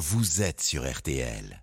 [0.00, 1.62] vous êtes sur RTL.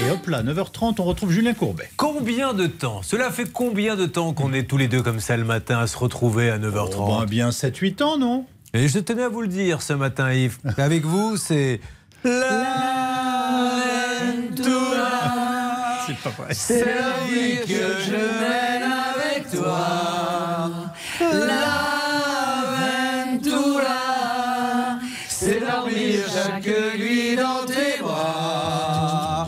[0.00, 1.88] Et hop là, 9h30, on retrouve Julien Courbet.
[1.96, 3.02] Combien de temps?
[3.04, 5.86] Cela fait combien de temps qu'on est tous les deux comme ça le matin à
[5.86, 8.44] se retrouver à 9h30 Oh, ben, bien 7-8 ans, non?
[8.74, 10.58] Et je tenais à vous le dire ce matin, Yves.
[10.78, 11.80] Avec vous, c'est.
[12.24, 13.38] La
[16.06, 16.54] C'est pas vrai.
[16.54, 20.17] C'est la vie que je mène avec toi.
[27.36, 29.46] Dans tes bras.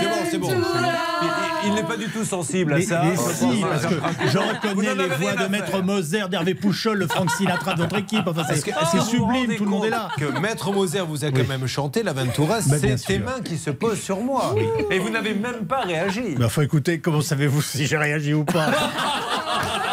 [0.00, 0.48] C'est bon, c'est bon.
[0.50, 1.32] Il, il-
[1.64, 3.02] il n'est pas du tout sensible à Mais, ça.
[3.04, 3.94] mais si, parce que
[4.26, 5.80] je reconnais les voix de Maître.
[5.80, 8.26] Moser, d'Hervé Pouchol, le Frank Sinatra de notre équipe.
[8.26, 10.08] Enfin, c'est sublime, tout le monde est là.
[10.18, 13.70] Que Maître Moser vous a quand même chanté l'Aventura, Bah, c'est tes mains qui se
[13.70, 14.54] posent sur moi.
[14.90, 16.34] Et vous n'avez même pas réagi.
[16.36, 18.66] Mais enfin, écoutez, comment savez-vous si j'ai réagi ou pas?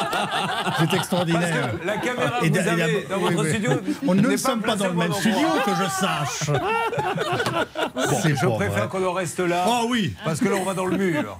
[0.79, 1.71] C'est Parce extraordinaire.
[1.79, 3.49] que la caméra que vous d- avez et- dans oui, votre oui.
[3.49, 3.71] studio.
[4.07, 6.59] On ne n'est sommes pas dans le même studio, que je sache.
[8.39, 9.65] Je préfère qu'on en reste là.
[9.67, 11.37] Oh oui Parce que là, on va dans le mur.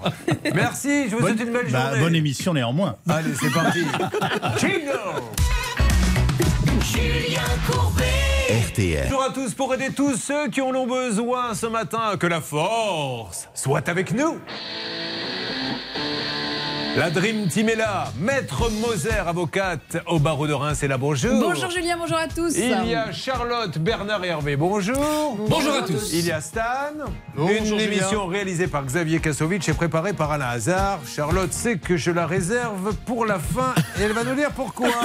[0.53, 1.99] Merci, je vous souhaite une belle bah, journée.
[2.03, 2.95] bonne émission néanmoins.
[3.09, 3.83] Allez, c'est parti.
[4.59, 4.99] Jingle
[8.49, 9.03] RTL.
[9.09, 12.17] Bonjour à tous pour aider tous ceux qui en ont besoin ce matin.
[12.19, 14.39] Que la force soit avec nous.
[16.95, 18.11] La Dream Team est là.
[18.19, 20.97] Maître Moser, avocate au barreau de Reims, est là.
[20.97, 21.39] Bonjour.
[21.39, 22.57] Bonjour Julien, bonjour à tous.
[22.57, 24.55] Il y a Charlotte, Bernard et Hervé.
[24.55, 25.37] Bonjour.
[25.47, 26.11] Bonjour à tous.
[26.13, 26.91] Il y a Stan.
[27.37, 30.99] Une émission réalisée par Xavier Kasovic et préparée par Alain Hazard.
[31.07, 34.89] Charlotte sait que je la réserve pour la fin et elle va nous dire pourquoi.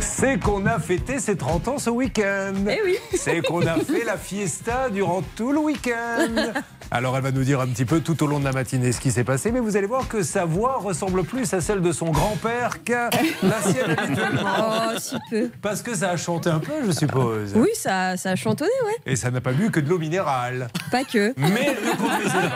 [0.00, 2.52] C'est qu'on a fêté ses 30 ans ce week-end.
[2.68, 2.98] Eh oui.
[3.14, 6.52] C'est qu'on a fait la fiesta durant tout le week-end.
[6.92, 9.00] Alors elle va nous dire un petit peu tout au long de la matinée ce
[9.00, 11.92] qui s'est passé, mais vous allez voir que sa voix ressemble plus à celle de
[11.92, 13.10] son grand-père qu'à
[13.44, 14.40] la sienne habituellement.
[14.58, 15.50] Oh, si peu.
[15.62, 17.52] Parce que ça a chanté un peu, je suppose.
[17.54, 19.12] Oui, ça, ça a chantonné, ouais.
[19.12, 20.66] Et ça n'a pas bu que de l'eau minérale.
[20.90, 21.32] Pas que.
[21.36, 21.76] Mais.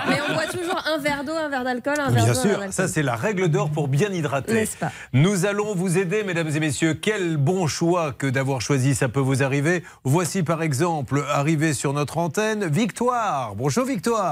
[0.08, 2.38] Mais on boit toujours un verre d'eau, un verre d'alcool, un verre Bien d'eau.
[2.40, 4.52] un sûr, ça c'est la règle d'or pour bien hydrater.
[4.52, 6.94] N'est-ce pas Nous allons vous aider, mesdames et messieurs.
[6.94, 9.84] Quel bon choix que d'avoir choisi, ça peut vous arriver.
[10.02, 13.54] Voici par exemple, arrivé sur notre antenne, Victoire.
[13.54, 14.23] Bonjour Victoire.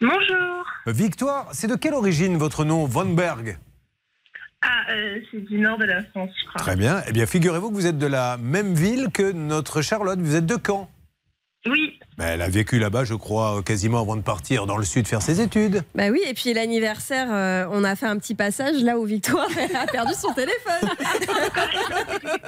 [0.00, 0.64] Bonjour.
[0.86, 3.58] Victoire, c'est de quelle origine votre nom, Von Berg?
[4.62, 6.60] Ah, euh, c'est du nord de la France, je crois.
[6.60, 7.02] Très bien.
[7.08, 10.18] Eh bien, figurez-vous que vous êtes de la même ville que notre Charlotte.
[10.18, 10.90] Vous êtes de Caen?
[11.66, 15.06] Oui, Ben, elle a vécu là-bas, je crois, quasiment avant de partir dans le sud
[15.06, 15.84] faire ses études.
[15.94, 19.46] Bah oui, et puis l'anniversaire, euh, on a fait un petit passage là où Victoire
[19.80, 20.90] a perdu son téléphone.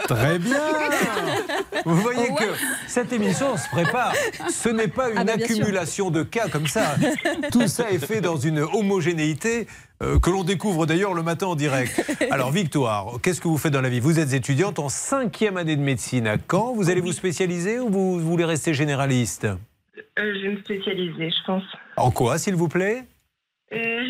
[0.08, 0.60] Très bien
[1.84, 2.44] Vous voyez Oh, que
[2.88, 4.12] cette émission se prépare.
[4.52, 5.56] Ce n'est pas une Ah bah, bien sûr.
[5.56, 6.96] accumulation de cas comme ça.
[7.52, 9.68] Tout ça est fait dans une homogénéité
[10.02, 12.02] euh, que l'on découvre d'ailleurs le matin en direct.
[12.30, 14.00] Alors Victoire, qu'est-ce que vous faites dans la vie?
[14.00, 16.74] Vous êtes étudiante en cinquième année de médecine à Caen.
[16.74, 19.44] Vous allez vous spécialiser ou vous voulez rester généraliste?
[19.44, 19.54] euh,
[20.16, 21.64] je vais me spécialiser, je pense.
[21.96, 23.04] En quoi, s'il vous plaît?
[23.72, 24.00] Euh.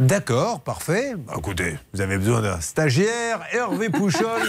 [0.00, 1.12] D'accord, parfait.
[1.14, 3.40] Bah, écoutez, vous avez besoin d'un stagiaire.
[3.52, 4.40] Hervé Pouchol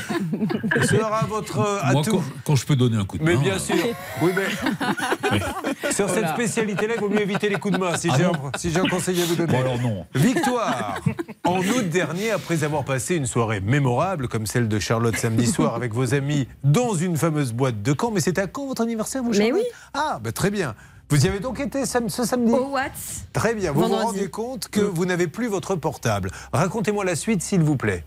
[0.87, 2.11] sera votre euh, Moi, atout.
[2.17, 3.41] quand, quand je peux donner un coup de Mais main.
[3.41, 3.75] bien sûr.
[4.21, 8.15] Oui, mais sur cette spécialité-là, il vaut mieux éviter les coups de main si Ah
[8.17, 9.51] j'ai un, si un conseil à vous donner.
[9.51, 10.05] Bon, alors non.
[10.15, 10.99] Victoire
[11.43, 15.75] En août dernier, après avoir passé une soirée mémorable comme celle de Charlotte samedi soir
[15.75, 19.21] avec vos amis dans une fameuse boîte de Caen, mais c'était à quand votre anniversaire,
[19.21, 19.55] vous Mais Charlotte?
[19.55, 19.63] oui.
[19.93, 20.75] Ah, bah, très bien.
[21.11, 23.27] Vous y avez donc été sam- ce samedi Au Watts.
[23.33, 23.73] Très bien.
[23.73, 26.31] Vous vous rendez compte que vous n'avez plus votre portable.
[26.53, 28.05] Racontez-moi la suite, s'il vous plaît.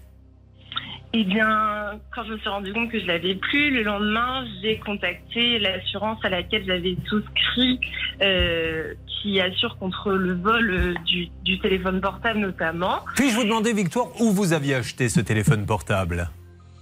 [1.13, 4.79] Eh bien, quand je me suis rendu compte que je l'avais plus, le lendemain, j'ai
[4.81, 7.79] contacté l'assurance à laquelle j'avais souscrit,
[8.23, 13.73] euh, qui assure contre le vol euh, du, du téléphone portable notamment, Puis-je vous demander,
[13.75, 16.31] Victoire, où vous aviez acheté ce téléphone portable?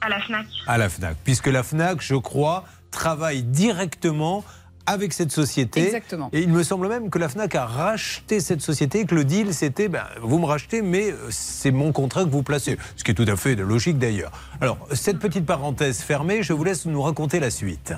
[0.00, 0.46] À la FNAC.
[0.68, 1.16] À la FNAC.
[1.24, 4.44] Puisque la FNAC, je crois, travaille directement
[4.86, 5.86] avec cette société.
[5.86, 6.30] Exactement.
[6.32, 9.24] Et il me semble même que la FNAC a racheté cette société et que le
[9.24, 12.78] deal, c'était ben, vous me rachetez, mais euh, c'est mon contrat que vous placez.
[12.96, 14.32] Ce qui est tout à fait logique d'ailleurs.
[14.60, 17.94] Alors, cette petite parenthèse fermée, je vous laisse nous raconter la suite.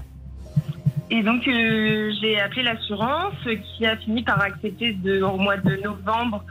[1.11, 3.35] Et donc, euh, j'ai appelé l'assurance
[3.77, 6.45] qui a fini par accepter de, au mois de novembre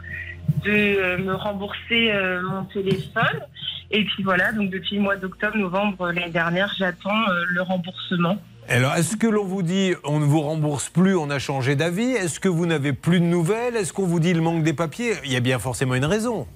[0.64, 3.40] de euh, me rembourser euh, mon téléphone.
[3.90, 8.38] Et puis voilà, donc depuis le mois d'octobre, novembre l'année dernière, j'attends euh, le remboursement.
[8.68, 12.12] Alors, est-ce que l'on vous dit on ne vous rembourse plus, on a changé d'avis?
[12.12, 13.76] Est-ce que vous n'avez plus de nouvelles?
[13.76, 15.12] Est-ce qu'on vous dit il manque des papiers?
[15.24, 16.46] Il y a bien forcément une raison.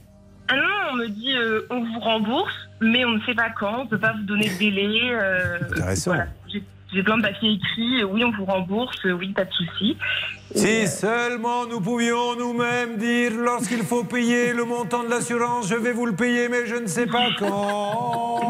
[0.49, 0.63] Ah non,
[0.93, 3.89] on me dit euh, on vous rembourse, mais on ne sait pas quand, on ne
[3.91, 5.11] peut pas vous donner de délai.
[5.13, 6.11] euh, Intéressant.
[6.13, 6.27] voilà.
[6.93, 8.05] J'ai- plein de papiers écrits.
[8.05, 8.97] Oui, on vous rembourse.
[9.05, 9.97] Oui, pas de souci.
[10.55, 15.75] Si euh, seulement nous pouvions nous-mêmes dire lorsqu'il faut payer le montant de l'assurance, je
[15.75, 18.41] vais vous le payer, mais je ne sais pas quand.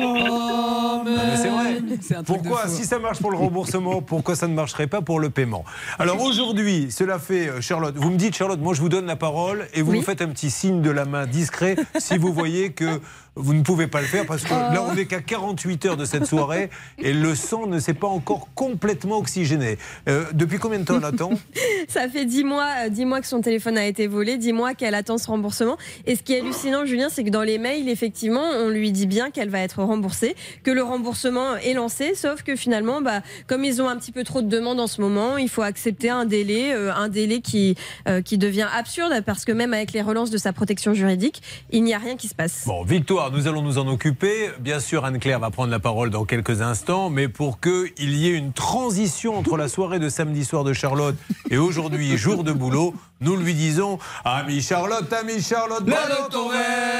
[0.00, 2.22] Non, mais c'est vrai.
[2.26, 5.64] Pourquoi, si ça marche pour le remboursement, pourquoi ça ne marcherait pas pour le paiement?
[6.00, 9.16] Alors aujourd'hui, cela fait, euh, Charlotte, vous me dites, Charlotte, moi je vous donne la
[9.16, 9.98] parole et vous Oui.
[9.98, 13.00] me faites un petit signe de la main discret si vous voyez que
[13.36, 16.04] vous ne pouvez pas le faire parce que là on n'est qu'à 48 heures de
[16.04, 19.78] cette soirée et le sang ne s'est pas encore complètement oxygéné.
[20.08, 21.30] Euh, depuis combien de temps on attend?
[21.88, 24.74] Ça fait 10 mois, euh, 10 mois que son téléphone a été volé, 10 mois
[24.74, 25.76] qu'elle attend ce remboursement.
[26.06, 29.06] Et ce qui est hallucinant, Julien, c'est que dans les mails, effectivement, on lui dit
[29.06, 33.64] bien qu'elle va être remboursée, que le remboursement est lancé, sauf que finalement, bah, comme
[33.64, 36.24] ils ont un petit peu trop de demandes en ce moment, il faut accepter un
[36.24, 37.76] délai, euh, un délai qui,
[38.08, 41.84] euh, qui devient absurde parce que même avec les relances de sa protection juridique, il
[41.84, 42.64] n'y a rien qui se passe.
[42.66, 44.50] Bon, Victoire, nous allons nous en occuper.
[44.60, 48.36] Bien sûr, Anne-Claire va prendre la parole dans quelques instants, mais pour qu'il y ait
[48.36, 51.16] une transition entre la soirée de samedi soir de Charlotte
[51.50, 52.94] et aujourd'hui, jour de boulot,
[53.24, 56.94] nous lui disons Ami Charlotte, ami Charlotte, bois dans ton verre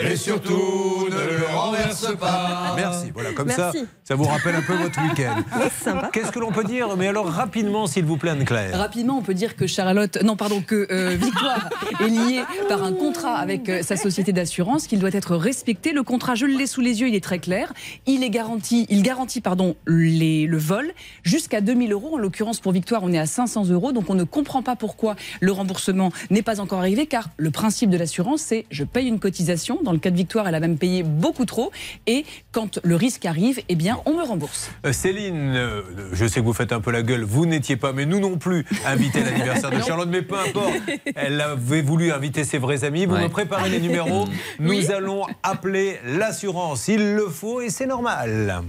[0.00, 2.74] et surtout ne le renverse pas.
[2.76, 3.88] Merci, voilà, comme ça, Merci.
[4.04, 5.42] ça vous rappelle un peu votre week-end.
[5.62, 6.10] C'est sympa.
[6.12, 8.78] Qu'est-ce que l'on peut dire Mais alors, rapidement, s'il vous plaît, Anne-Claire.
[8.78, 11.68] Rapidement, on peut dire que Charlotte, non pardon, que euh, Victoire
[12.00, 15.92] est liée par un contrat avec euh, sa société d'assurance, qu'il doit être respecté.
[15.92, 17.72] Le contrat, je l'ai sous les yeux, il est très clair.
[18.06, 20.92] Il est garanti, il garantit pardon les, le vol
[21.22, 22.14] jusqu'à 2000 euros.
[22.14, 25.16] En l'occurrence, pour Victoire, on est à 500 euros, donc on ne comprend pas pourquoi
[25.40, 29.18] le remboursement n'est pas encore arrivé, car le principe de l'assurance, c'est je paye une
[29.18, 29.78] cotisation.
[29.82, 31.70] Dans le cas de Victoire, elle a même payé beaucoup trop,
[32.06, 34.70] et quand le risque arrive, eh bien, on me rembourse.
[34.86, 35.82] Euh, Céline, euh,
[36.12, 38.36] je sais que vous faites un peu la gueule, vous n'étiez pas, mais nous non
[38.38, 40.72] plus, invité à l'anniversaire de Charlotte, mais peu importe.
[41.16, 43.06] Elle avait voulu inviter ses vrais amis.
[43.06, 43.24] Vous Ouais.
[43.24, 44.26] me préparez les numéros.
[44.58, 44.90] Nous Oui.
[44.92, 46.88] allons appeler l'assurance.
[46.88, 48.62] Il le faut et c'est normal.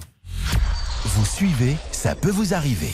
[1.05, 2.91] Vous suivez, ça peut vous arriver.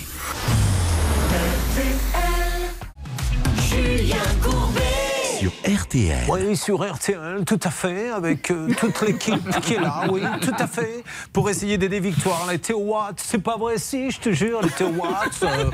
[3.79, 4.98] Julien Courbet.
[5.39, 6.25] Sur RTL.
[6.27, 10.53] Oui, sur RTL, tout à fait, avec euh, toute l'équipe qui est là, oui, tout
[10.59, 11.01] à fait,
[11.31, 12.45] pour essayer d'aider Victoire.
[12.49, 15.31] Elle était au Watt, c'est pas vrai, si, je te jure, elle était au Watt.
[15.43, 15.71] euh,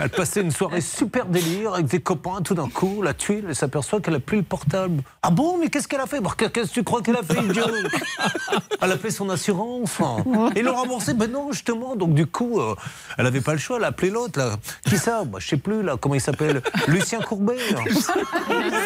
[0.00, 3.54] elle passait une soirée super délire avec des copains, tout d'un coup, la tuile, elle
[3.54, 5.02] s'aperçoit qu'elle a plus le portable.
[5.22, 6.18] Ah bon, mais qu'est-ce qu'elle a fait?
[6.36, 7.64] Qu'est-ce que tu crois qu'elle a fait, idiot?
[8.80, 9.98] Elle a appelé son assurance.
[10.56, 11.94] Ils l'ont remboursé Ben non, justement.
[11.94, 12.74] Donc, du coup, euh,
[13.16, 14.40] elle avait pas le choix, elle a appelé l'autre.
[14.88, 15.22] Qui ça?
[15.24, 16.62] Bah, Je sais plus, là, comment il s'appelle?
[16.88, 17.56] Lucien Courbet.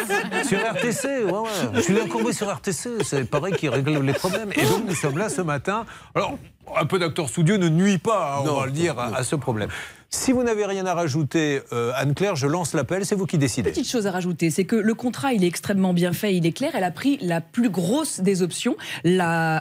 [0.43, 1.81] Sur RTC, ouais, ouais.
[1.81, 4.51] Julien Courbet sur RTC, c'est pareil qui règle les problèmes.
[4.55, 5.85] Et donc nous sommes là ce matin.
[6.15, 6.37] Alors,
[6.75, 9.35] un peu d'acteur studio ne nuit pas, hein, on va le dire, à, à ce
[9.35, 9.69] problème.
[10.09, 13.71] Si vous n'avez rien à rajouter, euh, Anne-Claire, je lance l'appel, c'est vous qui décidez.
[13.71, 16.51] Petite chose à rajouter, c'est que le contrat, il est extrêmement bien fait, il est
[16.51, 16.69] clair.
[16.75, 18.75] Elle a pris la plus grosse des options,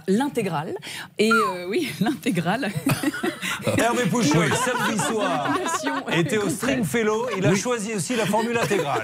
[0.09, 0.75] l'intégrale.
[1.19, 2.71] Et euh, oui, l'intégrale.
[3.79, 5.57] Hervé Pouchol, samedi soir,
[6.13, 7.29] était au Stringfellow.
[7.39, 9.03] Il a choisi aussi la formule intégrale.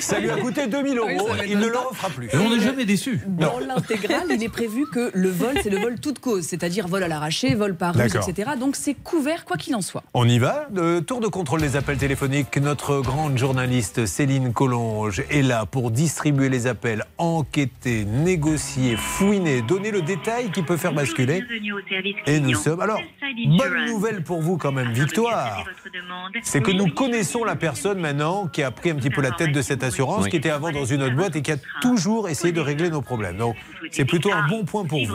[0.00, 1.28] Ça lui a coûté 2000 Oui, euros.
[1.36, 2.26] ça il ne le refera plus.
[2.26, 3.20] Et on n'est jamais déçu.
[3.26, 7.04] Dans l'intégrale, il est prévu que le vol, c'est le vol toute cause, c'est-à-dire vol
[7.04, 7.08] à
[7.54, 8.50] vol par ruse, etc.
[8.58, 10.02] Donc c'est couvert quoi qu'il en soit.
[10.14, 10.66] On y va.
[10.74, 12.56] Le tour de contrôle des appels téléphoniques.
[12.58, 19.90] Notre grande journaliste Céline Collonge est là pour distribuer les appels, enquêter, négocier, fouiner, donner
[19.90, 21.42] le détail qui peut faire basculer.
[22.26, 22.80] Et nous sommes.
[22.80, 23.00] Alors,
[23.56, 25.64] bonne nouvelle pour vous quand même, Victoire.
[26.42, 29.52] C'est que nous connaissons la personne maintenant qui a pris un petit peu la tête
[29.52, 30.30] de cette assurance, Oui.
[30.30, 33.02] qui était avant dans une autre boîte et qui a toujours essayé de régler nos
[33.02, 33.36] problèmes.
[33.36, 33.56] Donc,
[33.90, 35.14] c'est plutôt un bon point pour vous.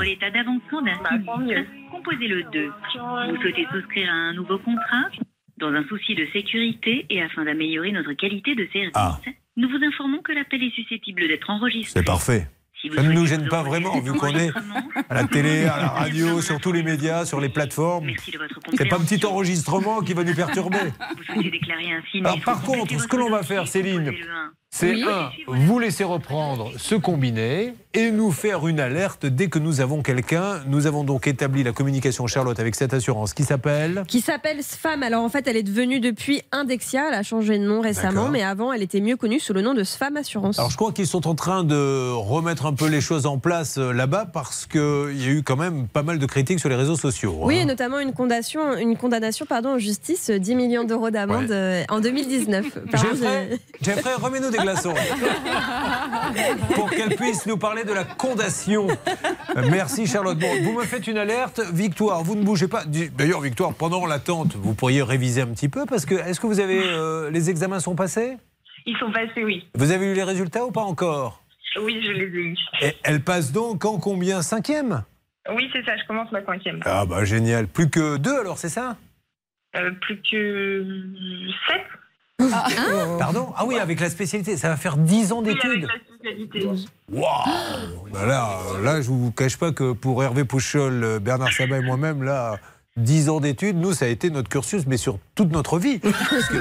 [2.13, 2.67] Composez le 2.
[3.31, 5.09] Vous souhaitez souscrire à un nouveau contrat
[5.57, 9.19] Dans un souci de sécurité et afin d'améliorer notre qualité de service, Ah.
[9.57, 11.99] nous vous informons que l'appel est susceptible d'être enregistré.
[11.99, 12.47] C'est parfait.
[12.81, 14.49] Si Ça ne nous gêne pas vraiment, vu qu'on est
[15.09, 18.09] À la télé, à la radio, sur tous les médias, sur les plateformes.
[18.73, 20.77] C'est pas un petit enregistrement qui va nous perturber.
[21.15, 24.11] Vous souhaitez déclarer un sinistre Alors, par contre, ce que l'on va faire, Céline.
[24.75, 25.05] C'est Oui.
[25.07, 30.01] un, vous laisser reprendre ce combiné et nous faire une alerte dès que nous avons
[30.01, 30.61] quelqu'un.
[30.65, 34.03] Nous avons donc établi la communication Charlotte avec cette assurance qui s'appelle.
[34.07, 35.03] qui s'appelle Sfam.
[35.03, 37.09] Alors en fait, elle est devenue depuis Indexia.
[37.09, 39.75] Elle a changé de nom récemment, mais avant, elle était mieux connue sous le nom
[39.75, 40.57] de Sfam Assurance.
[40.57, 43.77] Alors je crois qu'ils sont en train de remettre un peu les choses en place
[43.77, 46.75] euh, là-bas parce qu'il y a eu quand même pas mal de critiques sur les
[46.75, 47.37] réseaux sociaux.
[47.43, 47.65] oui, et hein.
[47.65, 51.51] notamment une condamnation, une condamnation pardon, en justice, euh, 10 millions d'euros d'amende Ouais.
[51.51, 52.65] euh, en 2019.
[52.91, 54.93] Pardon, Jeffrey, Jeffrey, remets-nous des glaçons.
[56.75, 58.87] Pour qu'elle puisse nous parler de la condamnation.
[59.55, 60.37] Euh, Merci Charlotte.
[60.37, 61.61] Bon, vous me faites une alerte.
[61.71, 62.83] Victoire, vous ne bougez pas.
[62.85, 66.59] D'ailleurs, Victoire, pendant l'attente, vous pourriez réviser un petit peu parce que est-ce que vous
[66.59, 66.81] avez.
[66.83, 68.37] euh, les examens sont passés?
[68.85, 69.67] Ils sont passés, oui.
[69.75, 71.41] Vous avez eu les résultats ou pas encore?
[71.81, 72.57] Oui, je les ai eus.
[72.81, 74.41] Et Elle passe donc en combien?
[74.41, 75.03] Cinquième?
[75.53, 76.79] Oui, c'est ça, je commence ma cinquième.
[76.85, 77.67] Ah bah génial.
[77.67, 78.95] Plus que deux alors, c'est ça?
[79.75, 80.85] Euh, plus que
[81.67, 81.81] sept
[83.19, 84.57] Pardon Ah oui, avec la spécialité.
[84.57, 85.87] Ça va faire 10 ans Oui, avec d'études.
[85.87, 86.67] la spécialité.
[87.11, 91.77] Waouh Bah là, là, je vous cache pas que pour Hervé Pouchol, euh, Bernard Sabat
[91.79, 92.57] et moi-même, là,
[92.99, 95.97] 10 ans d'études, nous, ça a été notre cursus, mais sur toute notre vie.
[96.29, 96.57] Parce que-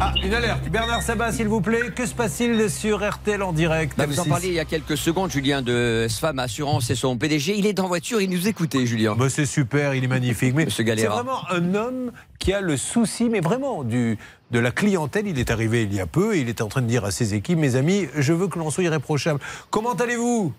[0.00, 0.68] Ah, une alerte.
[0.68, 1.90] Bernard Sabat, s'il vous plaît.
[1.94, 4.28] Que se passe-t-il sur RTL en direct Bah, vous en M6?
[4.28, 7.54] parliez il y a quelques secondes, Julien, de SFAM Assurance et son PDG.
[7.56, 9.14] Il est en voiture, il nous écoutait, Julien.
[9.16, 10.54] Bah, c'est super, il est magnifique.
[10.56, 14.18] Mais Monsieur c'est vraiment un homme qui a le souci, mais vraiment, du,
[14.50, 15.28] de la clientèle.
[15.28, 17.12] Il est arrivé il y a peu et il est en train de dire à
[17.12, 19.38] ses équipes, mes amis, je veux que l'on soit irréprochable.
[19.70, 20.52] Comment allez-vous?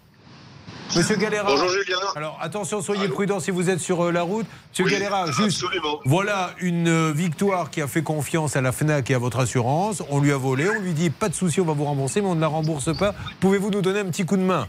[0.96, 1.98] Monsieur Galera Bonjour Julien.
[2.16, 4.46] Alors attention, soyez Allô prudents si vous êtes sur euh, la route.
[4.72, 6.00] Monsieur Oui, Galera, juste Absolument.
[6.06, 10.02] voilà une euh, victoire qui a fait confiance à la FNAC et à votre assurance.
[10.10, 12.28] On lui a volé, on lui dit pas de souci, on va vous rembourser, mais
[12.28, 13.14] on ne la rembourse pas.
[13.40, 14.68] Pouvez-vous nous donner un petit coup de main?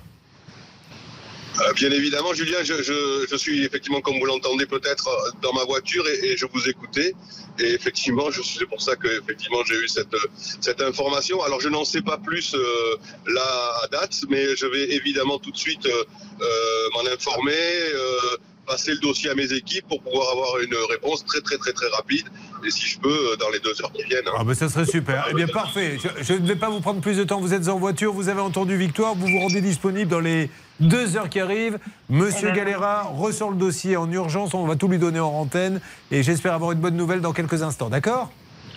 [1.74, 5.64] Bien évidemment, Julien, je, je- je suis effectivement, comme vous l'entendez peut-être, euh, dans ma
[5.64, 7.14] voiture et, et je vous écoutais.
[7.60, 10.26] Et effectivement, c'est pour ça que effectivement j'ai eu cette, euh,
[10.60, 11.42] cette information.
[11.42, 12.96] Alors, je n'en sais pas plus euh,
[13.26, 16.04] là à date, mais je vais évidemment tout de suite euh,
[16.40, 18.36] euh, m'en informer, euh,
[18.68, 21.88] passer le dossier à mes équipes pour pouvoir avoir une réponse très très très très
[21.88, 22.26] rapide.
[22.66, 24.26] Et si je peux, euh, dans les deux heures qui viennent.
[24.28, 24.32] hein.
[24.38, 25.26] Ah ben ça serait super.
[25.30, 25.96] Eh bien parfait.
[26.02, 27.40] Je, je ne vais pas vous prendre plus de temps.
[27.40, 31.16] Vous êtes en voiture, vous avez entendu Victoire, vous vous rendez disponible dans les deux
[31.16, 31.78] heures qui arrivent.
[32.08, 34.54] Monsieur Eh ben, Galera ressort le dossier en urgence.
[34.54, 37.62] On va tout lui donner en antenne et j'espère avoir une bonne nouvelle dans quelques
[37.62, 37.88] instants.
[37.88, 38.30] D'accord?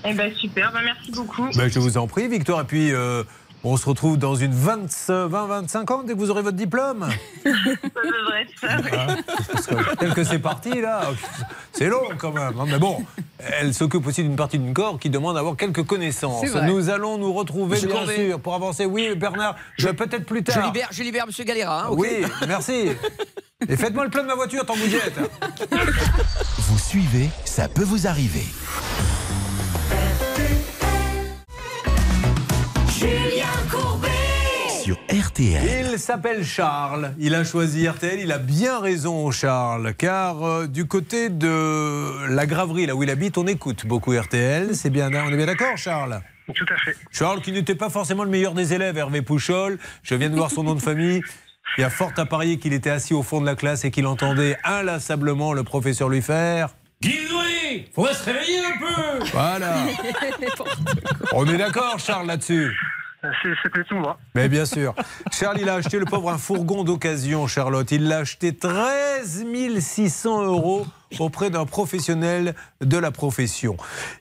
[0.03, 1.47] Eh ben super, ben, merci beaucoup.
[1.55, 2.61] ben, Je vous en prie, Victoire.
[2.61, 3.23] Et puis euh,
[3.63, 7.07] on se retrouve dans une 20-25 ans dès que vous aurez votre diplôme.
[7.43, 8.67] Ça devrait être ça.
[8.83, 9.83] oui.
[9.91, 11.01] Que tel que c'est parti là,
[11.71, 12.53] c'est long quand même.
[12.59, 12.65] hein.
[12.67, 13.03] Mais bon,
[13.59, 16.43] elle s'occupe aussi d'une partie d'une corps qui demande d'avoir quelques connaissances.
[16.65, 18.85] Nous allons nous retrouver Monsieur bien sûr pour avancer.
[18.85, 20.65] Oui, Bernard, je peut-être plus Je tard.
[20.65, 21.83] libère, je libère Monsieur Galera.
[21.85, 22.89] hein, Oui, merci.
[23.69, 25.19] Et faites-moi le plein de ma voiture tant que vous y êtes.
[26.57, 28.45] Vous suivez, ça peut vous arriver.
[34.83, 35.89] Sur RTL.
[35.91, 37.13] Il s'appelle Charles.
[37.19, 38.19] Il a choisi RTL.
[38.19, 39.93] Il a bien raison, Charles.
[39.93, 44.75] Car euh, du côté de la Graverie, là où il habite, on écoute beaucoup RTL.
[44.75, 46.21] C'est bien, on est bien d'accord, Charles?
[46.53, 46.95] Tout à fait.
[47.11, 49.77] Charles, qui n'était pas forcément le meilleur des élèves, Hervé Pouchol.
[50.03, 51.21] Je viens de voir son nom de famille.
[51.77, 53.91] Il y a fort à parier qu'il était assis au fond de la classe et
[53.91, 56.75] qu'il entendait inlassablement le professeur lui faire.
[57.01, 59.77] Guidoué Faudrait se réveiller un peu Voilà.
[61.33, 62.77] On est d'accord, Charles, là-dessus
[63.63, 64.19] C'était tout moi.
[64.35, 64.93] Mais bien sûr.
[65.31, 67.91] Charles, il a acheté le pauvre un fourgon d'occasion, Charlotte.
[67.91, 69.45] Il l'a acheté 13
[69.79, 70.85] 600 euros
[71.19, 73.77] auprès d'un professionnel de la profession.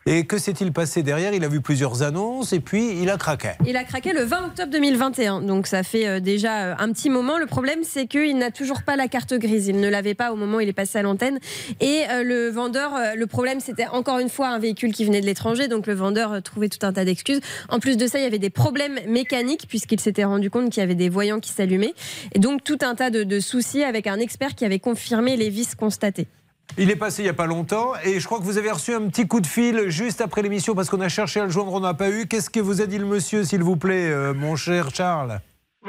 [0.06, 1.32] Et que s'est-il passé derrière?
[1.34, 3.50] Il a vu plusieurs annonces et puis il a craqué.
[3.66, 7.10] Il a craqué le 20 octobre 2021, donc ça fait euh, déjà euh, un petit
[7.10, 7.38] moment.
[7.38, 9.68] Le problème, c'est qu'il n'a toujours pas la carte grise.
[9.68, 11.38] Il ne l'avait pas au moment où il est passé à l'antenne.
[11.80, 15.26] Et euh, le vendeur, le problème, c'était encore une fois un véhicule qui venait de
[15.26, 17.40] l'étranger, donc le vendeur trouvait tout un tas d'excuses.
[17.68, 20.80] En plus de ça, il y avait des problèmes mécaniques, puisqu'il s'était rendu compte qu'il
[20.80, 21.94] y avait des voyants qui s'allumaient.
[22.34, 25.74] Et donc tout un tas de, soucis avec un expert qui avait confirmé les vis
[25.74, 26.26] constatées.
[26.78, 28.94] Il est passé il n'y a pas longtemps et je crois que vous avez reçu
[28.94, 31.72] un petit coup de fil juste après l'émission parce qu'on a cherché à le joindre,
[31.72, 32.26] on n'a pas eu.
[32.26, 35.40] Qu'est-ce que vous a dit le monsieur, s'il vous plaît, euh, mon cher Charles?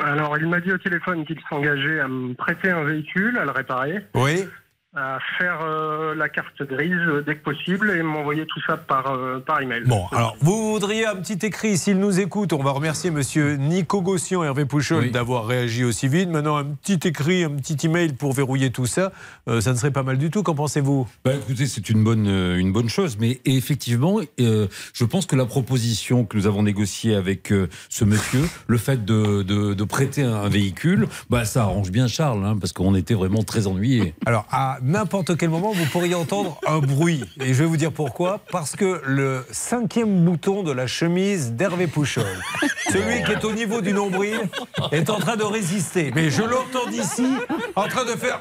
[0.01, 3.51] Alors, il m'a dit au téléphone qu'il s'engageait à me prêter un véhicule, à le
[3.51, 4.45] réparer, Oui
[4.93, 9.09] à faire euh, la carte grise euh, dès que possible et m'envoyer tout ça par,
[9.11, 9.83] euh, par email.
[9.85, 14.01] Bon, alors, vous voudriez un petit écrit, s'il nous écoute, on va remercier monsieur Nico
[14.01, 15.11] Gossion, Hervé Pouchol, Oui.
[15.11, 16.27] d'avoir réagi aussi vite.
[16.29, 19.13] Maintenant, un petit écrit, un petit email pour verrouiller tout ça,
[19.47, 21.07] euh, ça ne serait pas mal du tout, qu'en pensez-vous?
[21.23, 25.37] Bah, écoutez, c'est une bonne, euh, une bonne chose, mais effectivement, euh, je pense que
[25.37, 29.83] la proposition que nous avons négociée avec euh, ce monsieur, le fait de, de, de
[29.85, 34.15] prêter un véhicule, bah, ça arrange bien Charles, hein, parce qu'on était vraiment très ennuyés.
[34.25, 37.23] Alors, à n'importe quel moment, vous pourriez entendre un bruit.
[37.39, 38.39] Et je vais vous dire pourquoi.
[38.51, 42.25] Parce que le cinquième bouton de la chemise d'Hervé Pouchol,
[42.91, 44.39] celui qui est au niveau du nombril,
[44.91, 46.11] est en train de résister.
[46.15, 47.27] Mais je l'entends d'ici,
[47.75, 48.39] en train de faire.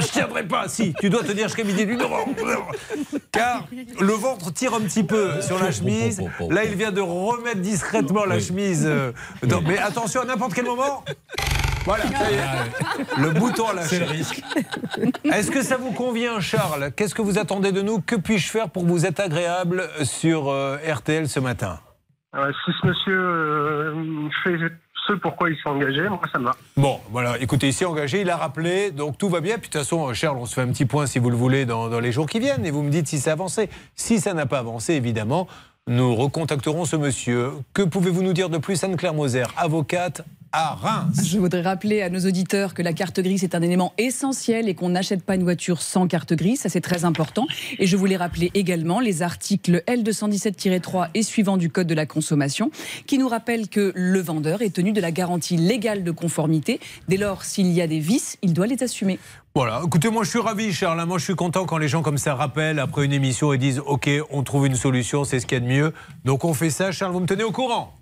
[0.00, 0.68] Je tiendrai pas.
[0.68, 1.96] Si, tu dois tenir jusqu'à midi du
[3.32, 3.66] Car
[4.00, 6.22] le ventre tire un petit peu sur la chemise.
[6.50, 8.84] Là, il vient de remettre discrètement la chemise.
[8.86, 9.12] euh,
[9.42, 11.04] dans- Mais attention, à n'importe quel moment.
[11.84, 13.20] Voilà, ça y est.
[13.20, 14.12] Le bouton à C'est lâcher.
[14.12, 14.42] le risque.
[15.24, 16.90] Est-ce que ça vous convient, Charles?
[16.96, 18.00] Qu'est-ce que vous attendez de nous?
[18.00, 21.78] Que puis-je faire pour vous être agréable sur euh, RTL ce matin?
[22.34, 24.56] Euh, si ce monsieur euh, fait
[25.06, 26.52] ce pourquoi il s'est engagé, moi ça me va.
[26.78, 29.58] Bon, voilà, écoutez, il s'est engagé, il a rappelé, donc tout va bien.
[29.58, 31.36] Puis de toute façon, euh, Charles, on se fait un petit point si vous le
[31.36, 33.68] voulez dans, dans les jours qui viennent et vous me dites si ça a avancé.
[33.94, 35.46] Si ça n'a pas avancé, évidemment,
[35.86, 37.50] nous recontacterons ce monsieur.
[37.74, 40.22] Que pouvez-vous nous dire de plus, Anne-Claire Moser, avocate
[40.56, 41.26] à Reims.
[41.26, 44.74] Je voudrais rappeler à nos auditeurs que la carte grise est un élément essentiel et
[44.76, 46.60] qu'on n'achète pas une voiture sans carte grise.
[46.60, 47.48] Ça, c'est très important.
[47.80, 52.70] Et je voulais rappeler également les articles L217-3 et suivants du Code de la consommation
[53.08, 56.78] qui nous rappellent que le vendeur est tenu de la garantie légale de conformité.
[57.08, 59.18] Dès lors, s'il y a des vices, il doit les assumer.
[59.56, 61.04] Voilà, écoutez, moi je suis ravi, Charles.
[61.04, 63.82] Moi je suis content quand les gens comme ça rappellent après une émission et disent
[63.86, 65.92] Ok, on trouve une solution, c'est ce qu'il y a de mieux.
[66.24, 66.92] Donc on fait ça.
[66.92, 67.92] Charles, vous me tenez au courant?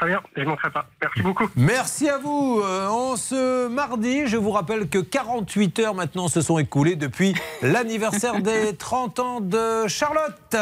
[0.00, 0.86] Très bien, je ne manquerai pas.
[1.02, 1.46] Merci beaucoup.
[1.56, 2.62] Merci à vous.
[2.64, 7.34] Euh, en ce mardi, je vous rappelle que 48 heures maintenant se sont écoulées depuis
[7.62, 10.32] l'anniversaire des 30 ans de Charlotte.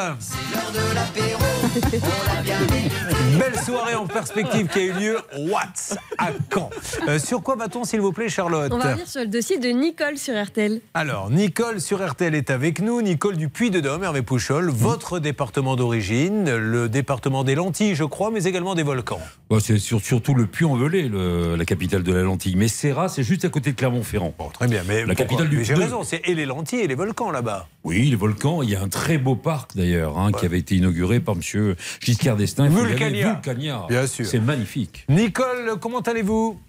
[3.38, 5.18] Belle soirée en perspective qui a eu lieu.
[5.38, 5.96] What?
[6.18, 6.70] À Caen.
[7.06, 8.72] Euh, sur quoi va-t-on, s'il vous plaît, Charlotte?
[8.72, 10.80] On va revenir sur le dossier de Nicole sur RTL.
[10.94, 13.02] Alors, Nicole sur RTL est avec nous.
[13.02, 18.02] Nicole du Puy de Dôme, Hervé Pouchol, votre département d'origine, le département des lentilles, je
[18.02, 19.20] crois, mais également des volcans.
[19.50, 21.10] Bon, c'est sur- surtout le Puy-en-Velay,
[21.56, 22.56] la capitale de la lentille.
[22.56, 24.34] Mais Serra, c'est juste à côté de Clermont-Ferrand.
[24.38, 26.94] Bon, très bien, mais La capitale du J'ai raison, c'est et les lentilles et les
[26.94, 27.66] volcans là-bas.
[27.84, 28.62] Oui, les volcans.
[28.62, 31.76] Il y a un très beau parc d'ailleurs, hein, qui avait été inauguré par Monsieur
[32.00, 32.68] Giscard d'Estaing.
[32.68, 33.32] Vulcania.
[33.32, 33.84] Vulcania.
[33.88, 34.26] Bien sûr.
[34.26, 35.04] C'est magnifique.
[35.08, 36.60] Nicole, comment allez-vous?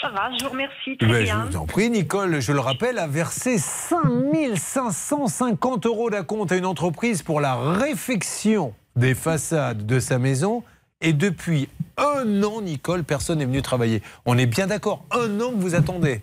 [0.00, 1.46] Ça va, je vous remercie, très Ben, Je bien.
[1.50, 7.22] vous en prie, Nicole, je le rappelle, a versé 5550 euros d'acompte à une entreprise
[7.22, 10.62] pour la réfection des façades de sa maison.
[11.00, 14.02] Et depuis un an, Nicole, personne n'est venu travailler.
[14.24, 16.22] On est bien d'accord, un an que vous attendez.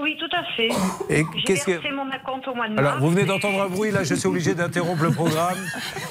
[0.00, 0.68] Oui, tout à fait.
[1.14, 3.68] Et J'ai qu'est-ce que- versé mon acompte au mois de Alors, vous venez d'entendre un
[3.68, 5.58] bruit, là, je suis obligé d'interrompre le programme.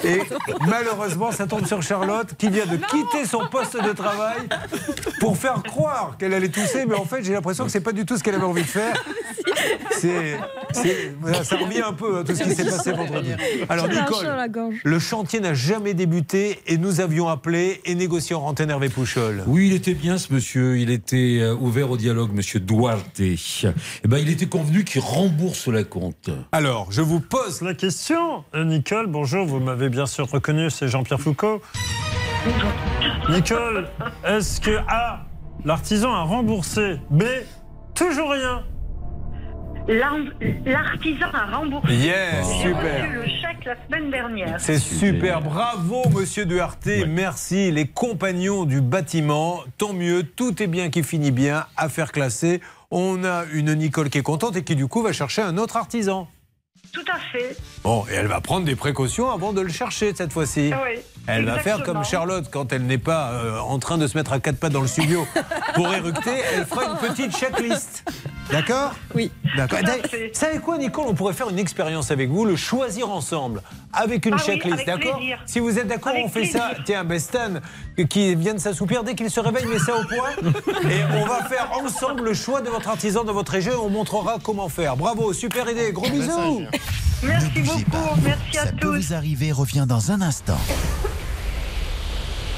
[0.04, 0.20] Et
[0.68, 4.38] malheureusement, ça tombe sur Charlotte, qui vient de quitter son poste de travail
[5.20, 8.06] pour faire croire qu'elle allait tousser, mais en fait, j'ai l'impression que c'est pas du
[8.06, 9.04] tout ce qu'elle avait envie de faire.
[9.94, 10.38] C'est,
[10.74, 13.32] c'est- voilà, ça revient un peu à tout ce qui s'est passé vendredi.
[13.68, 14.28] Alors, Nicole,
[14.84, 19.44] le chantier n'a jamais débuté et nous avions appelé et négocié en antenne Hervé Pouchol.
[19.48, 20.78] Oui, il était bien ce monsieur.
[20.78, 23.20] Il était euh, ouvert au dialogue, monsieur Duarte.
[24.04, 26.30] Eh ben, il était convenu qu'il rembourse la compte.
[26.52, 30.88] Alors, je vous pose La question, euh, Nicole, bonjour, vous m'avez bien sûr reconnu, c'est
[30.88, 31.62] Jean-Pierre Foucault.
[33.30, 33.88] Nicole,
[34.26, 35.26] est-ce que A,
[35.64, 36.98] l'artisan a remboursé?
[37.10, 37.24] B,
[37.94, 38.64] toujours rien?
[39.88, 40.16] L'ar-
[40.66, 41.94] L'artisan a remboursé.
[41.96, 43.04] Yes, J'ai super.
[43.04, 44.56] reçu le chèque la semaine dernière.
[44.60, 50.90] C'est super, bravo Monsieur Duarte, merci les compagnons du bâtiment, tant mieux, tout est bien
[50.92, 52.62] qui finit bien, affaire classée.
[52.92, 55.78] On a une Nicole qui est contente et qui du coup va chercher un autre
[55.78, 56.28] artisan.
[56.92, 57.56] Tout à fait.
[57.84, 60.72] Bon, et elle va prendre des précautions avant de le chercher cette fois-ci.
[60.84, 64.18] Oui, Elle va faire comme Charlotte quand elle n'est pas euh, en train de se
[64.18, 65.26] mettre à quatre pattes dans le studio
[65.76, 68.04] pour éructer, elle fera une petite checklist.
[68.52, 68.94] D'accord?
[69.16, 69.32] Oui.
[69.56, 69.80] D'accord.
[70.34, 71.06] Savez quoi, Nicole?
[71.08, 73.62] On pourrait faire une expérience avec vous, le choisir ensemble,
[73.94, 75.22] avec une Ah checklist, d'accord?
[75.46, 76.72] Si vous êtes d'accord, on fait ça.
[76.86, 77.54] Tiens, ben Stan,
[78.10, 80.52] qui vient de s'assoupir, dès qu'il se réveille, met ça au point.
[80.90, 83.90] et on va faire ensemble le choix de votre artisan de votre région et on
[83.90, 84.98] montrera comment faire.
[84.98, 86.64] Bravo, super idée, gros bisous
[87.24, 87.84] Merci beaucoup.
[87.92, 88.16] pas.
[88.24, 89.08] Merci à Ça peut tous.
[89.08, 90.58] vous arriver revient dans un instant.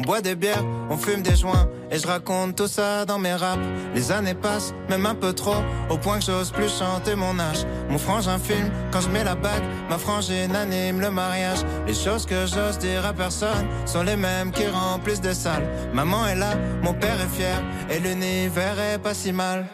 [0.00, 3.34] On boit des bières, on fume des joints et je raconte tout ça dans mes
[3.34, 3.60] raps.
[3.94, 7.66] Les années passent, même un peu trop, au point que j'ose plus chanter mon âge.
[7.90, 11.58] Mon frangin filme quand je mets la bague, ma frangine anime le mariage.
[11.86, 15.68] Les choses que j'ose dire à personne sont les mêmes qui remplissent des salles.
[15.92, 19.66] Maman est là, mon père est fier et l'univers est pas si mal.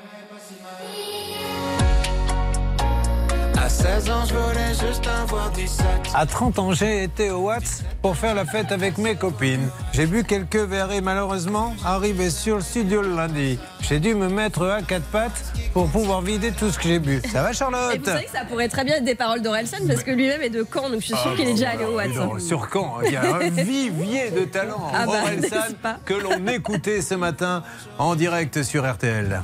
[3.86, 6.10] 16 ans, je voulais juste avoir du sexe.
[6.12, 9.68] À 30 ans, j'ai été au Watts pour faire la fête avec mes copines.
[9.92, 14.28] J'ai bu quelques verres et malheureusement, arrivé sur le studio le lundi, j'ai dû me
[14.28, 17.22] mettre à quatre pattes pour pouvoir vider tout ce que j'ai bu.
[17.30, 19.78] Ça va, Charlotte Et vous savez que ça pourrait très bien être des paroles d'Orelsan
[19.86, 21.96] parce que lui-même est de Caen, donc je suis sûre qu'il est déjà allé au
[21.96, 24.90] Ah, non, Sur Caen, il y a un vivier de talent.
[24.92, 27.62] Ah bah, Orelsan, que l'on écoutait ce matin
[27.98, 29.42] en direct sur RTL.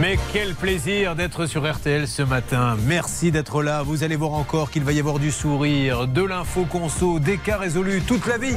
[0.00, 2.78] Mais quel plaisir d'être sur RTL ce matin.
[2.86, 3.82] Merci d'être là.
[3.82, 7.58] Vous allez voir encore qu'il va y avoir du sourire, de l'info conso, des cas
[7.58, 8.56] résolus toute la vie.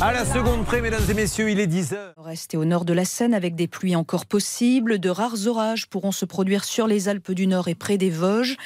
[0.00, 2.14] À la seconde près, mesdames et messieurs, il est 10h.
[2.16, 4.98] Restez au nord de la Seine avec des pluies encore possibles.
[4.98, 8.56] De rares orages pourront se produire sur les Alpes du Nord et près des Vosges.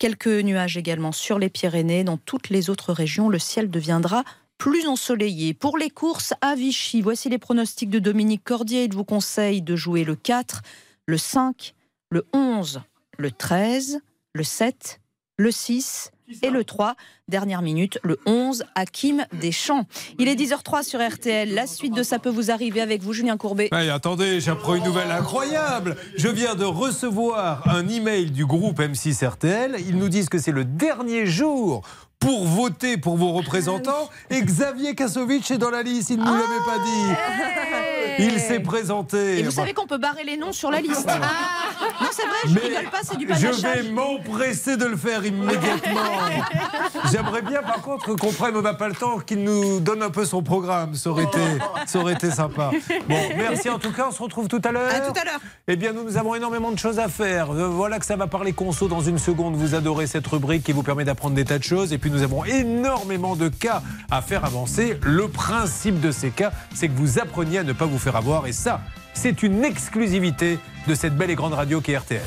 [0.00, 2.02] Quelques nuages également sur les Pyrénées.
[2.02, 4.24] Dans toutes les autres régions, le ciel deviendra
[4.60, 5.54] plus ensoleillé.
[5.54, 8.84] Pour les courses à Vichy, voici les pronostics de Dominique Cordier.
[8.84, 10.60] Il vous conseille de jouer le 4,
[11.06, 11.74] le 5,
[12.10, 12.82] le 11,
[13.16, 14.00] le 13,
[14.34, 15.00] le 7,
[15.38, 16.94] le 6 et le 3.
[17.26, 19.86] Dernière minute, le 11, Hakim Deschamps.
[20.18, 21.54] Il est 10h03 sur RTL.
[21.54, 23.70] La suite de Ça peut vous arriver avec vous, Julien Courbet.
[23.72, 25.96] Hey, attendez, j'apprends une nouvelle incroyable.
[26.18, 29.76] Je viens de recevoir un email du groupe M6 RTL.
[29.88, 31.82] Ils nous disent que c'est le dernier jour
[32.20, 34.08] pour voter pour vos représentants.
[34.30, 37.14] Et Xavier Kasovic est dans la liste, il ne nous l'avait pas dit.
[38.18, 39.38] Il s'est présenté.
[39.38, 41.06] Et vous Bah, savez qu'on peut barrer les noms sur la liste.
[41.06, 43.62] non, c'est vrai, je Mais rigole pas, c'est du je panachage.
[43.62, 46.00] vais m'empresser de le faire immédiatement.
[47.10, 50.10] J'aimerais bien, par contre, qu'on prenne, on n'a pas le temps, qu'il nous donne un
[50.10, 50.94] peu son programme.
[50.94, 51.38] Ça aurait été,
[51.86, 52.70] ça aurait été sympa.
[53.08, 54.06] Bon, merci en tout cas.
[54.08, 54.90] On se retrouve tout à l'heure.
[54.94, 55.40] À tout à l'heure.
[55.68, 57.50] Eh bien, nous, nous avons énormément de choses à faire.
[57.52, 59.54] Euh, Voilà que ça va parler conso dans une seconde.
[59.54, 61.92] Vous adorez cette rubrique qui vous permet d'apprendre des tas de choses.
[61.92, 64.98] Et puis, nous avons énormément de cas à faire avancer.
[65.02, 68.46] Le principe de ces cas, c'est que vous appreniez à ne pas vous faire avoir.
[68.46, 68.82] Et ça,
[69.14, 72.20] c'est une exclusivité de cette belle et grande radio qui est RTL.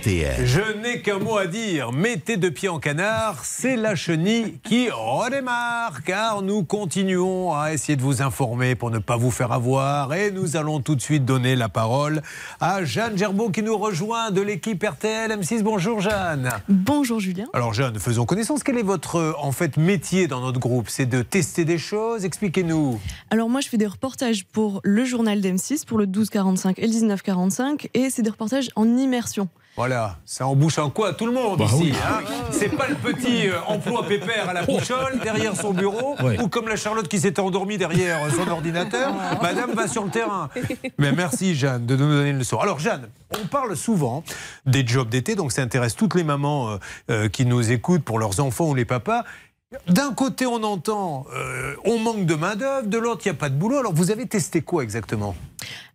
[0.00, 0.46] RTL.
[0.46, 1.92] Je n'ai qu'un mot à dire.
[1.92, 6.02] Mettez deux pieds en canard, c'est la chenille qui redémarre.
[6.04, 10.14] Car nous continuons à essayer de vous informer pour ne pas vous faire avoir.
[10.14, 12.22] Et nous allons tout de suite donner la parole
[12.60, 15.62] à Jeanne Gerbeau qui nous rejoint de l'équipe RTL M6.
[15.62, 16.50] Bonjour Jeanne.
[16.68, 17.46] Bonjour Julien.
[17.52, 18.62] Alors Jeanne, faisons connaissance.
[18.62, 20.88] Quel est votre en fait métier dans notre groupe?
[20.88, 22.24] C'est de tester des choses?
[22.24, 22.98] Expliquez-nous.
[23.30, 26.92] Alors moi je fais des reportages pour le journal d'M6, pour le 1245 et le
[26.94, 29.48] 1945, et c'est des reportages en immersion.
[29.80, 31.74] Voilà, ça embouche en quoi tout le monde Bah ici.
[31.84, 31.94] oui.
[32.06, 32.18] hein.
[32.50, 36.38] C'est pas le petit euh, emploi pépère à la bouchole derrière son bureau Ouais.
[36.38, 39.14] ou comme la Charlotte qui s'était endormie derrière son ordinateur.
[39.40, 40.50] Madame va sur le terrain.
[40.98, 42.58] Mais merci Jeanne de nous donner une leçon.
[42.58, 43.08] Alors Jeanne,
[43.42, 44.22] on parle souvent
[44.66, 46.76] des jobs d'été, donc ça intéresse toutes les mamans euh,
[47.10, 49.24] euh, qui nous écoutent pour leurs enfants ou les papas.
[49.86, 53.48] D'un côté, on entend euh, on manque de main-d'œuvre, de l'autre, il n'y a pas
[53.48, 53.78] de boulot.
[53.78, 55.34] Alors, vous avez testé quoi exactement?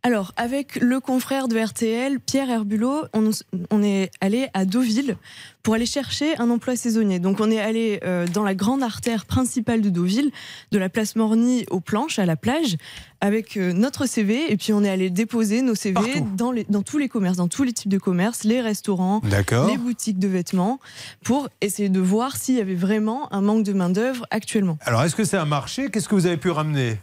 [0.06, 3.32] Alors avec le confrère de RTL, Pierre Herbulot, on,
[3.72, 5.18] on est allé à Deauville
[5.64, 7.18] pour aller chercher un emploi saisonnier.
[7.18, 10.30] Donc on est allé euh, dans la grande artère principale de Deauville,
[10.72, 12.78] de la place Morny aux planches, à la plage,
[13.20, 16.84] avec euh, notre CV, et puis on est allé déposer nos CV dans, les, dans
[16.84, 19.22] tous les commerces, dans tous les types de commerces, les restaurants,
[19.68, 20.80] les boutiques de vêtements,
[21.24, 24.78] pour essayer de voir s'il y avait vraiment un manque de main-d'œuvre actuellement.
[24.82, 25.90] Alors, est-ce que c'est un marché?
[25.90, 27.00] Qu'est-ce que vous avez pu ramener?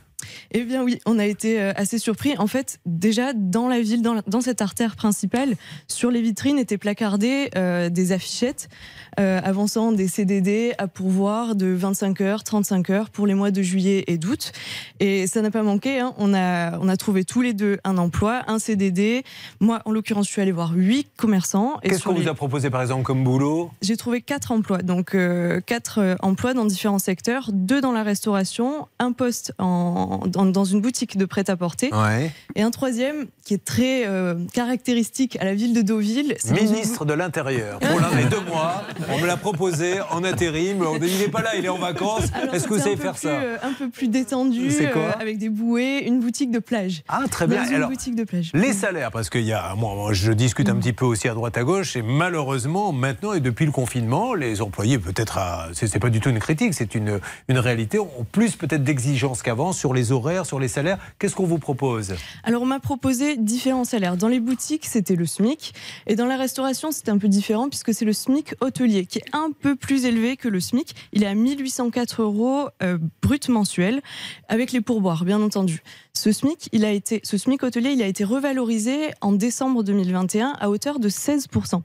[0.52, 2.36] Eh bien oui, on a été euh, assez surpris.
[2.38, 5.54] En fait, déjà dans la ville, dans, la- dans cette artère principale,
[5.88, 8.68] sur les vitrines étaient placardées euh, des affichettes
[9.20, 13.62] euh, avançant des CDD à pourvoir de 25 heures, 35 heures pour les mois de
[13.62, 14.52] juillet et d'août.
[15.00, 16.00] Et ça n'a pas manqué.
[16.00, 16.14] hein.
[16.18, 19.22] On, a, on a trouvé tous les deux un emploi, un CDD.
[19.60, 21.78] Moi, en l'occurrence, je suis allée voir huit commerçants.
[21.82, 23.70] Qu'est-ce qu'on vous a proposé par exemple comme boulot?
[23.82, 28.02] J'ai trouvé quatre emplois, donc euh, quatre euh, emplois dans différents secteurs, deux dans la
[28.02, 32.30] restauration, un poste en, dans, dans une boutique de prêt-à-porter, Ouais.
[32.54, 36.36] et un troisième qui est très euh, caractéristique à la ville de Deauville.
[36.50, 37.78] Ministre de l'Intérieur.
[37.80, 40.82] Pour l'un des deux mois, on me l'a proposé en intérim.
[40.86, 42.24] On dit, Il n'est pas là, il est en vacances.
[42.52, 45.38] Est-ce que vous savez faire plus, ça euh, Un peu plus détendu, quoi euh, avec
[45.38, 47.02] des bouées, une boutique de plage.
[47.08, 47.62] Ah, très bien.
[47.62, 48.50] Dans une Alors, boutique de plage.
[48.54, 51.34] Les salaires, parce qu'il y a, moi, moi, je discute un petit peu aussi à
[51.34, 55.98] droite à gauche, et malheureusement, maintenant et depuis le confinement, les employés, peut-être, à- c'est
[55.98, 59.92] pas du tout une critique, c'est une, une réalité, ont plus peut-être d'exigences qu'avant sur
[59.94, 60.98] les horaires, sur les salaires.
[61.18, 62.14] Qu'est-ce qu'on vous propose?
[62.42, 64.16] Alors, on m'a proposé différents salaires.
[64.16, 65.74] Dans les boutiques, c'était le SMIC.
[66.06, 69.24] Et dans la restauration, c'était un peu différent puisque c'est le SMIC hôtelier qui est
[69.32, 70.94] un peu plus élevé que le SMIC.
[71.12, 74.00] Il est à 1804 euros euh, brut mensuel
[74.48, 75.82] avec les pourboires, bien entendu.
[76.14, 80.54] Ce SMIC, il a été, ce SMIC hôtelier, il a été revalorisé en décembre 2021
[80.60, 81.80] à hauteur de 16%.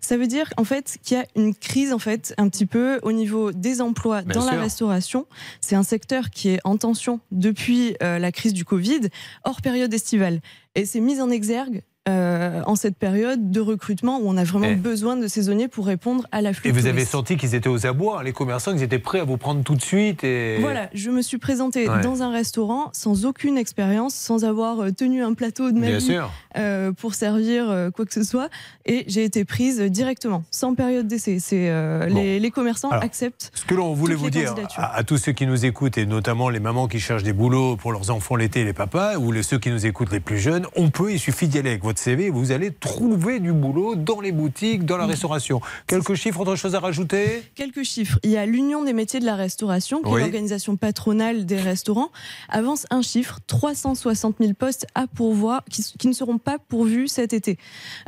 [0.00, 2.98] Ça veut dire, en fait, qu'il y a une crise, en fait, un petit peu
[3.02, 4.52] au niveau des emplois Bien dans sûr.
[4.52, 5.26] la restauration.
[5.60, 7.57] C'est un secteur qui est en tension depuis
[8.02, 9.08] euh, la crise du Covid,
[9.44, 10.40] hors période estivale.
[10.74, 14.68] Et c'est mis en exergue euh, en cette période de recrutement où on a vraiment
[14.70, 14.74] Eh.
[14.74, 18.22] besoin de saisonniers pour répondre à l'afflux Et vous avez senti qu'ils étaient aux abois,
[18.22, 20.56] les commerçants, qu'ils étaient prêts à vous prendre tout de suite et...
[20.60, 22.00] Voilà, je me suis présentée Ouais.
[22.00, 25.98] dans un restaurant sans aucune expérience, sans avoir euh, tenu un plateau de ma Bien
[25.98, 26.18] vie
[26.56, 28.48] euh, pour servir quoi que ce soit,
[28.86, 31.38] et j'ai été prise directement, sans période d'essai.
[31.40, 33.50] C'est euh, les, les commerçants Alors, acceptent.
[33.54, 36.60] Ce que l'on voulait vous dire à tous ceux qui nous écoutent, et notamment les
[36.60, 39.70] mamans qui cherchent des boulots pour leurs enfants l'été, les papas, ou les, ceux qui
[39.70, 42.52] nous écoutent les plus jeunes, on peut, il suffit d'y aller avec votre CV, vous
[42.52, 45.60] allez trouver du boulot dans les boutiques, dans la restauration.
[45.86, 47.42] Quelques chiffres, autre chose à rajouter?
[47.54, 48.18] Quelques chiffres.
[48.22, 50.20] Il y a l'Union des métiers de la restauration, qui Oui.
[50.20, 52.10] est l'organisation patronale des restaurants,
[52.48, 57.32] avance un chiffre 360 000 postes à pourvoir qui, qui ne seront pas pourvus cet
[57.32, 57.58] été.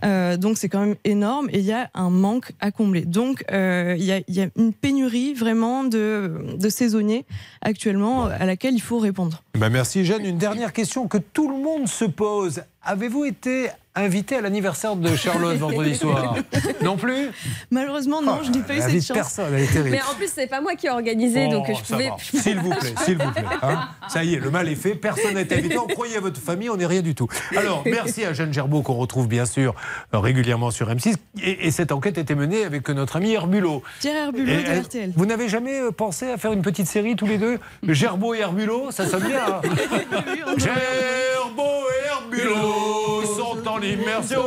[0.05, 3.03] Euh, donc c'est quand même énorme et il y a un manque à combler.
[3.05, 7.25] Donc euh, il, y a, il y a une pénurie vraiment de, de saisonniers
[7.61, 9.43] actuellement à laquelle il faut répondre.
[9.59, 10.25] Ben merci Jeanne.
[10.25, 12.63] Une dernière question que tout le monde se pose.
[12.83, 16.37] Avez-vous été invité à l'anniversaire de Charlotte vendredi soir
[16.83, 17.29] Non plus
[17.71, 19.11] Malheureusement, non, je n'ai pas eu cette chance.
[19.17, 19.91] personne, elle est terrible.
[19.91, 22.09] Mais en plus, c'est pas moi qui ai organisé, donc Oh, je ça pouvais.
[22.09, 22.17] va.
[22.43, 23.45] S'il vous plaît, s'il vous plaît.
[23.63, 23.89] hein.
[24.09, 25.79] ça y est, le mal est fait, personne n'est invité.
[25.79, 27.29] On croyait à votre famille, on n'est rien du tout.
[27.57, 29.75] Alors, merci à Jeanne Gerbeau, qu'on retrouve bien sûr
[30.15, 31.17] euh, régulièrement sur M6.
[31.43, 33.83] Et, et cette enquête était menée avec notre ami Herbulot.
[34.01, 35.13] Pierre Herbulot Et, de RTL.
[35.17, 37.59] Vous n'avez jamais euh, pensé à faire une petite série tous les deux?
[37.89, 39.41] Gerbeau et Herbulot, ça sonne bien.
[39.45, 39.61] hein
[40.59, 43.23] Gerbeau et Herbulot
[43.71, 44.43] sont en immersion.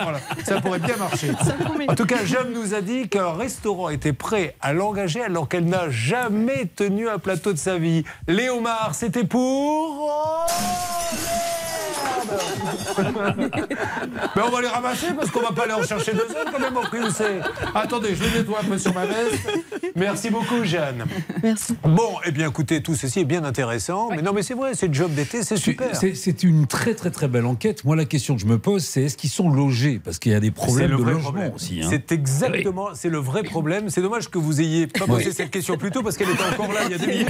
[0.00, 1.30] Voilà, ça pourrait bien marcher.
[1.88, 5.66] En tout cas, Jeanne nous a dit qu'un restaurant était prêt à l'engager alors qu'elle
[5.66, 8.04] n'a jamais tenu un plateau de sa vie.
[8.26, 10.10] Léomar, c'était pour.
[14.36, 16.60] Mais on va les ramasser parce qu'on va pas aller en chercher deux autres quand
[16.60, 17.40] même au prix où c'est.
[17.74, 19.48] Attendez, je les nettoie un peu sur ma veste.
[19.96, 21.04] Merci beaucoup, Jeanne.
[21.42, 21.76] Merci.
[21.82, 24.10] Bon, eh bien écoutez, tout ceci est bien intéressant.
[24.10, 25.88] Mais non, mais c'est vrai, c'est le job d'été, c'est super.
[25.94, 27.84] C'est- une très très très belle enquête.
[27.84, 30.00] Moi, la question que je me pose, c'est est-ce qu'ils sont logés?
[30.02, 31.52] Parce qu'il y a des problèmes le de logement problème.
[31.54, 31.80] aussi.
[31.82, 31.86] hein.
[31.90, 33.90] C'est exactement, c'est le vrai problème.
[33.90, 35.32] C'est dommage que vous ayez pas posé Oui.
[35.34, 37.28] cette question plus tôt parce qu'elle était encore là il y a deux minutes.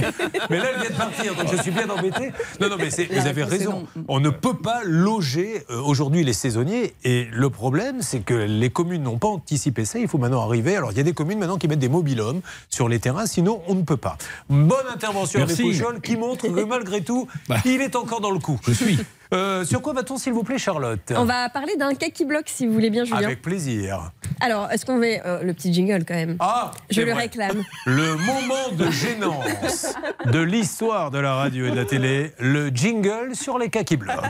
[0.49, 2.31] Mais là, elle vient de partir, donc je suis bien embêté.
[2.61, 3.87] Non, non, mais vous avez raison.
[4.07, 6.93] On ne peut pas loger euh, aujourd'hui les saisonniers.
[7.03, 9.99] Et le problème, c'est que les communes n'ont pas anticipé ça.
[9.99, 10.75] Il faut maintenant arriver.
[10.75, 13.61] Alors, il y a des communes maintenant qui mettent des mobilhomes sur les terrains, sinon
[13.67, 14.17] on ne peut pas.
[14.49, 15.61] Bonne intervention Merci.
[15.61, 17.27] avec Pouchol qui montre que malgré tout,
[17.65, 18.59] il est encore dans le coup.
[18.67, 18.99] Je suis.
[19.33, 22.47] Euh, sur quoi va-t-on, s'il vous plaît, Charlotte On va parler d'un cas qui bloque,
[22.47, 23.25] si vous voulez bien, Julien.
[23.25, 24.11] Avec plaisir.
[24.39, 26.35] Alors, est-ce qu'on veut euh, le petit jingle quand même?
[26.39, 27.23] Ah, Je le vrai.
[27.23, 27.61] réclame.
[27.85, 29.93] Le moment de gênance
[30.25, 33.97] de l'histoire de la radio et de la télé, le jingle sur les cas qui
[33.97, 34.23] bloquent.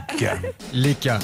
[0.74, 1.20] Les cas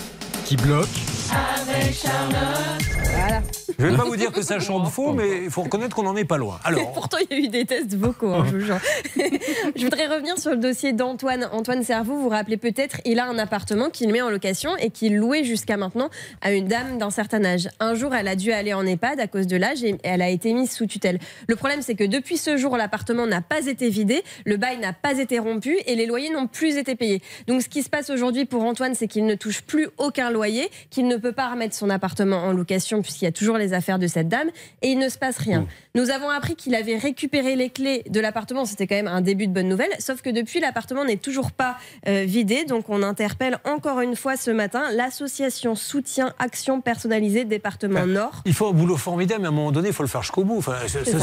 [0.45, 1.14] qui bloquent.
[1.31, 2.95] Avec Charlotte.
[3.15, 3.41] Voilà.
[3.77, 6.03] Je ne vais pas vous dire que ça chante faux, mais il faut reconnaître qu'on
[6.03, 6.59] n'en est pas loin.
[6.63, 8.79] Alors, Pourtant, il y a eu des tests vocaux, hein, je vous jure.
[9.75, 11.49] je voudrais revenir sur le dossier d'Antoine.
[11.51, 14.91] Antoine Cerveau, vous vous rappelez peut-être, il a un appartement qu'il met en location et
[14.91, 16.09] qu'il louait jusqu'à maintenant
[16.41, 17.67] à une dame d'un certain âge.
[17.79, 20.29] Un jour, elle a dû aller en EHPAD à cause de l'âge et elle a
[20.29, 21.19] été mise sous tutelle.
[21.47, 24.93] Le problème, c'est que depuis ce jour, l'appartement n'a pas été vidé, le bail n'a
[24.93, 27.21] pas été rompu et les loyers n'ont plus été payés.
[27.47, 30.69] Donc, ce qui se passe aujourd'hui pour Antoine, c'est qu'il ne touche plus aucun loyer,
[30.89, 33.99] qu'il ne peut pas remettre son appartement en location puisqu'il y a toujours les affaires
[33.99, 34.49] de cette dame
[34.81, 35.67] et il ne se passe rien.
[35.95, 38.65] Nous avons appris qu'il avait récupéré les clés de l'appartement.
[38.65, 39.91] C'était quand même un début de bonne nouvelle.
[39.99, 41.77] Sauf que depuis, l'appartement n'est toujours pas
[42.07, 42.65] euh, vidé.
[42.65, 48.41] Donc on interpelle encore une fois ce matin l'association Soutien Action Personnalisée Département Nord.
[48.45, 50.43] Il faut un boulot formidable, mais à un moment donné, il faut le faire jusqu'au
[50.43, 50.57] bout.
[50.57, 50.75] Enfin,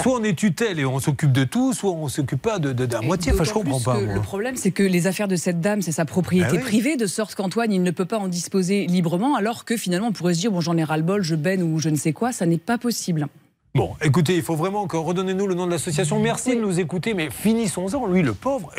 [0.02, 2.86] soit on est tutelle et on s'occupe de tout, soit on s'occupe pas de, de,
[2.86, 3.32] d'un moitié.
[3.32, 4.00] Enfin, je comprends pas.
[4.00, 6.60] Le problème, c'est que les affaires de cette dame, c'est sa propriété Ah oui.
[6.60, 10.12] privée, de sorte qu'Antoine, il ne peut pas en disposer librement, alors que finalement, on
[10.12, 12.46] pourrait se dire, bon, j'en ai ras-le-bol, je baigne ou je ne sais quoi, ça
[12.46, 13.26] n'est pas possible.
[13.74, 16.20] Bon, écoutez, il faut vraiment que redonnez-nous le nom de l'association.
[16.20, 18.06] Merci de nous écouter, mais finissons-en.
[18.06, 18.70] Lui, le pauvre,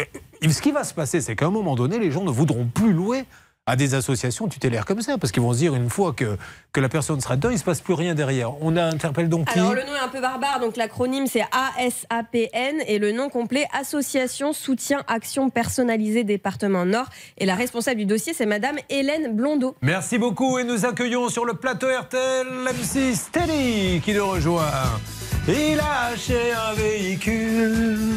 [0.47, 2.93] ce qui va se passer, c'est qu'à un moment donné, les gens ne voudront plus
[2.93, 3.25] louer
[3.65, 6.37] à des associations tutélaires comme ça, parce qu'ils vont se dire une fois que,
[6.73, 8.61] que la personne sera dedans, il ne se passe plus rien derrière.
[8.61, 11.45] On a interpelle donc qui Alors le nom est un peu barbare, donc l'acronyme c'est
[11.77, 17.07] ASAPN et le nom complet Association Soutien Action Personnalisée Département Nord.
[17.37, 19.75] Et la responsable du dossier c'est Madame Hélène Blondeau.
[19.81, 24.65] Merci beaucoup et nous accueillons sur le plateau RTL MC Steady qui nous rejoint.
[25.47, 28.15] Il a acheté un véhicule.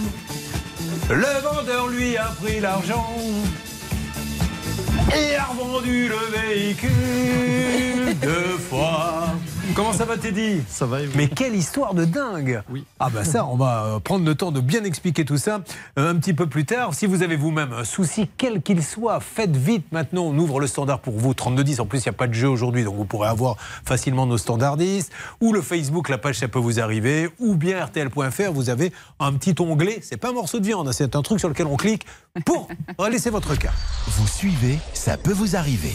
[1.08, 3.14] Le vendeur lui a pris l'argent
[5.14, 9.26] et a revendu le véhicule deux fois.
[9.74, 10.62] Comment ça va Teddy?
[10.68, 11.18] Ça va et vous?
[11.18, 12.84] Mais quelle histoire de dingue Oui.
[12.98, 15.60] Ah bah ça, on va euh, prendre le temps de bien expliquer tout ça
[15.98, 16.94] euh, un petit peu plus tard.
[16.94, 20.22] Si vous avez vous-même un souci, quel qu'il soit, faites vite maintenant.
[20.22, 21.80] On ouvre le standard pour vous, 3210.
[21.80, 24.38] En plus, il n'y a pas de jeu aujourd'hui, donc vous pourrez avoir facilement nos
[24.38, 25.12] standardistes.
[25.42, 27.28] Ou le Facebook, la page, ça peut vous arriver.
[27.38, 29.98] Ou bien RTL.fr, vous avez un petit onglet.
[30.00, 32.06] C'est pas un morceau de viande, hein, c'est un truc sur lequel on clique
[32.44, 32.68] pour
[33.08, 33.72] laisser votre cas.
[34.08, 35.94] Vous suivez, ça peut vous arriver.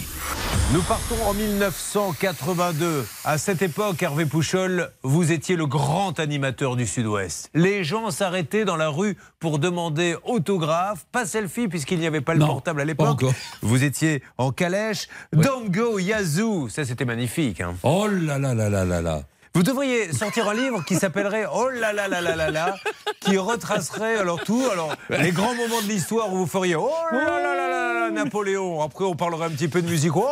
[0.73, 3.05] Nous partons en 1982.
[3.25, 7.49] À cette époque, Hervé Pouchol, vous étiez le grand animateur du Sud-Ouest.
[7.53, 12.33] Les gens s'arrêtaient dans la rue pour demander autographe, pas selfie puisqu'il n'y avait pas
[12.33, 13.23] le Non, portable à l'époque.
[13.61, 15.07] Vous étiez en calèche.
[15.33, 17.61] Dongo Yazoo, ça c'était magnifique.
[17.61, 17.75] hein.
[17.83, 19.23] Oh là là là là là là.
[19.53, 22.75] Vous devriez sortir un livre qui s'appellerait Oh là là là là là là,
[23.19, 27.39] qui retracerait alors tout, alors les grands moments de l'histoire où vous feriez Oh là
[27.41, 28.81] là là là là, Napoléon.
[28.81, 30.15] Après on parlerait un petit peu de musique.
[30.15, 30.25] Oh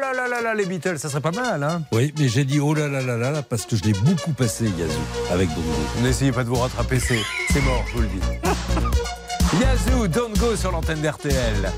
[0.00, 1.82] là là là là les Beatles, ça serait pas mal, hein.
[1.92, 4.32] Oui, mais j'ai dit oh là là là là là parce que je l'ai beaucoup
[4.32, 5.62] passé, Yazoo, avec Dongo.
[6.02, 7.20] N'essayez pas de vous rattraper, c'est
[7.52, 8.20] c'est mort, je vous le dis.
[9.60, 11.70] Yazoo, don't go sur l'antenne d'RTL.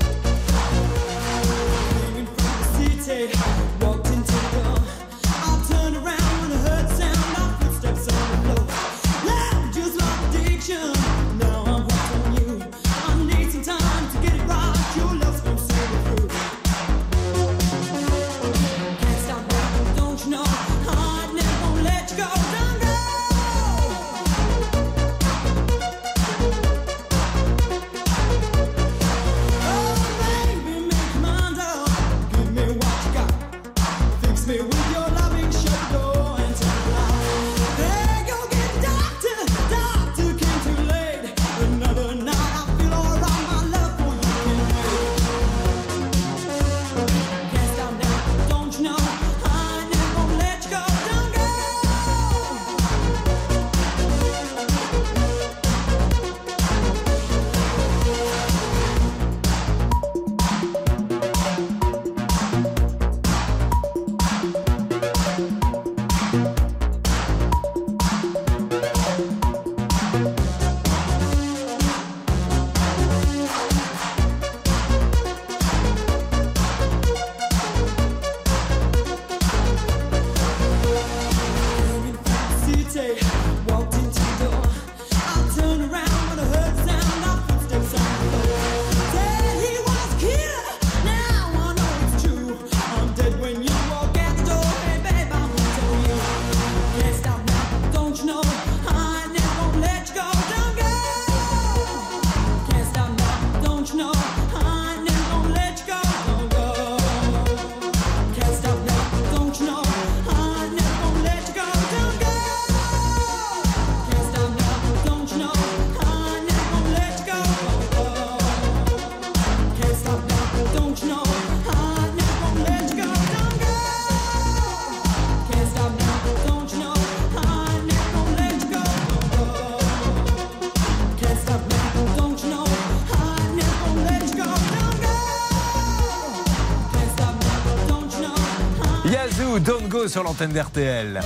[140.07, 141.19] Sur l'antenne d'RTL.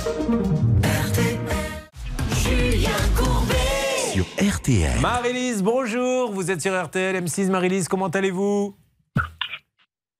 [2.42, 3.54] Julien Courbet.
[4.12, 4.24] Sur
[4.56, 5.00] RTL.
[5.00, 6.32] Marie-Lise, bonjour.
[6.32, 7.50] Vous êtes sur RTL M6.
[7.50, 8.74] Marie-Lise, comment allez-vous?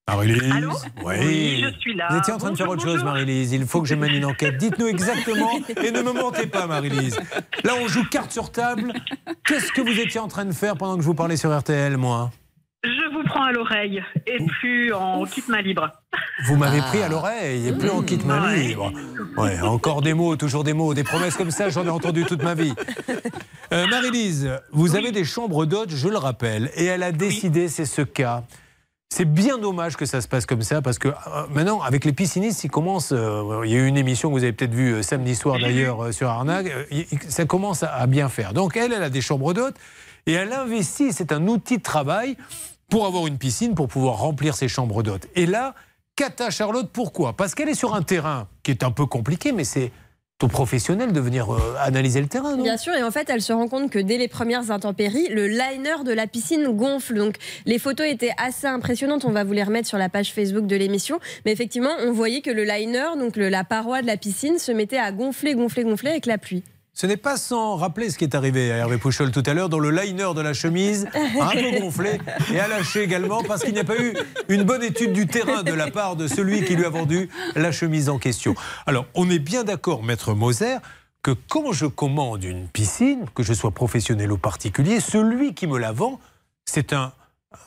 [0.09, 0.73] Marie-Lise Allô?
[1.05, 2.09] Oui, je suis là.
[2.11, 3.05] Vous étiez en train de faire autre Bonjour, chose.
[3.05, 3.53] Marie-Lise.
[3.53, 4.59] Il faut que je mène une enquête.
[4.59, 7.19] Dites-nous exactement et ne me mentez pas, Marie-Lise.
[7.65, 8.93] Là, on joue carte sur table.
[9.47, 11.97] Qu'est-ce que vous étiez en train de faire pendant que je vous parlais sur RTL,
[11.97, 12.31] moi?
[12.85, 15.91] Je vous prends à l'oreille et plus en kit main libre.
[16.47, 16.89] Vous m'avez Ah.
[16.89, 18.93] pris à l'oreille et plus en kit main libre.
[19.37, 22.43] Ouais, encore des mots, toujours des mots, des promesses comme ça, j'en ai entendu toute
[22.43, 22.75] ma vie.
[23.73, 27.85] Euh, Marie-Lise, vous avez des chambres d'hôtes, je le rappelle, et elle a décidé, c'est
[27.85, 28.43] ce cas.
[29.13, 31.13] C'est bien dommage que ça se passe comme ça parce que euh,
[31.53, 33.13] maintenant, avec les piscinistes, ils commencent.
[33.13, 35.59] euh, il y a eu une émission que vous avez peut-être vue euh, samedi soir
[35.61, 36.69] d'ailleurs sur Arnaque.
[37.29, 38.53] ça commence à, à bien faire.
[38.53, 39.75] Donc elle, elle a des chambres d'hôtes
[40.27, 41.13] et elle investit.
[41.13, 42.37] C'est un outil de travail
[42.89, 45.27] pour avoir une piscine, pour pouvoir remplir ses chambres d'hôtes.
[45.35, 45.75] Et là,
[46.21, 47.33] Cata Charlotte, pourquoi?
[47.33, 49.91] Parce qu'elle est sur un terrain qui est un peu compliqué, mais c'est
[50.37, 53.55] ton professionnel de venir euh, analyser le terrain, Bien sûr, et en fait, elle se
[53.55, 57.15] rend compte que dès les premières intempéries, le liner de la piscine gonfle.
[57.15, 59.25] Donc, les photos étaient assez impressionnantes.
[59.25, 61.21] On va vous les remettre sur la page Facebook de l'émission.
[61.47, 64.99] Mais effectivement, on voyait que le liner, donc la paroi de la piscine, se mettait
[64.99, 66.65] à gonfler, gonfler, gonfler avec la pluie.
[67.01, 69.71] Ce n'est pas sans rappeler ce qui est arrivé à Hervé Pouchol tout à l'heure,
[69.71, 71.09] dont le liner de la chemise
[71.41, 72.21] a un peu gonflé
[72.53, 74.15] et a lâché également parce qu'il n'y a pas eu
[74.51, 77.73] une bonne étude du terrain de la part de celui qui lui a vendu la
[77.73, 78.55] chemise en question.
[78.85, 80.77] Alors, on est bien d'accord, maître Moser,
[81.23, 85.79] que quand je commande une piscine, que je sois professionnel ou particulier, celui qui me
[85.79, 86.21] la vend,
[86.67, 87.15] c'est un,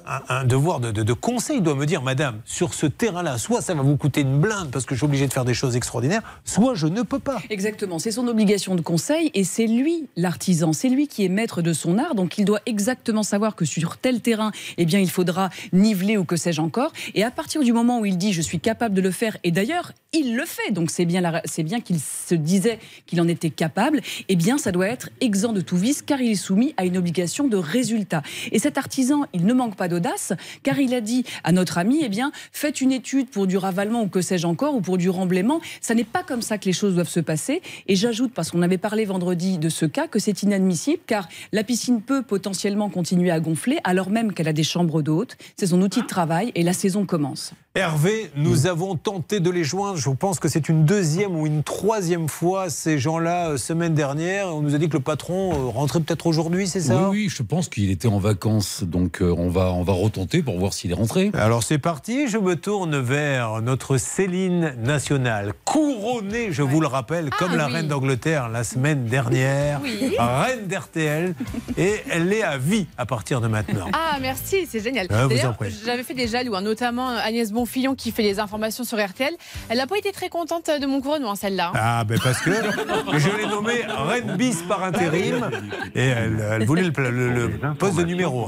[0.06, 1.58] un, devoir de, conseil.
[1.58, 4.70] Il doit me dire, madame, sur ce terrain-là, soit ça va vous coûter une blinde
[4.72, 7.40] parce que je suis obligé de faire des choses extraordinaires, soit je ne peux pas.
[7.50, 11.62] Exactement, c'est son obligation de conseil et c'est lui l'artisan, c'est lui qui est maître
[11.62, 15.10] de son art, donc il doit exactement savoir que sur tel terrain, eh bien il
[15.10, 16.94] faudra niveler ou que sais-je encore.
[17.14, 19.52] Et à partir du moment où il dit je suis capable de le faire, et
[19.52, 23.50] d'ailleurs il le fait, donc c'est bien, c'est bien qu'il se disait qu'il en était
[23.50, 26.86] capable, eh bien ça doit être exempt de tout vice car il est soumis à
[26.86, 28.22] une obligation de résultat.
[28.52, 32.00] Et cet artisan, il ne manque pas d'audace car il a dit à notre ami,
[32.04, 35.10] eh bien faites une étude pour du ravalement ou que sais-je encore ou pour du
[35.10, 35.62] remblaiement.
[35.82, 37.62] Ça n'est pas comme ça que les choses doivent se passer.
[37.88, 41.64] Et j'ajoute, parce qu'on avait parlé vendredi de ce cas, que c'est inadmissible car la
[41.64, 45.38] piscine peut potentiellement continuer à gonfler alors même qu'elle a des chambres d'hôtes.
[45.58, 47.54] C'est son outil de travail et la saison commence.
[47.76, 49.98] Hervé, nous avons tenté de les joindre.
[49.98, 54.56] Je pense que c'est une deuxième ou une troisième fois ces gens-là euh, semaine dernière.
[54.56, 57.10] On nous a dit que le patron euh, rentrait peut-être aujourd'hui, c'est ça?
[57.10, 60.42] Oui, oui, je pense qu'il était en vacances, donc euh, on va, on va retenter
[60.44, 61.32] pour voir s'il est rentré.
[61.34, 67.30] Alors c'est parti, je me tourne vers notre Céline nationale, couronnée, je vous le rappelle,
[67.32, 67.74] comme la oui.
[67.74, 70.16] reine d'Angleterre la semaine dernière, Oui.
[70.20, 71.36] reine d'RTL,
[71.78, 73.88] et elle est à vie à partir de maintenant.
[73.94, 75.08] Ah, merci, c'est génial.
[75.10, 75.76] Ah, vous en D'ailleurs, prie.
[75.86, 79.34] j'avais fait des jaloux, hein, notamment Agnès Bonfillon qui fait les informations sur RTL.
[79.70, 81.72] Elle n'a pas été très contente de mon couronnement, celle-là.
[81.76, 85.50] Ah, ben parce que je l'ai nommée reine bis par intérim
[85.96, 88.48] et elle, elle voulait le, le- le poste de numéro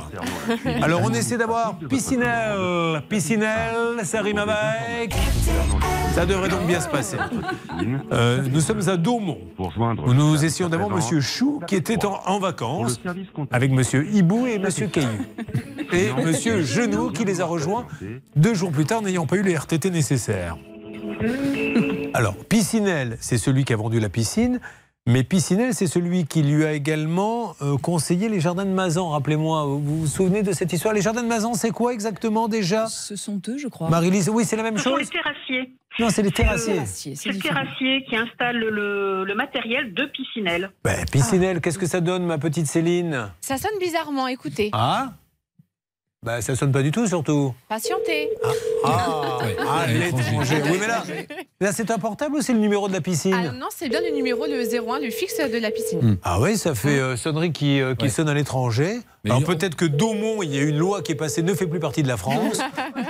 [0.65, 0.81] 1.
[0.83, 3.01] Alors on essaie d'avoir Piscinelle.
[3.07, 5.15] Piscinelle, ça rime avec.
[6.13, 7.17] Ça devrait donc bien se passer.
[8.11, 9.39] Euh, nous sommes à Daumont.
[10.05, 12.99] Où nous essayons d'avoir Monsieur Chou qui était en, en vacances
[13.51, 15.09] avec Monsieur Hibou et Monsieur Caillou.
[15.91, 17.85] Et Monsieur Genoux qui les a rejoints
[18.35, 20.57] deux jours plus tard n'ayant pas eu les RTT nécessaires.
[22.13, 24.59] Alors, Piscinelle, c'est celui qui a vendu la piscine.
[25.07, 29.09] Mais Piscinelle, c'est celui qui lui a également euh, conseillé les jardins de Mazan.
[29.09, 30.95] Rappelez-moi, vous vous souvenez de cette histoire?
[30.95, 32.87] Les jardins de Mazan, c'est quoi exactement déjà?
[32.87, 33.87] Ce sont eux, je crois.
[33.87, 35.75] Marie-Lise, oui, c'est la même Ce sont chose les terrassiers.
[35.99, 36.85] Non, c'est les terrassiers.
[36.87, 40.71] C'est le terrassier qui installe le, le matériel de piscinelle.
[40.83, 43.29] Ben, Piscinelle, qu'est-ce que ça donne, ma petite Céline?
[43.41, 44.71] Ça sonne bizarrement, écoutez.
[44.73, 45.13] Ah?
[46.25, 47.53] Ben, ça sonne pas du tout, surtout.
[47.69, 48.31] Patientez.
[48.83, 50.55] Ah, ah, l'étranger.
[50.71, 51.03] Oui, mais là,
[51.61, 54.01] là c'est un portable ou c'est le numéro de la piscine Ah non, c'est bien
[54.01, 56.17] le numéro, le 01, le fixe de la piscine.
[56.23, 59.01] Ah oui, ça fait euh, sonnerie qui, euh, qui sonne à l'étranger.
[59.23, 61.79] Alors peut-être que Daumont, il y a une loi qui est passée, ne fait plus
[61.79, 62.59] partie de la France.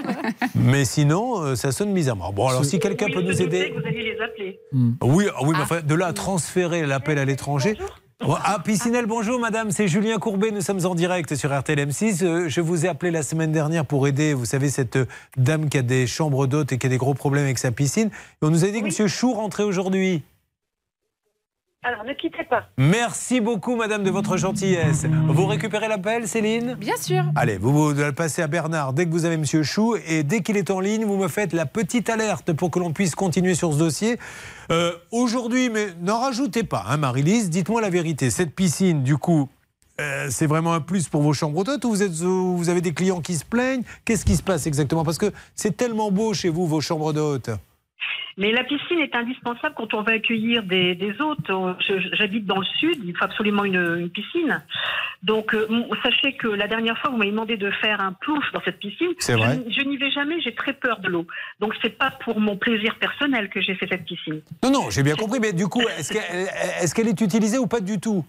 [0.56, 2.34] mais sinon, euh, ça sonne bizarrement.
[2.34, 3.74] Bon, alors si quelqu'un peut nous aider.
[3.78, 4.60] Vous alliez les appeler.
[5.02, 7.78] Oui, ah oui mais enfin, de là à transférer l'appel à l'étranger.
[8.22, 12.24] Ah, Piscinelle, bonjour madame, c'est Julien Courbet, nous sommes en direct sur RTL M6.
[12.24, 15.06] Euh, Je vous ai appelé la semaine dernière pour aider, vous savez, cette euh,
[15.36, 18.08] dame qui a des chambres d'hôtes et qui a des gros problèmes avec sa piscine.
[18.08, 20.24] Et on nous a dit que monsieur Chou rentrait aujourd'hui.
[21.88, 22.64] Alors ne quittez pas.
[22.80, 25.06] Merci beaucoup madame de votre gentillesse.
[25.28, 26.74] Vous récupérez l'appel, Céline?
[26.74, 27.24] Bien sûr.
[27.36, 30.42] Allez, vous, vous le passez à Bernard dès que vous avez Monsieur Chou et dès
[30.42, 33.54] qu'il est en ligne, vous me faites la petite alerte pour que l'on puisse continuer
[33.54, 34.18] sur ce dossier.
[34.72, 38.32] Euh, Aujourd'hui, mais n'en rajoutez pas, hein, Marie-Lise, dites-moi la vérité.
[38.32, 39.48] Cette piscine, du coup,
[40.02, 42.82] euh, c'est vraiment un plus pour vos chambres d'hôtes ou vous, êtes, ou vous avez
[42.82, 43.84] des clients qui se plaignent?
[44.06, 45.04] Qu'est-ce qui se passe exactement?
[45.06, 47.52] Parce que c'est tellement beau chez vous, vos chambres d'hôtes.
[48.38, 51.50] Mais la piscine est indispensable quand on va accueillir des, des hôtes.
[52.14, 54.62] J'habite dans le sud, il faut absolument une, une piscine.
[55.24, 55.68] Donc, euh,
[56.04, 59.14] sachez que la dernière fois, vous m'avez demandé de faire un plouf dans cette piscine.
[59.20, 59.60] C'est vrai.
[59.70, 61.26] Je, n'y vais jamais, j'ai très peur de l'eau.
[61.60, 64.42] Donc, c'est pas pour mon plaisir personnel que j'ai fait cette piscine.
[64.64, 67.68] Non, non, j'ai bien compris, mais du coup, est-ce qu'elle est, qu'elle est utilisée ou
[67.68, 68.26] pas du tout?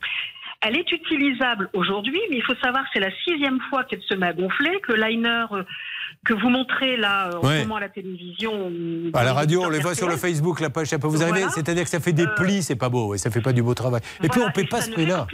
[0.62, 4.14] Elle est utilisable aujourd'hui, mais il faut savoir que c'est la sixième fois qu'elle se
[4.14, 5.62] met à gonfler, que le liner euh,
[6.27, 7.57] que vous montrez là euh, en Ouais.
[7.59, 8.70] ce moment à la télévision.
[9.14, 11.41] À la radio, on les voit sur le Facebook, la page, ça peut vous arriver.
[11.41, 11.53] Voilà.
[11.55, 13.74] C'est-à-dire que ça fait des plis, c'est pas beau, et ça fait pas du beau
[13.74, 14.01] travail.
[14.22, 15.27] Et puis on paie et pas ce ne prix-là.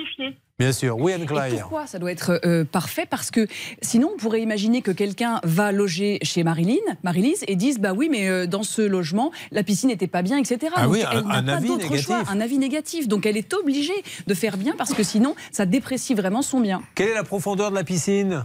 [0.59, 1.61] Bien sûr, oui, Et Anne-Claire.
[1.63, 3.07] pourquoi ça doit être euh, parfait?
[3.09, 3.49] Parce que
[3.81, 8.09] sinon, on pourrait imaginer que quelqu'un va loger chez Marilyn, Marilise, et dise bah oui,
[8.11, 10.73] mais euh, dans ce logement, la piscine n'était pas bien, etc.
[10.77, 12.05] Ah Donc oui, elle un- n'a un pas avis d'autre négatif.
[12.07, 13.09] choix, un avis négatif.
[13.09, 16.83] Donc elle est obligée de faire bien parce que sinon, ça déprécie vraiment son bien.
[16.95, 18.45] Quelle est la profondeur de la piscine?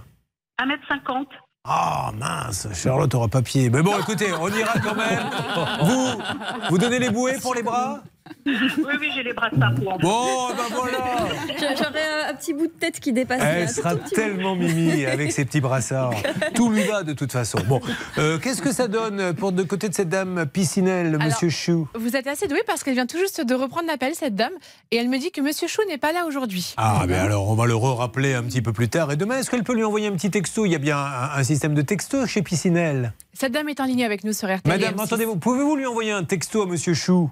[0.59, 1.25] 1m50.
[1.69, 3.69] Ah mince, Charlotte aura pas pied.
[3.69, 5.29] Mais bon, écoutez, on ira quand même.
[5.81, 6.21] Vous,
[6.69, 7.99] vous donnez les bouées pour les bras?
[8.45, 8.53] Oui,
[8.99, 11.27] oui, j'ai les bras de sapot en Bon, ben voilà
[11.77, 13.41] J'aurais un petit bout de tête qui dépasse.
[13.43, 14.09] Elle là, sera bout.
[14.09, 16.13] tellement mimi avec ses petits brassards.
[16.55, 17.59] Tout lui va de toute façon.
[17.67, 17.81] Bon,
[18.17, 21.87] euh, qu'est-ce que ça donne pour de côté de cette dame piscinelle, Alors, Monsieur Chou
[21.95, 24.53] Vous êtes assez doué parce qu'elle vient tout juste de reprendre l'appel, cette dame,
[24.91, 26.73] et elle me dit que Monsieur Chou n'est pas là aujourd'hui.
[26.77, 29.11] Ah, ben alors on va le rappeler un petit peu plus tard.
[29.11, 30.65] Et demain, est-ce qu'elle peut lui envoyer un petit texto?
[30.65, 33.13] Il y a bien un, un système de texto chez Piscinelle.
[33.33, 34.61] Cette dame est en ligne avec nous sur RTL.
[34.65, 35.01] Madame, M6.
[35.03, 37.29] entendez-vous, pouvez-vous lui envoyer un texto à Monsieur Chou?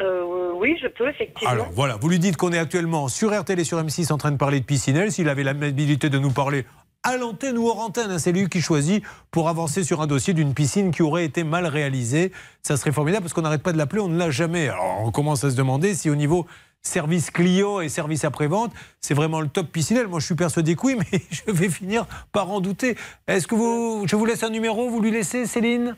[0.00, 1.50] Euh, oui, je peux, effectivement.
[1.50, 4.30] Alors voilà, vous lui dites qu'on est actuellement sur RTL et sur M6 en train
[4.30, 5.10] de parler de Piscinelle.
[5.10, 6.66] S'il avait l'amabilité de nous parler
[7.02, 10.34] à l'antenne ou hors antenne, hein, c'est lui qui choisit pour avancer sur un dossier
[10.34, 12.32] d'une piscine qui aurait été mal réalisée.
[12.62, 14.68] Ça serait formidable parce qu'on n'arrête pas de l'appeler, on ne l'a jamais.
[14.68, 16.46] Alors on commence à se demander si au niveau
[16.82, 20.08] service client et service après-vente, c'est vraiment le top piscinelle.
[20.08, 22.96] Moi je suis persuadé que oui, mais je vais finir par en douter.
[23.28, 25.96] Est-ce que vous, je vous laisse un numéro, vous lui laissez Céline?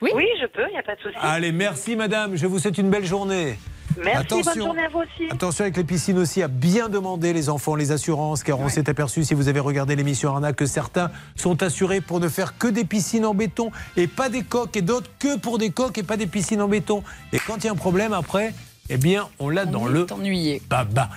[0.00, 0.10] Oui.
[0.40, 1.16] je peux, il n'y a pas de souci.
[1.20, 3.58] Allez, merci madame, je vous souhaite une belle journée.
[4.02, 5.30] Merci, bonne journée à vous aussi.
[5.30, 8.90] Attention avec les piscines aussi à bien demander les enfants, les assurances, car on s'est
[8.90, 12.66] aperçu, si vous avez regardé l'émission Arnaque, que certains sont assurés pour ne faire que
[12.66, 16.02] des piscines en béton et pas des coques, et d'autres que pour des coques et
[16.02, 17.02] pas des piscines en béton.
[17.32, 18.52] Et quand il y a un problème après,
[18.88, 20.62] eh bien, on l'a dans le ennuyé.
[20.68, 21.10] baba.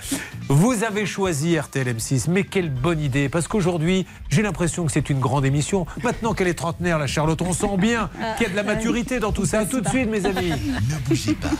[0.48, 5.10] Vous avez choisi RTL M6, mais quelle bonne idée Parce qu'aujourd'hui, j'ai l'impression que c'est
[5.10, 5.86] une grande émission.
[6.02, 9.20] Maintenant qu'elle est trentenaire, la Charlotte, on sent bien qu'il y a de la maturité
[9.20, 9.60] dans tout ça.
[9.60, 10.50] À tout de suite, mes amis.
[10.90, 11.50] Ne bougez pas.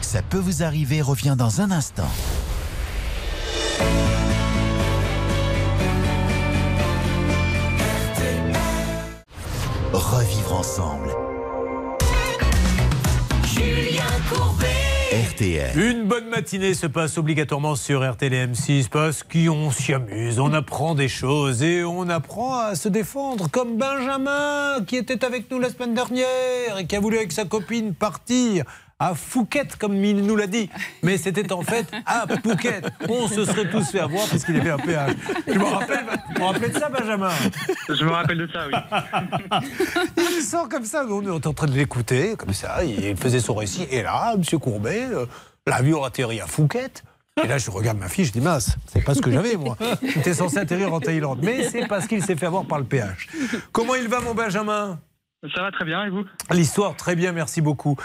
[0.00, 2.08] Ça peut vous arriver, revient dans un instant.
[9.92, 11.10] Revivre ensemble.
[13.44, 14.79] Julien Courbet.
[15.74, 20.52] Une bonne matinée se passe obligatoirement sur RTL et M6 parce qu'on s'y amuse, on
[20.52, 25.58] apprend des choses et on apprend à se défendre comme Benjamin qui était avec nous
[25.58, 28.64] la semaine dernière et qui a voulu avec sa copine partir
[29.00, 30.68] à Phuket comme il nous l'a dit.
[31.02, 32.86] Mais c'était en fait à Phuket.
[33.08, 35.14] On se serait tous fait avoir parce qu'il avait un péage.
[35.48, 37.32] Je me rappelle, de ça Benjamin
[37.88, 39.58] Je me rappelle de ça, oui.
[40.38, 43.54] il sort comme ça, on est en train de l'écouter, comme ça, il faisait son
[43.54, 43.86] récit.
[43.90, 44.58] Et là, M.
[44.60, 45.26] Courbet, euh,
[45.66, 47.02] l'avion atterrit à Phuket.
[47.42, 49.78] Et là, je regarde ma fille, je dis mince, c'est pas ce que j'avais, moi.
[50.02, 51.38] J'étais censé atterrir en Thaïlande.
[51.42, 53.28] Mais c'est parce qu'il s'est fait avoir par le péage.
[53.72, 54.98] Comment il va, mon Benjamin?
[55.56, 56.24] Ça va très bien, et vous?
[56.50, 57.96] L'histoire, très bien, merci beaucoup.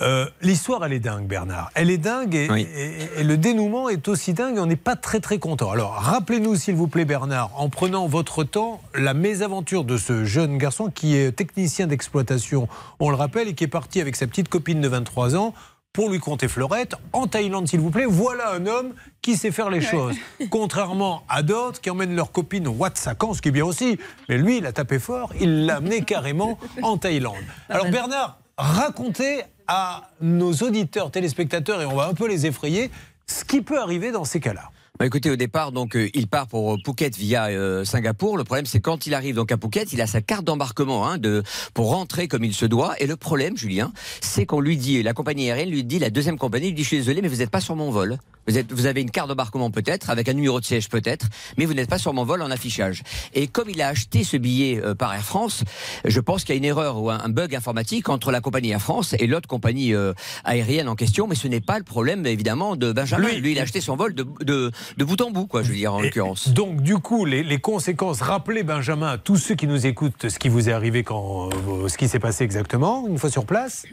[0.00, 1.70] Euh, L'histoire, elle est dingue, Bernard.
[1.74, 4.96] Elle est dingue et, et- et le dénouement est aussi dingue et on n'est pas
[4.96, 5.70] très très content.
[5.70, 10.56] Alors, rappelez-nous, s'il vous plaît, Bernard, en prenant votre temps, la mésaventure de ce jeune
[10.56, 12.66] garçon qui est technicien d'exploitation,
[12.98, 15.52] on le rappelle, et qui est parti avec sa petite copine de 23 ans
[15.92, 18.04] pour lui compter fleurette en Thaïlande, s'il vous plaît.
[18.06, 20.16] Voilà un homme qui sait faire les choses.
[20.50, 23.98] Contrairement à d'autres qui emmènent leur copine au Watsakan, ce qui est bien aussi.
[24.28, 27.34] Mais lui, il a tapé fort, il l'a amené carrément en Thaïlande.
[27.68, 32.90] Alors Bernard, racontez à nos auditeurs, téléspectateurs, et on va un peu les effrayer,
[33.26, 34.70] ce qui peut arriver dans ces cas-là.
[35.00, 38.36] Bah, écoutez, au départ, donc, euh, il part pour euh, Phuket via euh, Singapour.
[38.36, 41.16] Le problème, c'est quand il arrive donc à Phuket, il a sa carte d'embarquement hein,
[41.16, 41.42] de
[41.72, 42.94] pour rentrer comme il se doit.
[43.00, 46.36] Et le problème, Julien, c'est qu'on lui dit, la compagnie aérienne lui dit, la deuxième
[46.36, 48.18] compagnie lui dit, je suis désolé, mais vous n'êtes pas sur mon vol.
[48.46, 51.26] Vous, êtes, vous avez une carte d'embarquement peut-être, avec un numéro de siège peut-être,
[51.56, 53.02] mais vous n'êtes pas sur mon vol en affichage.
[53.32, 55.62] Et comme il a acheté ce billet euh, par Air France,
[56.04, 58.70] je pense qu'il y a une erreur ou un, un bug informatique entre la compagnie
[58.70, 60.12] Air France et l'autre compagnie euh,
[60.44, 61.26] aérienne en question.
[61.28, 63.28] Mais ce n'est pas le problème évidemment de Benjamin.
[63.28, 65.68] Lui- Lui, il a acheté son vol de, de, de bout en bout, quoi, je
[65.68, 66.48] veux dire en l'occurrence.
[66.48, 70.38] Donc, du coup, les, les conséquences, rappelez Benjamin à tous ceux qui nous écoutent ce
[70.38, 73.86] qui vous est arrivé quand, euh, ce qui s'est passé exactement, une fois sur place.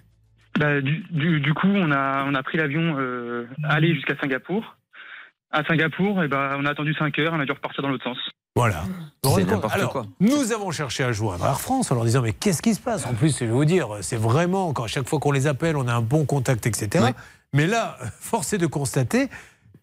[0.57, 4.75] Bah, du, du, du coup, on a, on a pris l'avion euh, aller jusqu'à Singapour.
[5.51, 8.03] À Singapour, et ben on a attendu 5 heures, on a dû repartir dans l'autre
[8.03, 8.17] sens.
[8.57, 8.83] Voilà.
[9.21, 12.73] Compte Alors, Nous avons cherché à joindre Air France en leur disant mais qu'est-ce qui
[12.73, 13.05] se passe?
[13.05, 15.77] En plus, je vais vous dire, c'est vraiment quand à chaque fois qu'on les appelle,
[15.77, 17.05] on a un bon contact, etc.
[17.53, 19.29] Mais là, force est de constater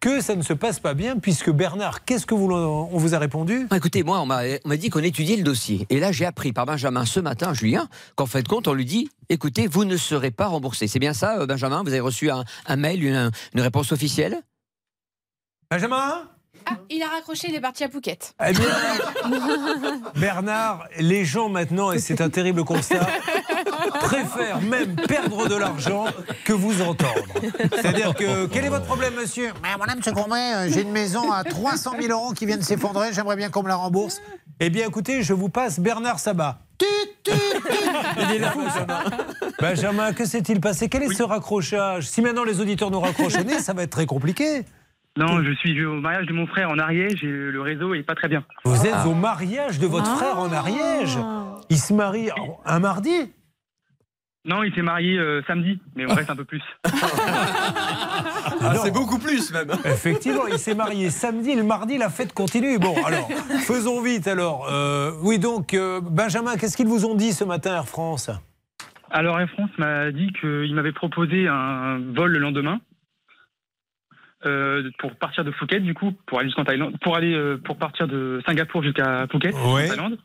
[0.05, 3.19] que ça ne se passe pas bien, puisque Bernard, qu'est-ce que vous, on vous a
[3.19, 3.67] répondu?
[3.75, 5.87] Écoutez, moi, on m'a dit qu'on étudiait le dossier.
[5.89, 9.09] Et là, j'ai appris par Benjamin ce matin, Julien, qu'en fait compte, on lui dit
[9.31, 10.89] écoutez, vous ne serez pas remboursé.
[10.89, 11.83] C'est bien ça, euh, Benjamin?
[11.83, 14.43] Vous avez reçu un, un mail, une, une réponse officielle?
[15.71, 16.29] Benjamin?
[16.67, 18.35] Ah, il a raccroché, il est parti à Phuket.
[18.47, 18.69] Eh bien,
[20.17, 23.07] Bernard, les gens maintenant, et c'est un terrible constat,
[24.01, 26.07] préfèrent même perdre de l'argent
[26.45, 27.12] que vous entendre.
[27.73, 29.53] C'est-à-dire que, quel est votre problème, monsieur?
[29.62, 32.62] Mais voilà, monsieur Courbet, euh, j'ai une maison à 300 000 euros qui vient de
[32.62, 34.21] s'effondrer, j'aimerais bien qu'on me la rembourse.
[34.61, 36.61] Eh bien, écoutez, je vous passe Bernard Sabat.
[37.27, 39.05] Il est là, Benjamin.
[39.61, 40.89] Benjamin, que s'est-il passé?
[40.89, 42.09] Quel est ce raccrochage?
[42.09, 44.65] Si maintenant les auditeurs nous raccrochent au nez, ça va être très compliqué.
[45.17, 48.17] Non, je suis au mariage de mon frère en Ariège et le réseau est pas
[48.17, 48.45] très bien.
[48.65, 51.17] Vous êtes au mariage de votre frère en Ariège
[51.71, 52.31] Il se marie
[52.65, 53.33] un mardi
[54.45, 56.62] Non, il s'est marié euh, samedi, mais on reste un peu plus.
[58.83, 59.71] c'est beaucoup plus même.
[59.85, 62.81] Effectivement, il s'est marié samedi, le mardi, la fête continue.
[62.81, 63.29] Bon, alors,
[63.69, 64.67] faisons vite alors.
[64.69, 68.31] Euh, oui, donc, euh, Benjamin, qu'est-ce qu'ils vous ont dit ce matin, Air France?
[69.12, 72.81] Alors Air France m'a dit qu'il m'avait proposé un vol le lendemain.
[74.47, 77.77] Euh, pour partir de Phuket du coup pour aller jusqu'en Thaïlande pour aller euh, pour
[77.77, 79.77] partir de Singapour jusqu'à Phuket en.
[79.77, 80.19] Thaïlande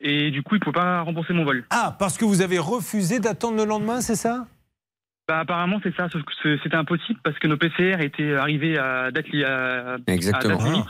[0.00, 2.58] et du coup il ne pouvait pas rembourser mon vol Ah, parce que vous avez
[2.58, 4.46] refusé d'attendre le lendemain, c'est ça?
[5.28, 9.10] Bah, apparemment, c'est ça, sauf que c'était impossible parce que nos PCR étaient arrivés à
[9.10, 10.54] date, li- à, Exactement.
[10.54, 10.86] à date limite.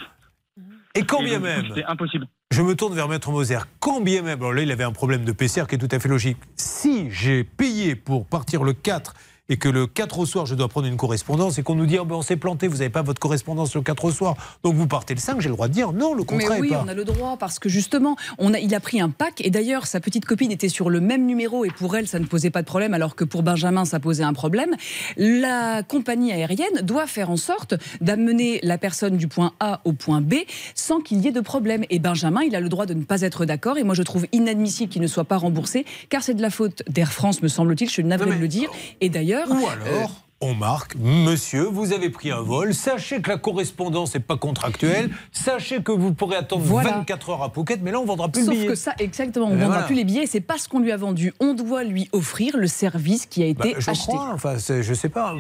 [0.95, 1.65] Et quand bien même?
[1.69, 2.27] C'était impossible.
[2.51, 3.59] Je me tourne vers Maître Moser.
[3.81, 5.99] Quand bien même, alors là, il avait un problème de PCR qui est tout à
[5.99, 6.37] fait logique.
[6.57, 9.15] Si j'ai payé pour partir le 4
[9.49, 11.99] et que le 4 au soir, je dois prendre une correspondance et qu'on nous dit,
[11.99, 14.75] oh, ben, on s'est planté, vous n'avez pas votre correspondance le 4 au soir, donc
[14.75, 16.71] vous partez le 5, j'ai le droit de dire non, le Mais contrat oui, est
[16.71, 16.83] pas.
[16.85, 19.51] on a le droit parce que justement, on a, il a pris un pack et
[19.51, 22.51] d'ailleurs sa petite copine était sur le même numéro et pour elle ça ne posait
[22.51, 24.75] pas de problème alors que pour Benjamin ça posait un problème.
[25.17, 30.21] La compagnie aérienne doit faire en sorte d'amener la personne du point A au point
[30.21, 30.35] B
[30.75, 31.85] sans qu'il y ait de problème.
[31.91, 34.27] Et Benjamin, il a le droit de ne pas être d'accord et moi je trouve
[34.33, 37.89] inadmissible qu'il ne soit pas remboursé car c'est de la faute d'Air France me semble-t-il.
[37.89, 38.71] Je suis navrée de le dire.
[39.01, 43.39] Et d'ailleurs, Ou alors, on marque, monsieur, vous avez pris un vol, sachez que la
[43.39, 46.91] correspondance n'est pas contractuelle, sachez que vous pourrez attendre Voilà.
[46.99, 48.67] 24 heures à Phuket, mais là, on ne vendra plus Sauf le billet.
[48.69, 49.83] que ça, exactement, on ne vendra voilà.
[49.87, 50.27] plus les billets.
[50.27, 51.33] C'est pas ce qu'on lui a vendu.
[51.41, 54.07] On doit lui offrir le service qui a été Bah, je acheté.
[54.13, 55.35] crois, enfin, je sais pas.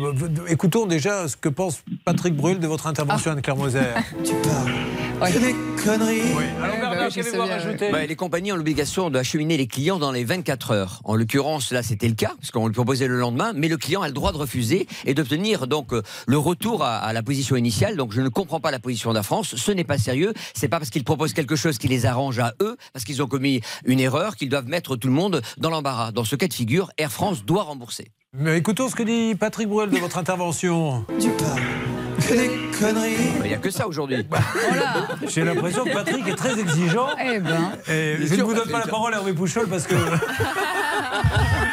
[0.49, 3.81] Écoutons déjà ce que pense Patrick Bruel de votre intervention, Anne-Claire Moser.
[4.25, 6.21] Tu parles des conneries.
[6.63, 11.01] Alors, rajouter Bah, les compagnies ont l'obligation d'acheminer les clients dans les 24 heures.
[11.05, 14.01] En l'occurrence, là, c'était le cas, parce qu'on lui proposait le lendemain, mais le client
[14.03, 17.57] a le droit de refuser et d'obtenir donc euh, le retour à, à la position
[17.57, 17.97] initiale.
[17.97, 19.55] Donc, je ne comprends pas la position d'Air France.
[19.57, 20.33] Ce n'est pas sérieux.
[20.55, 23.27] C'est pas parce qu'ils proposent quelque chose qui les arrange à eux, parce qu'ils ont
[23.29, 26.13] commis une erreur, qu'ils doivent mettre tout le monde dans l'embarras.
[26.13, 28.11] Dans ce cas de figure, Air France doit rembourser.
[28.39, 31.07] Mais écoutons ce que dit Patrick Bruel de votre intervention.
[31.19, 31.63] Tu parles
[32.29, 33.15] que des conneries.
[33.45, 34.27] Il n'y a que ça aujourd'hui.
[35.29, 37.09] J'ai l'impression que Patrick est très exigeant.
[37.19, 37.73] Eh ben.
[37.89, 39.95] Et je ne vous donne pas la parole à Hervé Pouchol parce que.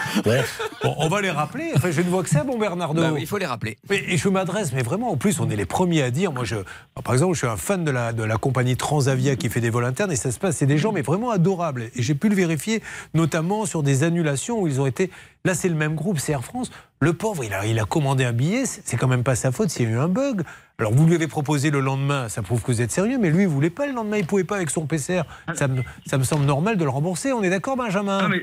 [0.83, 1.71] Bon, on va les rappeler.
[1.75, 3.01] Enfin, je ne vois que ça, bon Bernardo.
[3.01, 3.77] Bah oui, il faut les rappeler.
[3.89, 6.31] Mais- Et je m'adresse, mais vraiment, en plus, on est les premiers à dire.
[6.31, 6.55] Moi, je,
[7.03, 9.69] par exemple, je suis un fan de la, de la compagnie Transavia qui fait des
[9.69, 10.57] vols internes et ça se passe.
[10.57, 11.83] C'est des gens, mais vraiment adorables.
[11.95, 12.81] Et j'ai pu le vérifier,
[13.13, 15.09] notamment sur des annulations où ils ont été.
[15.45, 16.71] Là, c'est le même groupe, c'est Air France.
[16.99, 18.65] Le pauvre, il a, il a commandé un billet.
[18.65, 20.43] C'est c'est quand même pas sa faute s'il y a eu un bug.
[20.79, 23.43] Alors, vous lui avez proposé le lendemain, ça prouve que vous êtes sérieux, mais lui,
[23.43, 25.23] il voulait pas le lendemain, il pouvait pas avec son PCR.
[25.53, 27.31] Ça me, ça me semble normal de le rembourser.
[27.31, 28.21] On est d'accord, Benjamin?
[28.23, 28.41] Non, mais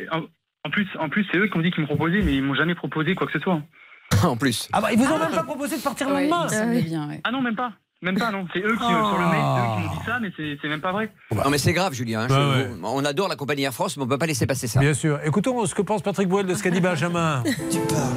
[0.64, 2.54] en, plus, en plus c'est eux qui ont dit qu'ils me proposaient, mais ils m'ont
[2.54, 3.61] jamais proposé quoi que ce soit.
[4.24, 4.68] en plus.
[4.72, 6.82] Ah bah, ils vous ont même pas proposé de partir le Ouais, lendemain me semblait
[6.82, 7.20] bien, ouais.
[7.24, 7.72] Ah non, même pas.
[8.02, 8.46] Même pas, non.
[8.52, 9.08] C'est eux qui, Oh.
[9.08, 10.32] sur le mail, c'est eux qui m'ont dit ça, mais
[10.62, 11.12] c'est même pas vrai.
[11.34, 12.22] Non, mais c'est grave, Julien.
[12.22, 12.28] hein.
[12.28, 12.70] Ouais, ouais.
[12.82, 14.80] On adore la compagnie Air France, mais on ne peut pas laisser passer ça.
[14.80, 15.20] Bien sûr.
[15.24, 17.42] Écoutons ce que pense Patrick Bruel de ce qu'a dit Benjamin.
[17.70, 18.14] Tu parles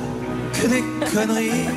[0.54, 0.84] que des
[1.14, 1.68] conneries.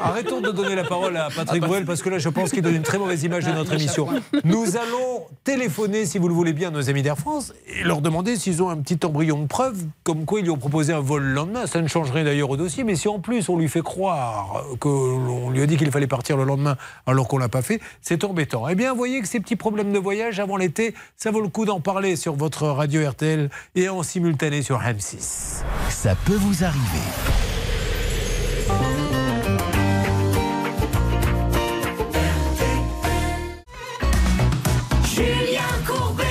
[0.00, 2.74] Arrêtons de donner la parole à Patrick Bruel parce que là, je pense qu'il donne
[2.74, 4.08] une très mauvaise image de notre émission.
[4.44, 8.00] Nous allons téléphoner, si vous le voulez bien, à nos amis d'Air France et leur
[8.00, 11.00] demander s'ils ont un petit embryon de preuve, comme quoi ils lui ont proposé un
[11.00, 11.66] vol le lendemain.
[11.66, 15.50] Ça ne changerait d'ailleurs au dossier, mais si en plus on lui fait croire qu'on
[15.50, 16.76] lui a dit qu'il fallait partir le lendemain
[17.06, 18.68] alors qu'on l'a pas fait, c'est embêtant.
[18.68, 21.48] Eh bien, vous voyez que ces petits problèmes de voyage avant l'été, ça vaut le
[21.48, 25.62] coup d'en parler sur votre radio RTL et en simultané sur M6.
[25.88, 27.61] Ça peut vous arriver.
[35.04, 36.22] Julien Courbet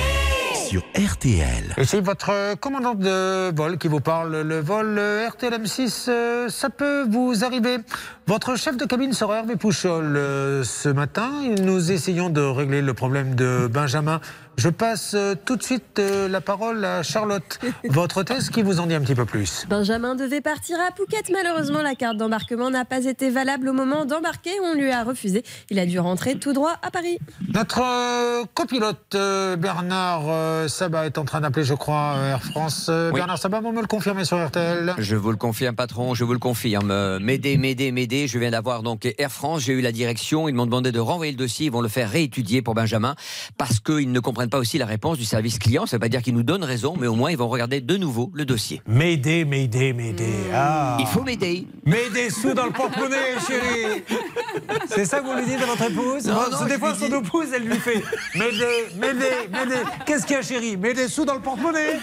[0.72, 1.74] sur RTL.
[1.76, 4.40] Et c'est votre commandant de vol qui vous parle.
[4.40, 7.78] Le vol euh, RTL M6, euh, ça peut vous arriver.
[8.26, 11.30] Votre chef de cabine sera Hervé Pouchol euh, ce matin.
[11.60, 14.20] Nous essayons de régler le problème de Benjamin.
[14.56, 18.80] Je passe euh, tout de suite euh, la parole à Charlotte, votre hôtesse, qui vous
[18.80, 19.64] en dit un petit peu plus.
[19.68, 21.30] Benjamin devait partir à Phuket.
[21.32, 24.50] Malheureusement, la carte d'embarquement n'a pas été valable au moment d'embarquer.
[24.62, 25.42] On lui a refusé.
[25.70, 27.18] Il a dû rentrer tout droit à Paris.
[27.52, 29.16] Notre euh, copilote
[29.58, 32.90] Bernard Sabat est en train d'appeler, je crois, Air France.
[32.90, 33.14] Oui.
[33.14, 36.32] Bernard Sabat, vous me le confirmez sur RTL Je vous le confirme, patron, je vous
[36.32, 37.18] le confirme.
[37.18, 38.26] M'aider, m'aider, m'aider.
[38.26, 40.48] Je viens d'avoir donc Air France, j'ai eu la direction.
[40.48, 41.66] Ils m'ont demandé de renvoyer le dossier.
[41.66, 43.14] Ils vont le faire réétudier pour Benjamin
[43.56, 45.86] parce qu'ils ne comprennent pas aussi la réponse du service client.
[45.86, 47.80] Ça ne veut pas dire qu'ils nous donnent raison, mais au moins ils vont regarder
[47.80, 48.82] de nouveau le dossier.
[48.86, 50.32] M'aider, m'aider, m'aider.
[50.54, 50.96] Ah.
[51.00, 51.66] Il faut m'aider.
[51.84, 53.16] Mets des sous dans le porte-monnaie,
[53.46, 54.02] chérie.
[54.88, 57.08] C'est ça que vous lui dites à votre épouse Non, non, c'est Des fois, son
[57.08, 58.02] dis- épouse, elle lui fait
[58.34, 59.80] M'aider, m'aider, m'aider.
[60.06, 61.98] Qu'est-ce qu'il y a, chérie Mets des sous dans le porte-monnaie.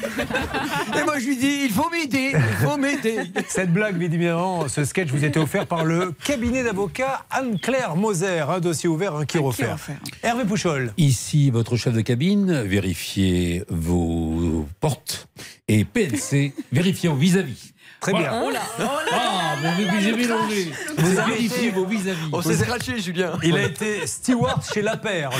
[0.99, 3.19] Et moi, je lui dis il faut m'aider, il faut m'aider.
[3.47, 8.39] Cette blague, bien évidemment, ce sketch vous était offert par le cabinet d'avocats Anne-Claire Moser.
[8.49, 9.77] Un dossier ouvert, un qui refaire.
[10.23, 10.93] Hervé Pouchol.
[10.97, 15.27] Ici, votre chef de cabine, vérifiez vos portes.
[15.67, 17.73] Et PNC, vérifiez vos vis-à-vis.
[17.99, 18.30] Très bien.
[18.30, 18.41] Voilà.
[18.45, 19.11] Oh là, oh là.
[19.11, 20.71] Ah, mais vous- j'ai mélangé.
[20.97, 22.30] Vous avez vérifiez été- vos vis-à-vis.
[22.32, 23.34] On s'est scratché, Julien.
[23.43, 25.32] Il a été steward chez La Paire.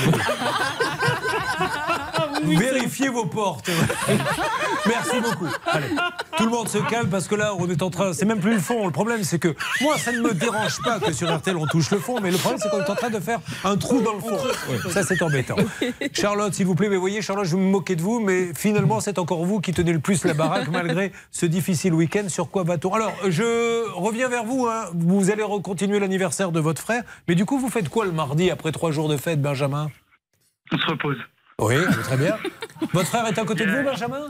[2.44, 3.70] Vérifiez vos portes.
[4.86, 5.46] Merci beaucoup.
[5.66, 5.86] Allez,
[6.36, 8.12] tout le monde se calme parce que là, on est en train.
[8.12, 8.86] C'est même plus le fond.
[8.86, 11.90] Le problème, c'est que moi, ça ne me dérange pas que sur RTL on touche
[11.90, 14.14] le fond, mais le problème, c'est qu'on est en train de faire un trou dans
[14.14, 14.38] le fond.
[14.90, 15.56] Ça, c'est embêtant.
[16.12, 19.00] Charlotte, s'il vous plaît, mais voyez, Charlotte, je vais me moquer de vous, mais finalement,
[19.00, 22.28] c'est encore vous qui tenez le plus la baraque malgré ce difficile week-end.
[22.28, 22.94] Sur quoi va-t-on?
[22.94, 24.66] Alors, je reviens vers vous.
[24.66, 24.84] hein.
[24.94, 28.50] Vous allez continuer l'anniversaire de votre frère, mais du coup, vous faites quoi le mardi
[28.50, 29.90] après trois jours de fête, Benjamin?
[30.72, 31.16] On se repose.
[31.60, 32.36] Oui, très bien.
[32.92, 34.22] Votre frère est à côté de vous, Benjamin?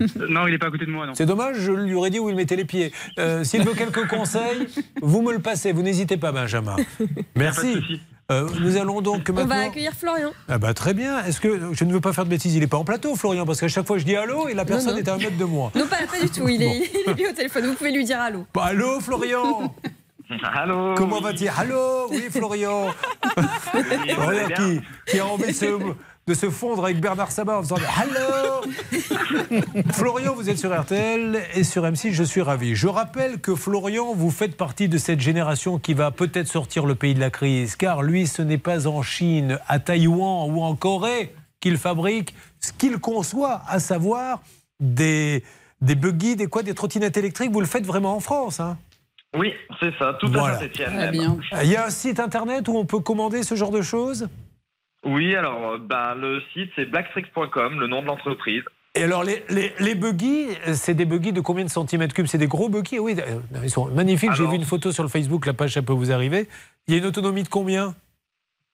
[0.00, 1.14] Euh, Non, il n'est pas à côté de moi, non.
[1.14, 2.92] C'est dommage, je lui aurais dit où il mettait les pieds.
[3.18, 4.66] Euh, S'il veut quelques conseils,
[5.00, 5.72] vous me le passez.
[5.72, 6.76] Vous n'hésitez pas, Benjamin.
[7.36, 8.00] Merci.
[8.32, 9.54] Euh, nous allons donc On maintenant.
[9.56, 10.30] va accueillir Florian.
[10.48, 11.22] Ah bah très bien.
[11.24, 13.44] Est-ce que je ne veux pas faire de bêtises Il n'est pas en plateau, Florian,
[13.44, 14.98] parce qu'à chaque fois je dis allô et la personne non.
[14.98, 15.70] est à un mètre de moi.
[15.74, 16.48] Non, pas, pas du tout.
[16.48, 17.66] Il est, il est au téléphone.
[17.66, 18.46] Vous pouvez lui dire allô.
[18.54, 19.74] Bah, allô, Florian
[20.54, 22.08] Allô Comment va-t-il Allô?
[22.10, 22.86] Oui, Florian
[24.14, 25.66] Florian qui, qui a envie de se,
[26.26, 28.64] de se fondre avec Bernard Sabat en faisant Allô
[29.92, 32.74] Florian, vous êtes sur RTL et sur M6, je suis ravi.
[32.74, 36.94] Je rappelle que Florian, vous faites partie de cette génération qui va peut-être sortir le
[36.94, 40.74] pays de la crise, car lui, ce n'est pas en Chine, à Taïwan ou en
[40.76, 44.42] Corée qu'il fabrique ce qu'il conçoit, à savoir
[44.80, 45.42] des,
[45.80, 47.52] des buggy, des quoi, des trottinettes électriques.
[47.52, 48.78] Vous le faites vraiment en France, hein?
[49.36, 50.58] Oui, c'est ça, tout Voilà.
[50.58, 51.36] à bien.
[51.62, 54.28] il y a un site internet où on peut commander ce genre de choses?
[55.04, 58.62] Oui, alors, euh, ben, le site, c'est blackstrix.com, le nom de l'entreprise.
[58.96, 62.26] Et alors, les, les, les buggy, c'est des buggy de combien de centimètres cubes?
[62.26, 64.32] C'est des gros buggy Oui, euh, ils sont magnifiques.
[64.34, 66.48] J'ai vu une photo sur le Facebook, la page, ça peut vous arriver.
[66.86, 67.94] Il y a une autonomie de combien?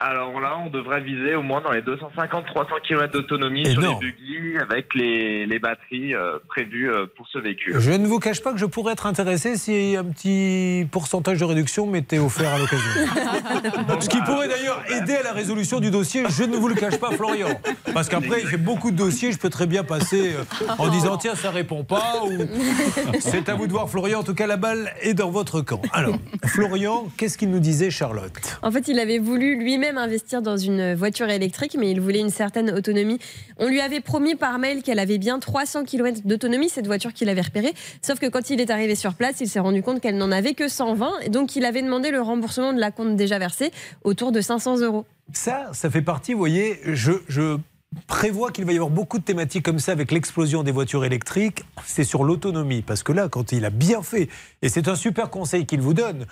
[0.03, 4.57] Alors là, on devrait viser au moins dans les 250-300 km d'autonomie sur les buggy
[4.59, 7.79] avec les, les batteries euh, prévues euh, pour ce véhicule.
[7.79, 11.45] Je ne vous cache pas que je pourrais être intéressé si un petit pourcentage de
[11.45, 12.89] réduction m'était offert à l'occasion.
[14.01, 16.97] Ce qui pourrait d'ailleurs aider à la résolution du dossier, je ne vous le cache
[16.97, 17.49] pas, Florian.
[17.93, 21.19] Parce qu'après, il fait beaucoup de dossiers, je peux très bien passer euh, en disant
[21.19, 22.31] tiens, ça répond pas, ou
[23.21, 24.21] c'est à vous de voir, Florian.
[24.21, 25.83] En tout cas, la balle est dans votre camp.
[25.93, 28.59] Alors, Florian, qu'est-ce qu'il nous disait, Charlotte?
[28.63, 32.31] En fait, il avait voulu lui-même investir dans une voiture électrique, mais il voulait une
[32.31, 33.19] certaine autonomie.
[33.59, 37.29] On lui avait promis par mail qu'elle avait bien 300 km d'autonomie, cette voiture qu'il
[37.29, 37.73] avait repérée.
[38.03, 40.55] Sauf que quand il est arrivé sur place, il s'est rendu compte qu'elle n'en avait
[40.55, 41.21] que 120.
[41.23, 43.71] Et donc, il avait demandé le remboursement de la compte déjà versée,
[44.05, 45.05] autour de 500 euros.
[45.33, 47.59] Ça, ça fait partie, vous voyez, je, je
[48.07, 51.65] prévois qu'il va y avoir beaucoup de thématiques comme ça avec l'explosion des voitures électriques.
[51.85, 52.83] C'est sur l'autonomie.
[52.83, 54.29] Parce que là, quand il a bien fait,
[54.63, 56.27] et c'est un super conseil qu'il vous donne,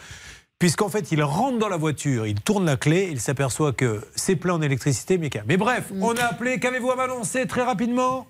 [0.59, 4.37] puisqu'en fait, il rentre dans la voiture, il tourne la clé, il s'aperçoit que c'est
[4.37, 8.27] plein en électricité, mais qu'à- Mais bref, on a appelé, qu'avez-vous à m'annoncer très rapidement?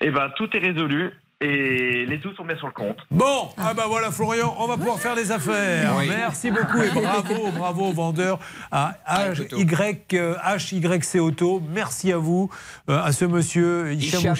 [0.00, 1.10] Eh ben, tout est résolu
[1.40, 2.96] et les sous sont mis sur le compte.
[3.10, 5.94] Bon, ah bah voilà Florian, on va pouvoir faire des affaires.
[5.98, 6.08] Oui.
[6.08, 8.38] Merci beaucoup et bravo, bravo aux vendeurs
[8.72, 11.62] à HY, euh, HYC Auto.
[11.74, 12.50] Merci à vous,
[12.88, 14.34] euh, à ce monsieur Hicham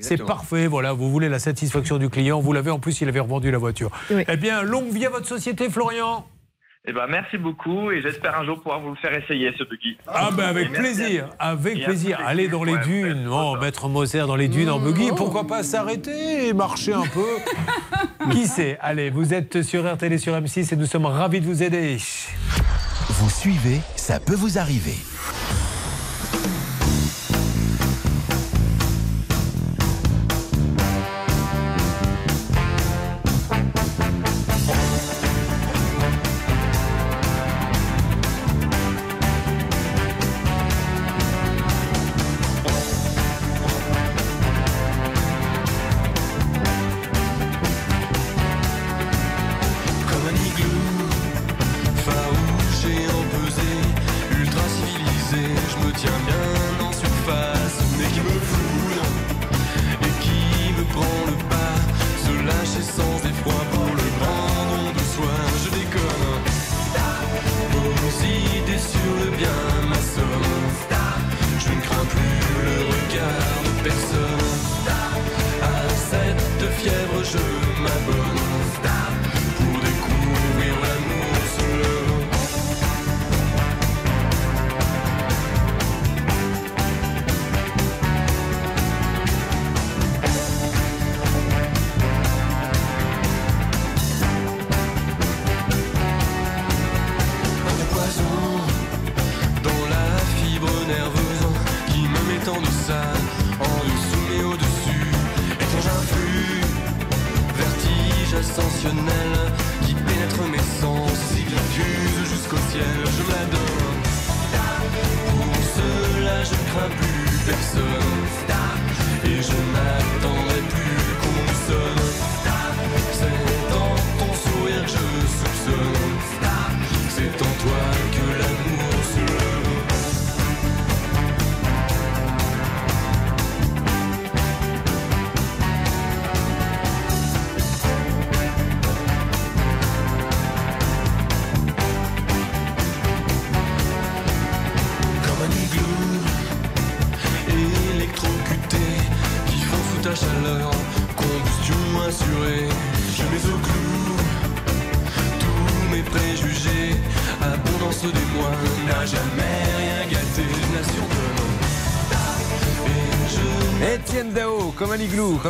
[0.00, 3.20] C'est parfait, voilà, vous voulez la satisfaction du client, vous l'avez en plus, il avait
[3.20, 3.90] revendu la voiture.
[4.10, 4.24] Oui.
[4.26, 6.24] Eh bien, longue vie à votre société Florian.
[6.86, 9.98] Eh ben, merci beaucoup et j'espère un jour pouvoir vous le faire essayer, ce buggy.
[10.06, 12.18] Ah ben avec plaisir, avec plaisir.
[12.24, 15.62] Allez dans les ouais, dunes, oh, Maître Moser dans les dunes en buggy, pourquoi pas
[15.62, 20.72] s'arrêter et marcher un peu Qui sait Allez, vous êtes sur RTL et sur M6
[20.72, 21.98] et nous sommes ravis de vous aider.
[23.10, 24.96] Vous suivez, ça peut vous arriver.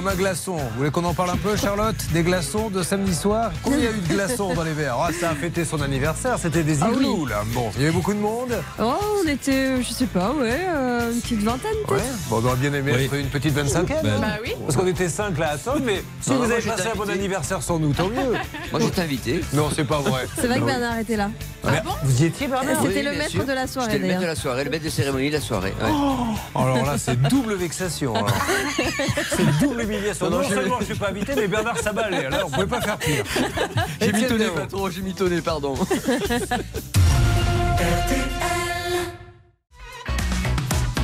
[0.09, 0.57] Igloo, comme un glaçon.
[0.57, 3.51] Vous voulez qu'on en parle un peu, Charlotte Des glaçons de samedi soir?
[3.63, 4.97] Combien il y a eu de glaçons dans les verres?
[5.01, 7.05] Ah, ça a fêté son anniversaire, c'était des Ah oui.
[7.05, 7.43] igloos, là.
[7.55, 8.53] Bon, il y avait beaucoup de monde?
[8.81, 8.95] Oh,
[9.25, 11.71] on était, je sais pas, ouais, euh, une petite vingtaine.
[11.87, 11.97] Bon,
[12.43, 13.05] on aurait bien aimé Oui.
[13.05, 13.87] être une petite 25e.
[13.89, 14.19] Bah, hein.
[14.21, 14.53] Bah oui.
[14.65, 17.09] Parce qu'on était 5 là à attendre, mais si Non, vous avez passé un bon
[17.11, 18.35] anniversaire sans nous, tant mieux.
[18.71, 19.41] Moi, j'étais invité.
[19.55, 20.27] Non, c'est pas vrai.
[20.39, 20.65] C'est vrai que.
[20.65, 21.31] Bernard était là.
[21.65, 23.45] Ah Mais Vous y étiez, Bernard C'était Oui, le maître sûr.
[23.45, 25.41] de la soirée J'étais le maître de la soirée, le maître de cérémonie de la
[25.41, 25.75] soirée.
[25.83, 25.91] ouais.
[26.55, 28.15] Oh, alors là, c'est double vexation.
[28.15, 28.31] alors.
[29.37, 30.27] C'est double humiliation.
[30.29, 32.29] Non, Non, non, j'ai- seulement je suis pas invité, mais Bernard Sabalé.
[32.29, 33.25] Là, on pouvait pas faire pire.
[34.01, 35.75] J'ai mitonné, patron, j'ai mitonné, pardon.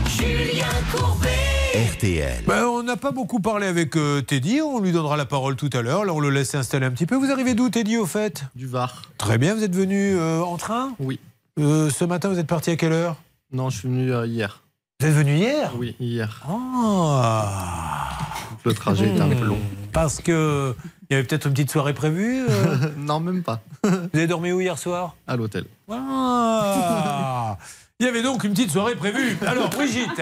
[0.06, 1.33] Julien Courbet.
[1.74, 2.44] RTL.
[2.46, 5.70] Ben, on n'a pas beaucoup parlé avec euh, Teddy, on lui donnera la parole tout
[5.72, 6.04] à l'heure.
[6.04, 7.16] Là, on le laisse s'installer un petit peu.
[7.16, 8.44] Vous arrivez d'où, Teddy, au fait?
[8.54, 9.02] Du Var.
[9.18, 10.92] Très bien, vous êtes venu euh, en train?
[11.00, 11.18] Oui.
[11.58, 13.16] Euh, Ce matin, vous êtes parti à quelle heure?
[13.50, 14.62] Non, je suis venu euh, hier.
[15.00, 15.72] Vous êtes venu hier?
[15.76, 16.42] Oui, hier.
[16.48, 18.18] Ah.
[18.64, 19.58] Le trajet était un peu long.
[19.92, 20.76] Parce que
[21.10, 22.46] il y avait peut-être une petite soirée prévue.
[22.48, 22.76] euh?
[22.96, 23.60] non, même pas.
[23.82, 25.16] vous avez dormi où hier soir?
[25.26, 25.64] À l'hôtel.
[25.90, 27.58] Ah
[28.00, 29.36] Il y avait donc une petite soirée prévue.
[29.46, 30.20] Alors, Brigitte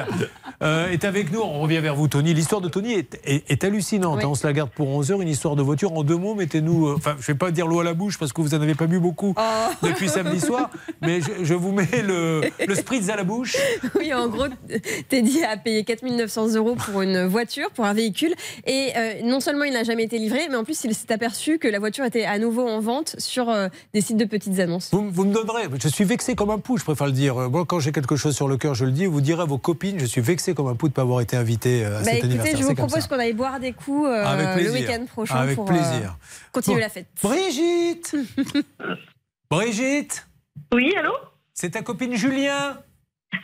[0.62, 1.40] euh, est avec nous.
[1.40, 2.34] On revient vers vous, Tony.
[2.34, 4.18] L'histoire de Tony est, est- est hallucinante.
[4.18, 4.24] Oui.
[4.24, 4.28] hein.
[4.28, 5.22] On se la garde pour 11 heures.
[5.22, 5.90] Une histoire de voiture.
[5.94, 6.88] En deux mots, mettez-nous.
[6.88, 8.60] euh, Enfin, je ne vais pas dire l'eau à la bouche parce que vous n'en
[8.60, 9.40] avez pas bu beaucoup Oh.
[9.82, 10.68] depuis samedi soir.
[11.00, 13.56] Mais je, je vous mets le, le spritz à la bouche.
[13.98, 14.48] Oui, en gros,
[15.08, 18.34] Teddy a payé 4900 euros pour une voiture, pour un véhicule.
[18.66, 21.58] Et euh, non seulement il n'a jamais été livré, mais en plus il s'est aperçu
[21.58, 23.50] que la voiture était à nouveau en vente sur
[23.94, 24.90] des sites de petites annonces.
[24.92, 25.68] Vous, vous me donnerez.
[25.82, 27.48] Je suis vexé comme un pou, je préfère le dire.
[27.62, 29.06] Moi, quand j'ai quelque chose sur le cœur, je le dis.
[29.06, 31.20] Vous direz à vos copines, je suis vexé comme un pou de ne pas avoir
[31.20, 32.58] été invité euh, à Bah, cet écoutez, anniversaire.
[32.58, 35.66] je vous propose qu'on aille boire des coups euh, Avec le week-end prochain Avec pour
[35.70, 36.16] euh, plaisir.
[36.50, 36.80] continuer Bon.
[36.80, 37.06] la fête.
[37.22, 38.16] Brigitte
[39.50, 40.26] Brigitte
[40.74, 41.12] Oui, allô?
[41.54, 42.78] C'est ta copine Julien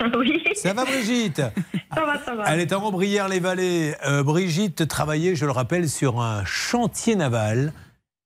[0.18, 0.42] Oui.
[0.56, 1.42] Ça va Brigitte?
[1.94, 2.52] Ça va, ça va.
[2.52, 3.94] Elle est à Ambrières-les-Vallées.
[4.04, 7.72] Euh, Brigitte travaillait, je le rappelle, sur un chantier naval.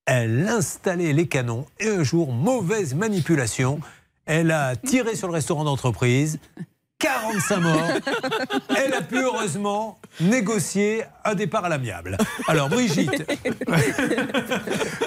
[0.06, 3.78] Elle installait les canons et un jour, mauvaise manipulation,
[4.26, 6.38] elle a tiré sur le restaurant d'entreprise.
[6.98, 7.88] 45 morts.
[8.76, 12.16] Elle a pu heureusement négocier un départ à l'amiable.
[12.46, 13.24] Alors Brigitte,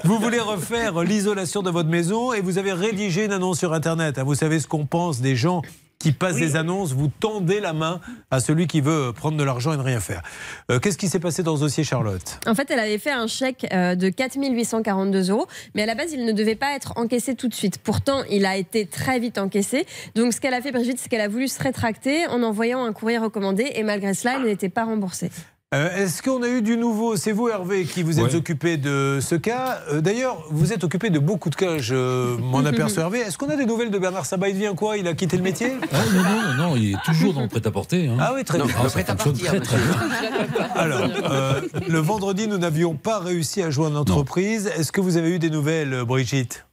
[0.03, 4.19] vous voulez refaire l'isolation de votre maison et vous avez rédigé une annonce sur Internet.
[4.19, 5.61] Vous savez ce qu'on pense des gens
[6.05, 6.93] qui passent des annonces.
[6.93, 7.99] Vous tendez la main
[8.29, 10.21] à celui qui veut prendre de l'argent et ne rien faire.
[10.69, 12.39] Euh, Qu'est-ce qui s'est passé dans ce dossier, Charlotte?
[12.45, 15.95] En fait, elle avait fait un chèque euh, de 4 842 euros, mais à la
[15.95, 17.79] base, il ne devait pas être encaissé tout de suite.
[17.79, 19.87] Pourtant, il a été très vite encaissé.
[20.13, 22.93] Donc, ce qu'elle a fait, Brigitte, c'est qu'elle a voulu se rétracter en envoyant un
[22.93, 25.31] courrier recommandé, et malgré cela, elle n'était pas remboursée.
[25.73, 27.15] Euh, Est-ce qu'on a eu du nouveau?
[27.17, 28.35] C'est vous, Hervé, qui vous êtes Ouais.
[28.35, 29.79] occupé de ce cas.
[29.91, 33.19] Euh, D'ailleurs, vous êtes occupé de beaucoup de cas, je m'en aperçois, Hervé.
[33.19, 34.49] Est-ce qu'on a des nouvelles de Bernard Sabat?
[34.49, 34.95] Il devient quoi?
[34.97, 35.73] Il a quitté le métier?
[35.91, 38.07] Ah, non, non, non, il est toujours dans le prêt-à-porter.
[38.07, 38.17] hein.
[38.19, 38.75] Ah oui, très Non, bien.
[38.79, 39.53] ah, très, très bien.
[40.75, 44.67] Alors, euh, le vendredi, nous n'avions pas réussi à joindre l'entreprise.
[44.77, 46.65] Est-ce que vous avez eu des nouvelles, Brigitte?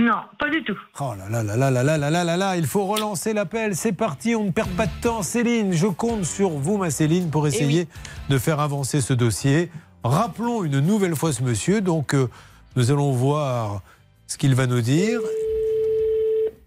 [0.00, 0.78] Non, pas du tout.
[0.98, 3.76] Oh là là là là là là là là là là, il faut relancer l'appel.
[3.76, 5.22] C'est parti, on ne perd pas de temps.
[5.22, 7.86] Céline, je compte sur vous, ma Céline, pour essayer
[8.30, 9.70] de faire avancer ce dossier.
[10.02, 11.82] Rappelons une nouvelle fois ce monsieur.
[11.82, 12.28] Donc, euh,
[12.76, 13.82] nous allons voir
[14.26, 15.20] ce qu'il va nous dire.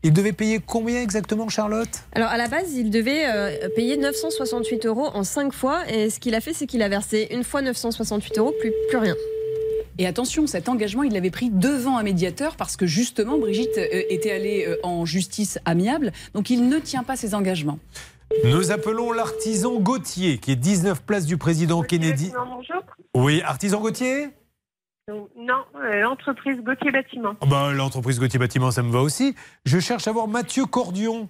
[0.04, 2.04] Il devait payer combien exactement, Charlotte?
[2.14, 6.20] Alors à la base, il devait euh, payer 968 euros en 5 fois et ce
[6.20, 9.16] qu'il a fait, c'est qu'il a versé une fois 968 euros, plus, plus rien.
[9.98, 14.04] Et attention, cet engagement, il l'avait pris devant un médiateur parce que justement, Brigitte euh,
[14.10, 16.12] était allée euh, en justice amiable.
[16.34, 17.80] Donc il ne tient pas ses engagements.
[18.46, 22.32] Nous appelons l'artisan Gauthier, qui est 19 place du président Kennedy.
[22.34, 22.82] Bonjour.
[23.16, 24.30] Oui, artisan Gauthier
[25.08, 27.36] Non, euh, l'entreprise Gauthier Bâtiment.
[27.42, 29.36] Ah bah, L'entreprise Gauthier Bâtiment, ça me va aussi.
[29.66, 31.30] Je cherche à voir Mathieu Cordion.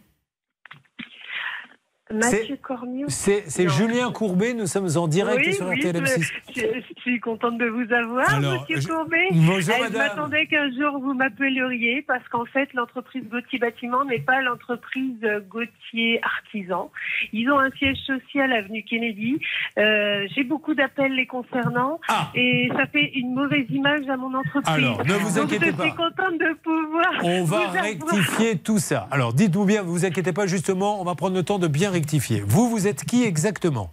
[2.14, 3.06] Mathieu Cormier.
[3.08, 3.44] C'est.
[3.70, 6.32] Julien Courbet, nous sommes en direct oui, sur oui, RTLM6.
[6.56, 9.28] je, je- je suis contente de vous avoir, Alors, Monsieur je- Courbet.
[9.32, 9.98] Bonjour, Eh, je madame.
[10.08, 15.16] m'attendais qu'un jour vous m'appelleriez parce qu'en fait, l'entreprise Gauthier Bâtiment n'est pas l'entreprise
[15.50, 16.92] Gauthier Artisan.
[17.34, 19.40] Ils ont un siège social avenue Kennedy.
[19.78, 22.00] Euh, J'ai beaucoup d'appels les concernant
[22.36, 24.64] et ça fait une mauvaise image à mon entreprise.
[24.66, 24.74] Ah.
[24.74, 26.10] Alors, ne vous Donc, inquiétez je suis pas.
[26.10, 27.12] contente de pouvoir.
[27.24, 27.84] On va vous avoir.
[27.84, 29.08] rectifier tout ça.
[29.12, 32.03] Alors, dites-nous bien, vous inquiétez pas, justement, on va prendre le temps de bien rectifier.
[32.46, 33.92] Vous, vous êtes qui exactement?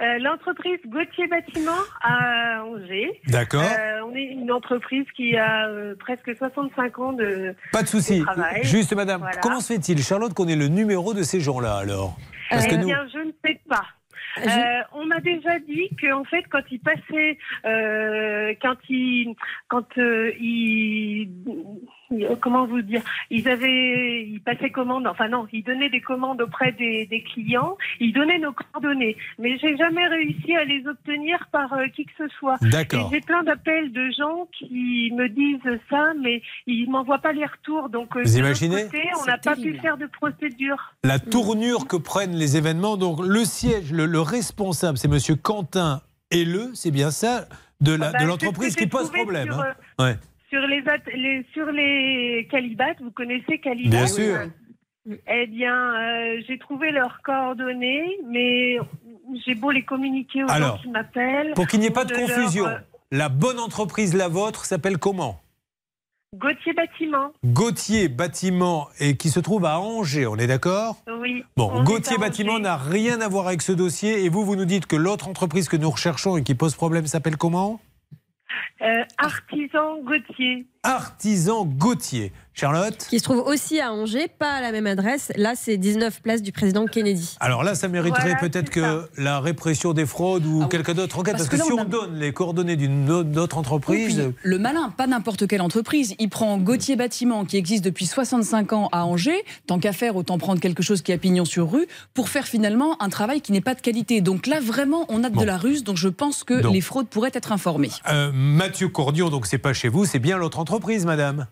[0.00, 1.72] Euh, L'entreprise Gauthier Bâtiment
[2.02, 3.20] à Angers.
[3.26, 3.62] D'accord.
[3.62, 8.20] Euh, on est une entreprise qui a euh, presque 65 ans de, Pas de souci.
[8.20, 8.62] de.
[8.62, 9.40] Juste, madame, Voilà.
[9.40, 12.16] comment se fait-il, Charlotte, qu'on ait le numéro de ces gens-là, alors?
[12.48, 12.86] Parce Eh que nous.
[12.86, 13.84] bien, je ne sais pas.
[14.36, 19.34] Je- Euh, on m'a déjà dit que en fait, quand ils passaient, euh, quand ils,
[19.68, 21.28] quand euh, ils-
[22.40, 25.06] comment vous dire, ils avaient, ils passaient commande.
[25.06, 27.76] Enfin non, ils donnaient des commandes auprès des, des clients.
[28.00, 32.12] Ils donnaient nos coordonnées, mais j'ai jamais réussi à les obtenir par euh, qui que
[32.18, 32.56] ce soit.
[32.62, 33.10] D'accord.
[33.12, 37.88] J'ai plein d'appels de gens qui me disent ça, mais ils m'envoient pas les retours.
[37.88, 40.94] Donc euh, Vous imaginez côté, on n'a pas pu faire de procédure.
[41.04, 46.00] La tournure que prennent les événements, donc le siège, le, le responsable, c'est monsieur Quentin
[46.30, 47.46] Helleux, c'est bien ça,
[47.80, 49.44] de Ah bah, l'entreprise qui pose problème.
[49.46, 49.66] sur, hein.
[50.00, 50.16] euh, Ouais.
[50.50, 50.82] Sur les,
[51.14, 54.38] les- sur les Calibat, vous connaissez Calibat Bien sûr.
[55.26, 58.78] Eh bien, euh, j'ai trouvé leurs coordonnées, mais
[59.46, 61.52] j'ai beau les communiquer aux Alors, gens qui m'appellent.
[61.54, 62.76] Pour qu'il n'y ait pas de confusion, euh,
[63.10, 65.40] la bonne entreprise, la vôtre, s'appelle comment?
[66.36, 67.32] Gauthier Bâtiment.
[67.42, 70.96] Gauthier Bâtiment et qui se trouve à Angers, on est d'accord?
[71.20, 71.42] Oui.
[71.56, 74.84] Bon, Gauthier Bâtiment n'a rien à voir avec ce dossier et vous, vous nous dites
[74.86, 77.80] que l'autre entreprise que nous recherchons et qui pose problème s'appelle comment?
[78.80, 80.66] Euh, artisan Gauthier.
[80.82, 82.32] Artisan Gauthier.
[82.58, 85.30] Charlotte Qui se trouve aussi à Angers, pas à la même adresse.
[85.36, 87.36] Là, c'est 19 place du président Kennedy.
[87.40, 91.34] Alors là, ça mériterait Voilà, peut-être que la répression des fraudes ou quelqu'un d'autre enquête.
[91.36, 94.18] Parce Parce, que que, là, si on on, a- donne les coordonnées d'une autre- entreprise.
[94.18, 96.14] Oui, puis le malin, pas n'importe quelle entreprise.
[96.18, 99.44] Il prend Gauthier Bâtiment, qui existe depuis 65 ans à Angers.
[99.66, 103.00] Tant qu'à faire, autant prendre quelque chose qui a pignon sur rue pour faire finalement
[103.00, 104.20] un travail qui n'est pas de qualité.
[104.20, 105.44] Donc là, vraiment, on a de Bon.
[105.44, 105.84] la ruse.
[105.84, 106.72] Donc je pense que Donc.
[106.74, 107.90] les fraudes pourraient être informées.
[108.10, 111.46] Euh, Mathieu Cordion, donc c'est pas chez vous, c'est bien l'autre entreprise, madame.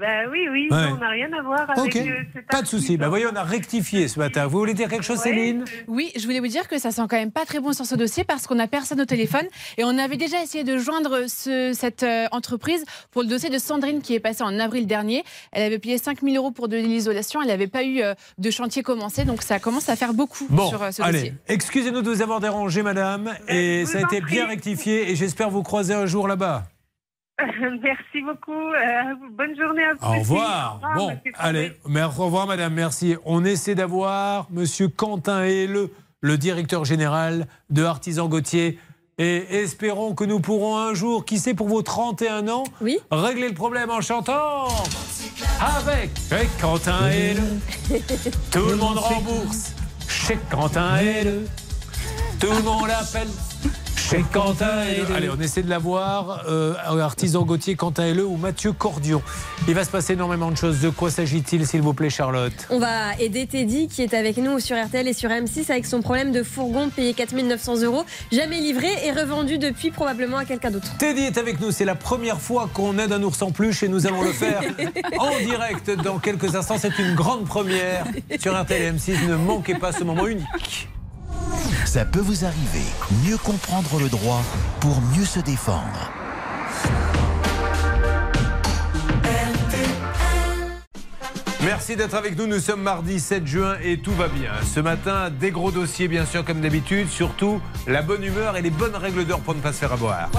[0.00, 0.76] Ben oui, oui, Ouais.
[0.92, 2.96] on n'a rien à voir avec Ok, euh, cet pas de souci.
[2.96, 4.46] Ben voyez, on a rectifié ce matin.
[4.46, 7.16] Vous voulez dire quelque chose, Céline Oui, je voulais vous dire que ça sent quand
[7.16, 9.46] même pas très bon sur ce dossier parce qu'on a personne au téléphone
[9.76, 13.58] et on avait déjà essayé de joindre ce- cette euh, entreprise pour le dossier de
[13.58, 15.24] Sandrine qui est passé en avril dernier.
[15.50, 18.84] Elle avait payé 5000 euros pour de l'isolation, elle n'avait pas eu euh, de chantier
[18.84, 21.34] commencé donc ça commence à faire beaucoup Bon, sur euh, ce allez, dossier.
[21.48, 23.34] excusez-nous de vous avoir dérangé, madame.
[23.48, 26.64] Et ça a été bien rectifié et j'espère vous croiser un jour là-bas.
[27.82, 28.52] Merci beaucoup.
[28.52, 30.06] euh, bonne journée à vous.
[30.06, 30.80] Au revoir.
[30.82, 33.16] Au revoir, Bon, allez, mais au revoir, madame, merci.
[33.24, 38.78] On essaie d'avoir monsieur Quentin Helleux, le directeur général de Artisan Gauthier.
[39.20, 42.62] Et espérons que nous pourrons un jour, qui sait, pour vos 31 ans,
[43.10, 44.68] régler le problème en chantant
[45.60, 47.58] avec chez Quentin Helleux.
[48.52, 49.74] Tout le monde rembourse
[50.08, 51.46] chez Quentin Helleux.
[52.40, 53.26] Tout le monde l'appelle
[54.08, 55.14] chez Quentin Helleux.
[55.14, 56.44] Allez, on essaie de l'avoir.
[56.48, 59.22] Euh, artisan Gauthier, Quentin Helleux ou Mathieu Cordion.
[59.66, 60.80] Il va se passer énormément de choses.
[60.80, 62.52] De quoi s'agit-il, s'il vous plaît, Charlotte?
[62.70, 66.00] On va aider Teddy qui est avec nous sur RTL et sur M6 avec son
[66.00, 70.96] problème de fourgon payé 4900 euros, jamais livré et revendu depuis probablement à quelqu'un d'autre.
[70.98, 71.70] Teddy est avec nous.
[71.70, 74.62] C'est la première fois qu'on aide un ours en peluche et nous allons le faire
[75.18, 76.76] en direct dans quelques instants.
[76.78, 78.06] C'est une grande première
[78.40, 79.28] sur RTL M6.
[79.28, 80.88] Ne manquez pas ce moment unique.
[81.88, 82.84] Ça peut vous arriver.
[83.24, 84.42] Mieux comprendre le droit
[84.78, 86.17] pour mieux se défendre.
[91.64, 92.46] Merci d'être avec nous.
[92.46, 94.52] Nous sommes mardi 7 juin et tout va bien.
[94.62, 97.08] Ce matin, des gros dossiers, bien sûr, comme d'habitude.
[97.08, 100.30] Surtout, la bonne humeur et les bonnes règles d'or pour ne pas se faire avoir.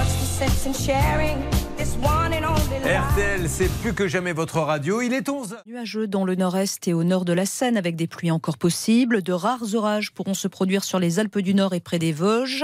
[2.81, 5.01] RTL, c'est plus que jamais votre radio.
[5.01, 5.57] Il est 11.
[5.65, 9.21] Nuageux dans le nord-est et au nord de la Seine avec des pluies encore possibles.
[9.21, 12.63] De rares orages pourront se produire sur les Alpes du Nord et près des Vosges.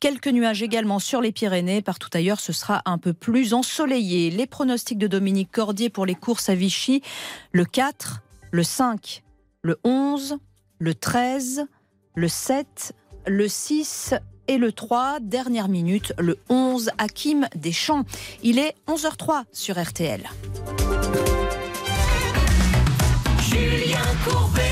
[0.00, 1.80] Quelques nuages également sur les Pyrénées.
[1.80, 4.30] Partout ailleurs, ce sera un peu plus ensoleillé.
[4.30, 7.02] Les pronostics de Dominique Cordier pour les courses à Vichy.
[7.52, 9.22] Le 4 4, le 5,
[9.62, 10.38] le 11,
[10.80, 11.66] le 13,
[12.16, 12.94] le 7,
[13.28, 14.14] le 6
[14.48, 15.20] et le 3.
[15.20, 18.04] Dernière minute, le 11, Hakim Deschamps.
[18.42, 20.28] Il est 11h03 sur RTL.
[23.38, 24.62] Julien Courbet.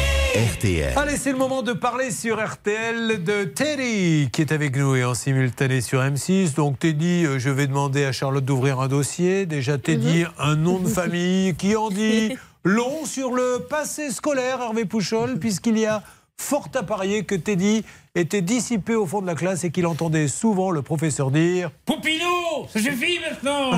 [0.57, 0.99] RTL.
[0.99, 5.05] Allez, c'est le moment de parler sur RTL de Teddy, qui est avec nous et
[5.05, 6.57] en simultané sur M6.
[6.57, 9.47] Donc, Teddy, euh, je vais demander à Charlotte d'ouvrir un dossier.
[9.47, 12.37] Déjà, Teddy, un nom de famille qui en dit?
[12.65, 16.03] long sur le passé scolaire, Hervé Pouchol, puisqu'il y a
[16.37, 17.85] fort à parier que Teddy
[18.17, 22.67] était dissipé au fond de la classe et qu'il entendait souvent le professeur dire Poupino
[22.73, 23.73] Ça suffit maintenant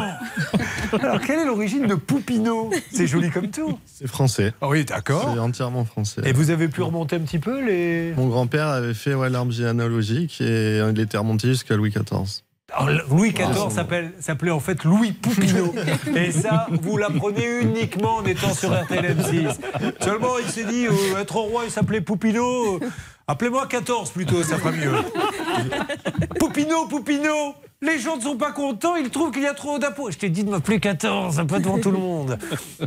[0.93, 2.71] Alors, quelle est l'origine de Poupino?
[2.91, 3.79] C'est joli comme tout.
[3.85, 4.53] C'est français.
[4.61, 5.33] Ah oui, d'accord.
[5.33, 6.23] C'est entièrement français.
[6.25, 8.15] Et vous avez pu remonter un petit peu les.
[8.17, 12.43] Mon grand-père avait fait ouais, l'arbre généalogique et il était remonté jusqu'à Louis XIV.
[12.73, 15.73] Alors, Louis XIV s'appelle- s'appelait en fait Louis Poupino.
[16.17, 19.57] Et ça, vous l'apprenez uniquement en étant sur RTL M6.
[20.01, 22.81] Seulement, il s'est dit, euh, être roi, il s'appelait Poupino.
[23.29, 24.93] Appelez-moi 14 plutôt, ça fera mieux.
[26.41, 30.11] Poupino, Poupino les gens ne sont pas contents, ils trouvent qu'il y a trop d'impôts.
[30.11, 32.39] Je t'ai dit de m'appeler 14, un peu devant tout le monde.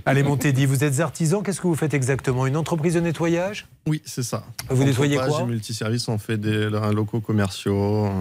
[0.05, 2.47] Allez, mon Teddy, vous êtes artisan, qu'est-ce que vous faites exactement?
[2.47, 3.67] Une entreprise de nettoyage?
[3.87, 4.43] Oui, c'est ça.
[4.69, 5.45] Vous nettoyez quoi?
[5.45, 8.07] multiservices, on fait des locaux commerciaux.
[8.07, 8.11] euh,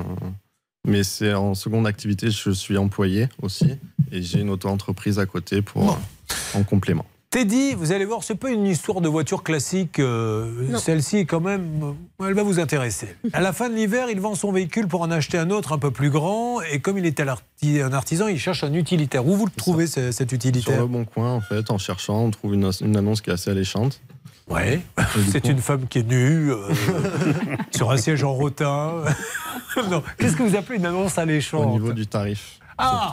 [0.88, 3.76] Mais c'est en seconde activité, je suis employé aussi.
[4.10, 7.04] Et j'ai une auto-entreprise à côté pour, euh, en complément.
[7.30, 9.98] Teddy, vous allez voir, c'est pas une histoire de voiture classique.
[9.98, 10.78] euh.
[10.78, 13.08] Celle-ci, quand même, euh, elle va vous intéresser.
[13.34, 15.78] À la fin de l'hiver, il vend son véhicule pour en acheter un autre un
[15.78, 16.62] peu plus grand.
[16.72, 19.26] Et comme il est un artisan, il cherche un utilitaire.
[19.26, 22.24] Où vous le trouvez, ce- cet Sur utilitaire le bon coin, en fait, en cherchant,
[22.24, 24.00] on trouve une, une annonce qui est assez alléchante.
[24.50, 24.80] Ouais.
[25.30, 26.68] C'est une femme qui est nue, euh,
[27.70, 29.04] sur un siège en rotin.
[29.90, 30.02] non.
[30.18, 32.58] Qu'est-ce que vous appelez une annonce alléchante Au niveau du tarif.
[32.78, 33.12] Ah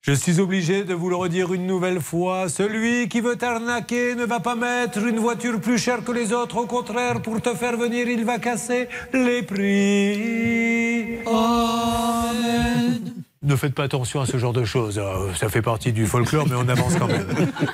[0.00, 2.48] Je suis obligé de vous le redire une nouvelle fois.
[2.48, 6.56] Celui qui veut t'arnaquer ne va pas mettre une voiture plus chère que les autres.
[6.56, 11.18] Au contraire, pour te faire venir, il va casser les prix.
[11.26, 13.20] Amen.
[13.42, 14.98] Ne faites pas attention à ce genre de choses.
[14.98, 17.24] Euh, Ça fait partie du folklore, mais on avance quand même.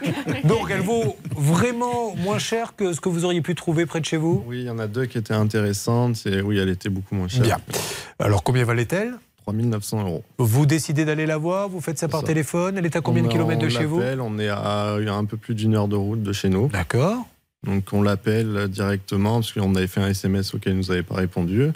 [0.45, 4.05] Donc, elle vaut vraiment moins cher que ce que vous auriez pu trouver près de
[4.05, 4.45] chez vous?
[4.47, 6.25] Oui, il y en a deux qui étaient intéressantes.
[6.25, 7.43] Et oui, elle était beaucoup moins chère.
[7.43, 7.59] Bien.
[8.21, 9.15] Alors, combien valait-elle?
[9.45, 10.25] 3900 euros.
[10.39, 12.27] Vous décidez d'aller la voir, vous faites ça par ça.
[12.27, 14.01] téléphone, elle est à combien de kilomètres de chez vous?
[14.01, 16.69] On est à un peu plus d'une heure de route de chez nous.
[16.69, 17.27] D'accord.
[17.65, 21.17] Donc on l'appelle directement parce qu'on avait fait un SMS auquel il nous avait pas
[21.17, 21.73] répondu.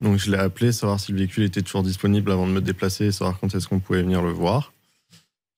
[0.00, 3.12] Donc je l'ai appelé, savoir si le véhicule était toujours disponible avant de me déplacer,
[3.12, 4.72] savoir quand est-ce qu'on pouvait venir le voir.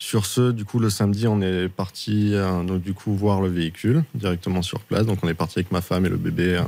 [0.01, 3.49] Sur ce, du coup, le samedi, on est parti euh, donc, du coup voir le
[3.49, 5.07] véhicule directement sur place.
[5.07, 6.63] Donc on est parti avec ma femme et le bébé euh,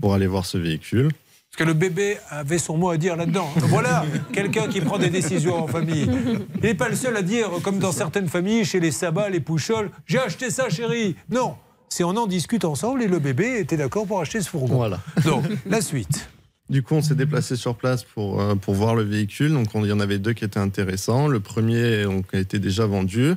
[0.00, 1.08] pour aller voir ce véhicule.
[1.50, 3.50] Parce que le bébé avait son mot à dire là-dedans.
[3.56, 6.08] Voilà, quelqu'un qui prend des décisions en famille.
[6.56, 9.40] Il n'est pas le seul à dire, comme dans certaines familles, chez les sabbats, les
[9.40, 11.14] pouchols, j'ai acheté ça, chérie.
[11.30, 11.56] Non,
[11.90, 14.76] c'est on en discute ensemble et le bébé était d'accord pour acheter ce fourgon.
[14.76, 15.00] Voilà.
[15.26, 16.26] Donc, la suite.
[16.72, 19.52] Du coup, on s'est déplacé sur place pour, euh, pour voir le véhicule.
[19.52, 21.28] Donc, on- il y en avait deux qui étaient intéressants.
[21.28, 23.34] Le premier donc, a été déjà vendu.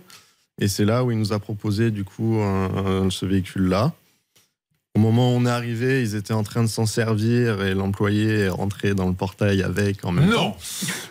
[0.61, 2.39] Et c'est là où il nous a proposé, du coup,
[3.09, 3.91] ce véhicule-là.
[4.95, 8.39] Au moment où on est arrivé, ils étaient en train de s'en servir et l'employé
[8.39, 10.51] est rentré dans le portail avec en même Non.
[10.51, 10.57] temps.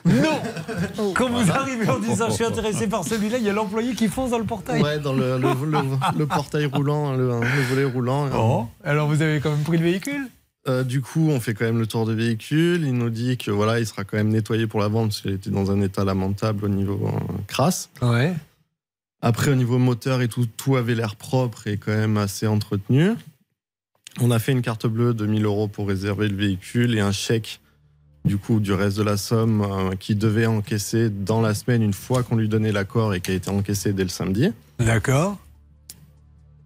[0.06, 3.92] Non Quand vous arrivez en disant je suis intéressé par celui-là, il y a l'employé
[3.94, 4.80] qui fonce dans le portail.
[4.80, 8.28] Ouais, dans le, le- le- le portail roulant, le, le volet roulant.
[8.28, 10.28] Bon, alors vous avez quand même pris le véhicule?
[10.66, 12.84] Euh, du coup, on fait quand même le tour de véhicule.
[12.86, 15.32] Il nous dit que voilà, il sera quand même nettoyé pour la vente parce qu'il
[15.32, 17.90] était dans un état lamentable au niveau euh, crasse.
[18.00, 18.34] Ouais.
[19.20, 23.10] Après, au niveau moteur et tout, tout avait l'air propre et quand même assez entretenu.
[24.20, 27.12] On a fait une carte bleue de 1000 euros pour réserver le véhicule et un
[27.12, 27.60] chèque
[28.24, 31.92] du coup du reste de la somme euh, qui devait encaisser dans la semaine une
[31.92, 34.50] fois qu'on lui donnait l'accord et qui a été encaissé dès le samedi.
[34.78, 35.38] D'accord.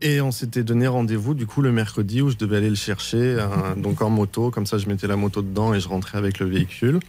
[0.00, 3.16] Et on s'était donné rendez-vous du coup le mercredi où je devais aller le chercher,
[3.16, 6.38] euh, donc en moto, comme ça je mettais la moto dedans et je rentrais avec
[6.38, 7.00] le véhicule.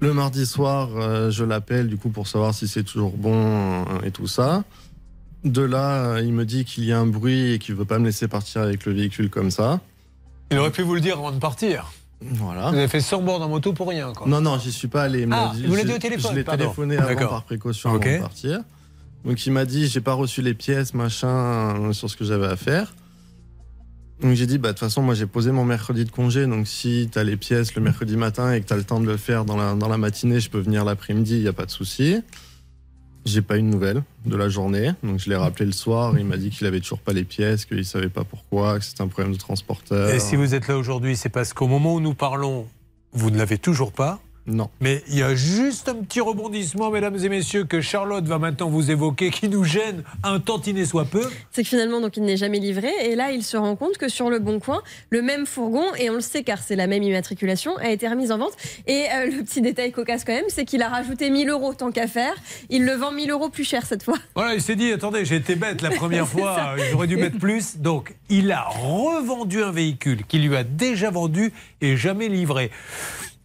[0.00, 4.02] Le mardi soir, euh, je l'appelle du coup pour savoir si c'est toujours bon euh,
[4.04, 4.62] et tout ça.
[5.42, 8.04] De là, il me dit qu'il y a un bruit et qu'il veut pas me
[8.04, 9.80] laisser partir avec le véhicule comme ça.
[10.52, 11.92] Il aurait pu vous le dire avant de partir.
[12.20, 12.70] Voilà.
[12.70, 14.26] Vous avez fait 100 bornes en moto pour rien, quoi.
[14.26, 15.26] Non, non, j'y suis pas allé.
[15.30, 18.60] Ah, vous l'avez dit au téléphone, Je l'ai téléphoné avant par précaution avant de partir.
[19.24, 22.56] Donc il m'a dit j'ai pas reçu les pièces, machin, sur ce que j'avais à
[22.56, 22.94] faire.
[24.20, 26.66] Donc j'ai dit bah de toute façon moi j'ai posé mon mercredi de congé, donc
[26.66, 29.44] si t'as les pièces le mercredi matin et que t'as le temps de le faire
[29.44, 32.20] dans la, dans la matinée, je peux venir l'après-midi, y a pas de souci.
[33.24, 36.18] J'ai pas eu de nouvelles de la journée, donc je l'ai rappelé le soir.
[36.18, 39.02] Il m'a dit qu'il avait toujours pas les pièces, qu'il savait pas pourquoi, que c'était
[39.02, 40.08] un problème de transporteur.
[40.10, 42.66] Et si vous êtes là aujourd'hui, c'est parce qu'au moment où nous parlons,
[43.12, 44.20] vous ne l'avez toujours pas.
[44.48, 44.70] Non.
[44.80, 48.70] Mais il y a juste un petit rebondissement, mesdames et messieurs, que Charlotte va maintenant
[48.70, 51.28] vous évoquer, qui nous gêne un tantinet soit peu.
[51.52, 52.90] C'est que finalement, donc, il n'est jamais livré.
[53.02, 56.08] Et là, il se rend compte que sur le Bon Coin, le même fourgon, et
[56.08, 58.54] on le sait car c'est la même immatriculation, a été remise en vente.
[58.86, 61.92] Et euh, le petit détail cocasse quand même, c'est qu'il a rajouté 1000 euros tant
[61.92, 62.34] qu'à faire.
[62.70, 64.16] Il le vend 1000 euros plus cher cette fois.
[64.34, 67.76] Voilà, il s'est dit, attendez, j'ai été bête la première fois, j'aurais dû mettre plus.
[67.76, 71.52] Donc, il a revendu un véhicule qu'il lui a déjà vendu
[71.82, 72.70] et jamais livré.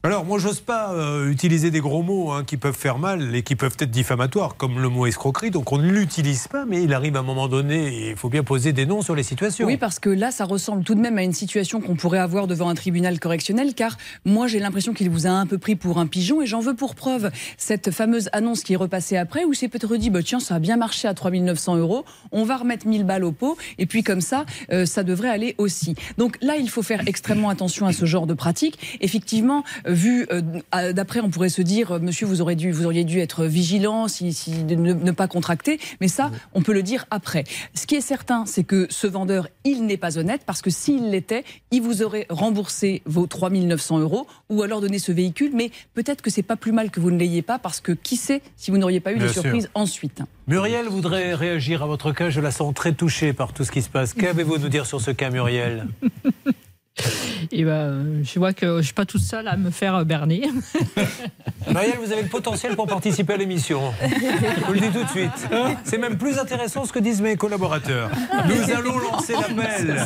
[0.06, 3.42] Alors, moi, j'ose pas euh, utiliser des gros mots hein, qui peuvent faire mal et
[3.42, 5.50] qui peuvent être diffamatoires, comme le mot escroquerie.
[5.50, 8.44] Donc, on ne l'utilise pas, mais il arrive à un moment donné il faut bien
[8.44, 9.66] poser des noms sur les situations.
[9.66, 12.48] Oui, parce que là, ça ressemble tout de même à une situation qu'on pourrait avoir
[12.48, 15.98] devant un tribunal correctionnel, car moi, j'ai l'impression qu'il vous a un peu pris pour
[15.98, 19.54] un pigeon, et j'en veux pour preuve cette fameuse annonce qui est repassée après, où
[19.54, 22.04] c'est peut-être dit, bah, tiens, ça a bien marché à 3900 euros,
[22.34, 25.56] on va remettre 1000 balles au pot, et puis comme ça, euh, ça devrait aller
[25.60, 25.96] aussi.
[26.18, 28.98] Donc là, il faut faire extrêmement attention à ce genre de pratique.
[29.00, 32.86] Effectivement, euh, vu euh, d'après, on pourrait se dire, euh, monsieur, vous, aurez dû, vous
[32.86, 36.74] auriez dû être vigilant, si, si- de ne, ne pas contracter, mais ça, on peut
[36.74, 37.44] le dire après.
[37.74, 41.10] Ce qui est certain, c'est que ce vendeur, il n'est pas honnête, parce que s'il
[41.12, 46.22] l'était, il vous aurait remboursé vos 3900 euros, ou alors donné ce véhicule, mais peut-être
[46.22, 48.72] que c'est pas plus mal que vous ne l'ayez pas, parce que qui sait si
[48.72, 49.42] vous n'auriez pas eu Bien de sûr.
[49.44, 50.22] surprise ensuite.
[50.48, 52.30] Muriel voudrait réagir à votre cas.
[52.30, 54.14] Je la sens très touchée par tout ce qui se passe.
[54.14, 55.88] Qu'avez-vous à nous dire sur ce cas, Muriel?
[57.52, 60.50] Et ben, je vois que je suis pas toute seule à me faire euh, berner.
[61.68, 63.94] Muriel, vous avez le potentiel pour participer à l'émission.
[64.02, 65.50] Je vous le dis tout de suite.
[65.84, 68.10] C'est même plus intéressant ce que disent mes collaborateurs.
[68.48, 70.06] Nous allons lancer l'appel.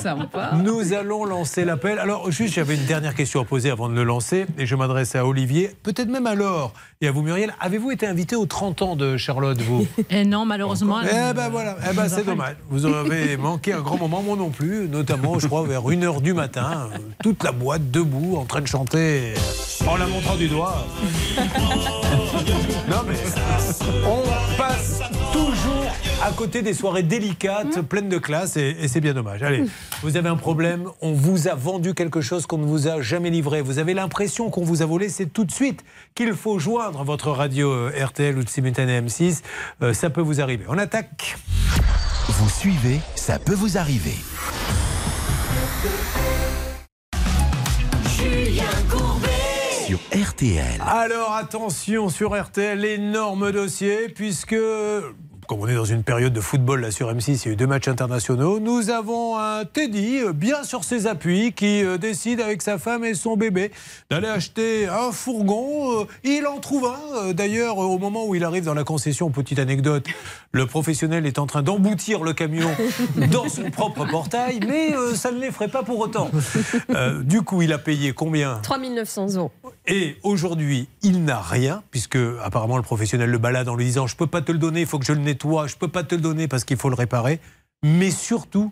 [0.63, 1.99] Nous allons lancer l'appel.
[1.99, 4.45] Alors, juste, j'avais une dernière question à poser avant de le lancer.
[4.57, 7.53] Et je m'adresse à Olivier, peut-être même à Laure et à vous, Muriel.
[7.59, 10.97] Avez-vous été invité aux 30 ans de Charlotte, vous Et non, malheureusement.
[11.03, 12.55] Eh ben voilà, eh ben c'est dommage.
[12.69, 16.33] Vous avez manqué un grand moment, moi non plus, notamment, je crois, vers 1h du
[16.33, 16.89] matin,
[17.21, 19.33] toute la boîte debout, en train de chanter,
[19.87, 20.85] en la montrant du doigt.
[22.89, 23.15] Non mais,
[24.05, 25.01] on passe
[25.37, 25.93] toujours
[26.23, 29.43] à côté des soirées délicates, pleines de classe, et, et c'est bien dommage.
[29.43, 29.65] Allez,
[30.01, 33.29] vous avez un problème, on vous a vendu quelque chose qu'on ne vous a jamais
[33.29, 35.83] livré, vous avez l'impression qu'on vous a volé, c'est tout de suite
[36.15, 39.41] qu'il faut joindre votre radio euh, RTL ou de simultané M6,
[39.83, 40.65] Euh, ça peut vous arriver.
[40.69, 41.37] On attaque.
[42.27, 44.15] Vous suivez, ça peut vous arriver.
[48.17, 49.27] Julien Courbet.
[49.85, 50.81] Sur RTL.
[50.81, 54.55] Alors attention sur RTL, énorme dossier, puisque
[55.47, 57.55] comme on est dans une période de football là sur M6, il y a eu
[57.55, 62.41] deux matchs internationaux, nous avons un Teddy euh, bien sur ses appuis qui euh, décide
[62.41, 63.71] avec sa femme et son bébé
[64.09, 66.01] d'aller acheter un fourgon.
[66.01, 67.27] Euh, il en trouve un.
[67.29, 70.05] Euh, D'ailleurs, euh, au moment où il arrive dans la concession, petite anecdote,
[70.51, 72.69] le professionnel est en train d'emboutir le camion
[73.31, 76.29] dans son propre portail, mais euh, ça ne l'effraie pas pour autant.
[76.89, 78.59] Euh, du coup, il a payé combien?
[78.63, 79.51] 3900 euros.
[79.87, 84.15] et aujourd'hui, il n'a rien, puisque apparemment le professionnel le balade en lui disant Je
[84.15, 86.15] peux pas te le donner, il faut que je le nettoie, je peux pas te
[86.15, 87.39] le donner parce qu'il faut le réparer.
[87.83, 88.71] Mais surtout,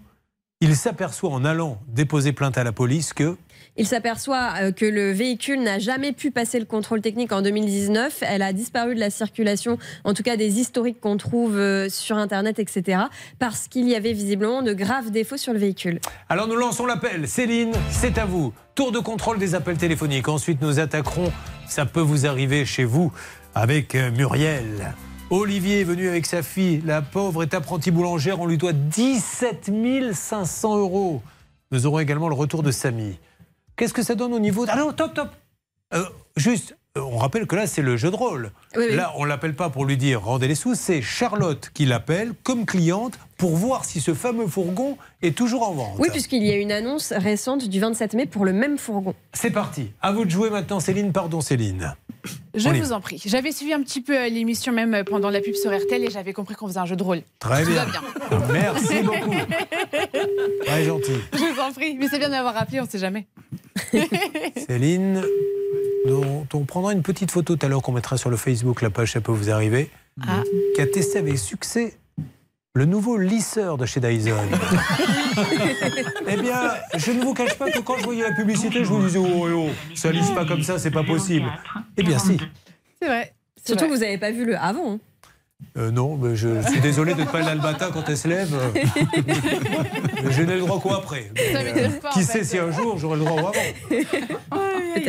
[0.62, 3.36] il s'aperçoit en allant déposer plainte à la police que
[3.76, 8.24] Il s'aperçoit euh, que le véhicule n'a jamais pu passer le contrôle technique en 2019.
[8.24, 12.18] Elle a disparu de la circulation, en tout cas des historiques qu'on trouve euh, sur
[12.18, 13.04] Internet, etc.
[13.38, 16.00] Parce qu'il y avait visiblement de graves défauts sur le véhicule.
[16.30, 17.28] Alors nous lançons l'appel.
[17.28, 18.54] Céline, c'est à vous.
[18.76, 20.30] Tour de contrôle des appels téléphoniques.
[20.30, 21.32] Ensuite, nous attaquerons.
[21.68, 23.12] Ça peut vous arriver chez vous
[23.54, 24.96] avec euh, Muriel.
[25.32, 26.82] Olivier est venu avec sa fille.
[26.86, 28.40] La pauvre est apprentie boulangère.
[28.40, 29.72] On lui doit 17
[30.14, 31.22] 500 euros.
[31.72, 33.18] Nous aurons également le retour de Samy.
[33.76, 34.66] Qu'est-ce que ça donne au niveau.
[34.68, 35.30] Ah non, top, top
[35.94, 36.06] Euh,
[36.38, 38.52] Juste, euh, on rappelle que là, c'est le jeu de rôle.
[38.78, 38.96] Oui, oui.
[38.96, 40.76] Là, on l'appelle pas pour lui dire rendez les sous.
[40.76, 45.74] C'est Charlotte qui l'appelle comme cliente pour voir si ce fameux fourgon est toujours en
[45.74, 45.96] vente.
[45.98, 49.16] Oui, puisqu'il y a une annonce récente du 27 mai pour le même fourgon.
[49.34, 49.92] C'est parti.
[50.02, 51.12] À vous de jouer maintenant, Céline.
[51.12, 51.96] Pardon, Céline.
[52.54, 53.22] Je vous en prie.
[53.26, 56.10] J'avais suivi un petit peu euh, l'émission même euh, pendant la pub sur RTL et
[56.10, 57.22] j'avais compris qu'on faisait un jeu de rôle.
[57.40, 57.86] Très Tout bien.
[57.86, 58.48] va bien.
[58.52, 59.36] Merci beaucoup.
[60.66, 61.12] Très gentil.
[61.34, 61.96] Je vous en prie.
[62.00, 63.28] Mais c'est bien de m'avoir rappelé, on sait jamais.
[64.68, 65.24] Céline,
[66.08, 68.90] dont on prendra une petite photo tout à l'heure qu'on mettra sur le Facebook, la
[68.90, 69.90] page, ça peut vous arriver,
[70.26, 70.42] Ah.
[70.76, 71.96] qui a testé avec succès
[72.76, 74.36] le nouveau lisseur de chez Dyson.
[76.28, 79.02] eh bien, je ne vous cache pas que quand je voyais la publicité, je vous
[79.02, 81.50] disais, oh, oh, ça lisse pas comme ça, c'est pas possible.
[81.96, 82.38] Eh bien, si.
[83.02, 83.34] C'est vrai.
[83.66, 83.90] Surtout vrai.
[83.90, 85.00] que vous n'avez pas vu le avant.
[85.78, 88.28] Euh, non, mais je suis désolé de ne pas aller le matin quand elle se
[88.28, 88.54] lève.
[90.24, 91.32] Mais je n'ai le droit qu'au après?
[91.52, 93.52] Ça en Qui fait sait si un jour j'aurai le droit au avant?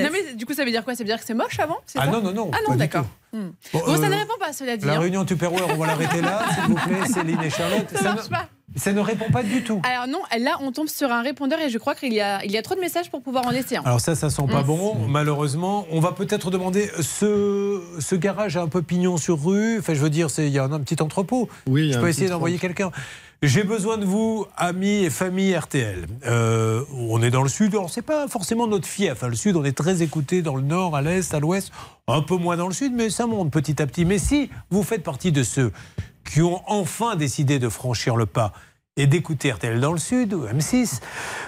[0.03, 0.95] Non, mais du coup, ça veut dire quoi?
[0.95, 2.07] Ça veut dire que c'est moche avant Ah ça?
[2.07, 2.51] non, non, non.
[2.53, 3.07] Ah non, d'accord.
[3.33, 3.51] Hmm.
[3.73, 4.87] Bon, ça euh, ne répond pas, cela dit.
[4.87, 4.99] La hein.
[4.99, 7.87] réunion Tupperware, on va l'arrêter là, s'il vous plaît, Céline et Charlotte.
[7.95, 8.49] Ça marche ne- pas.
[8.77, 9.81] Ça ne répond pas du tout.
[9.91, 12.51] Alors non, là on tombe sur un répondeur et je crois qu'il y a, il
[12.53, 13.83] y a trop de messages pour pouvoir en laisser un.
[13.85, 15.87] Alors ça, ça sent pas bon, malheureusement.
[15.91, 19.79] On va peut-être demander ce, ce garage a un peu pignon sur rue.
[19.79, 21.49] Enfin, je veux dire, c'est- il y a un, un petit entrepôt.
[21.67, 22.91] Oui, je peux essayer d'envoyer quelqu'un.
[23.43, 26.07] J'ai besoin de vous, amis et famille RTL.
[26.27, 29.13] Euh, on est dans le sud, alors c'est pas forcément notre fief.
[29.13, 31.71] Enfin, le sud, on est très écouté dans le nord, à l'est, à l'ouest,
[32.09, 34.07] un peu moins dans le sud, mais ça monte petit à petit.
[34.07, 35.71] Mais si vous faites partie de ceux
[36.31, 38.53] qui ont enfin décidé de franchir le pas
[38.97, 41.01] et d'écouter RTL dans le sud ou M6,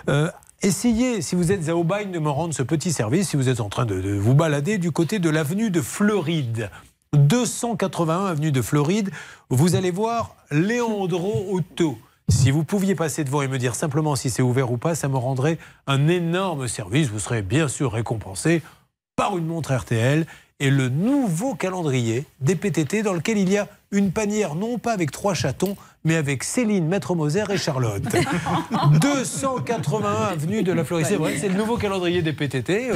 [0.09, 0.31] euh,
[0.63, 3.61] essayez, si vous êtes à Aubagne, de me rendre ce petit service, si vous êtes
[3.61, 6.71] en train de, de vous balader du côté de l'avenue de Floride.
[7.15, 9.11] 281 avenue de Floride,
[9.49, 11.99] vous allez voir Léandro Auto.
[12.29, 15.09] Si vous pouviez passer devant et me dire simplement si c'est ouvert ou pas, ça
[15.09, 17.09] me rendrait un énorme service.
[17.09, 18.63] Vous serez bien sûr récompensé
[19.17, 20.27] par une montre RTL
[20.61, 24.93] et le nouveau calendrier des PTT dans lequel il y a une panière non pas
[24.93, 28.03] avec trois chatons, mais avec Céline, Maître Moser et Charlotte.
[29.01, 31.07] 281 avenue de la Floride.
[31.39, 32.91] C'est le nouveau calendrier des PTT.
[32.91, 32.95] Euh,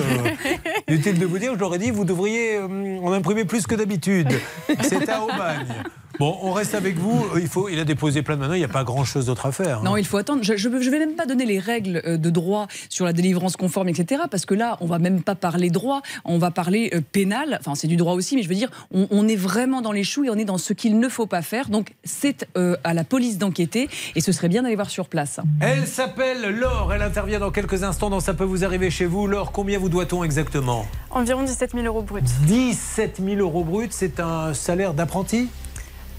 [0.88, 3.74] Inutile de vous dire, je leur ai dit, vous devriez euh, en imprimer plus que
[3.74, 4.28] d'habitude.
[4.82, 5.66] C'est à Aubagne.
[6.18, 7.24] Bon, on reste avec vous.
[7.40, 9.52] Il, faut, il a déposé plein de maintenant, il n'y a pas grand-chose d'autre à
[9.52, 9.78] faire.
[9.78, 9.82] hein.
[9.84, 10.42] Non, il faut attendre.
[10.42, 13.88] Je ne vais même pas donner les règles euh, de droit sur la délivrance conforme,
[13.88, 14.22] etc.
[14.30, 17.56] Parce que là, on va même pas parler droit, on va parler euh, pénal.
[17.60, 20.04] Enfin, c'est du droit aussi, mais je veux dire, on, on est vraiment dans les
[20.04, 21.68] choux et on est dans ce qu'il ne faut pas faire.
[21.68, 25.40] Donc, c'est euh, à la police d'enquêter et ce serait bien d'aller voir sur place.
[25.60, 29.26] Elle s'appelle Laure, elle intervient dans quelques instants dans Ça peut vous arriver chez vous.
[29.26, 30.86] Laure, combien vous doit-on exactement?
[31.10, 32.22] Environ 17 000 euros bruts.
[32.46, 35.48] 17 000 euros bruts, c'est un salaire d'apprenti?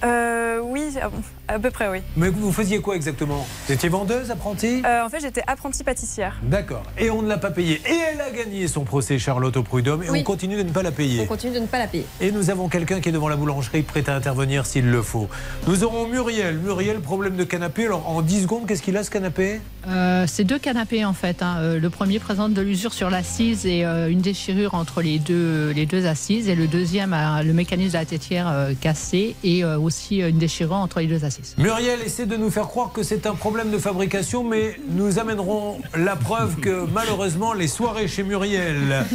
[0.04, 1.10] Euh, oui, ah
[1.48, 2.00] à peu près, oui.
[2.16, 3.46] Mais vous faisiez quoi exactement?
[3.68, 6.38] Vous étiez vendeuse, apprenti Euh, en fait, j'étais apprentie pâtissière.
[6.44, 6.84] D'accord.
[6.98, 7.82] Et on ne l'a pas payé.
[7.86, 10.04] Et elle a gagné son procès, Charlotte, au prud'homme.
[10.04, 10.20] Et Oui.
[10.22, 11.22] on continue de ne pas la payer.
[11.22, 12.06] On continue de ne pas la payer.
[12.22, 15.28] Et nous avons quelqu'un qui est devant la boulangerie prêt à intervenir s'il le faut.
[15.68, 16.58] Nous aurons Muriel.
[16.60, 17.86] Muriel, problème de canapé.
[17.86, 19.60] Alors en 10 secondes, qu'est-ce qu'il a ce canapé?
[19.88, 21.42] Euh, c'est deux canapés en fait.
[21.44, 21.58] hein.
[21.60, 25.72] Euh, Le premier présente de l'usure sur l'assise et euh, une déchirure entre les deux,
[25.72, 26.48] les deux assises.
[26.48, 30.38] Et le deuxième a le mécanisme de la tétière euh, cassé et euh, aussi une
[30.38, 31.33] déchirure entre les deux assises.
[31.58, 35.80] Muriel essaie de nous faire croire que c'est un problème de fabrication, mais nous amènerons
[35.96, 39.06] la preuve que malheureusement les soirées chez Muriel,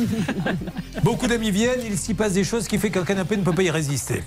[1.02, 3.62] beaucoup d'amis viennent, il s'y passe des choses qui fait qu'un canapé ne peut pas
[3.62, 4.22] y résister.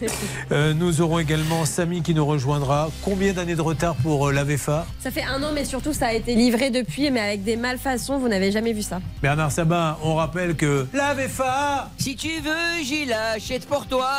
[0.51, 2.89] Euh, nous aurons également Samy qui nous rejoindra.
[3.03, 6.13] Combien d'années de retard pour euh, l'AVFA Ça fait un an, mais surtout, ça a
[6.13, 8.17] été livré depuis, mais avec des malfaçons.
[8.19, 8.99] Vous n'avez jamais vu ça.
[9.21, 14.09] Bernard Sabat, on rappelle que l'AVFA, Si tu veux, j'y l'achète pour toi.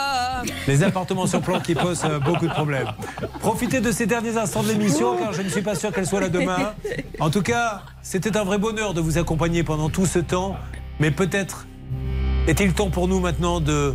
[0.66, 2.88] les appartements sur plan qui posent euh, beaucoup de problèmes.
[3.40, 6.20] Profitez de ces derniers instants de l'émission car je ne suis pas sûr qu'elle soit
[6.20, 6.74] là demain.
[7.20, 10.56] En tout cas, c'était un vrai bonheur de vous accompagner pendant tout ce temps.
[10.98, 11.66] Mais peut-être
[12.48, 13.94] est-il temps pour nous maintenant de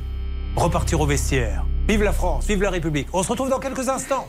[0.55, 1.65] repartir au vestiaire.
[1.89, 3.07] Vive la France, vive la République.
[3.11, 4.27] On se retrouve dans quelques instants.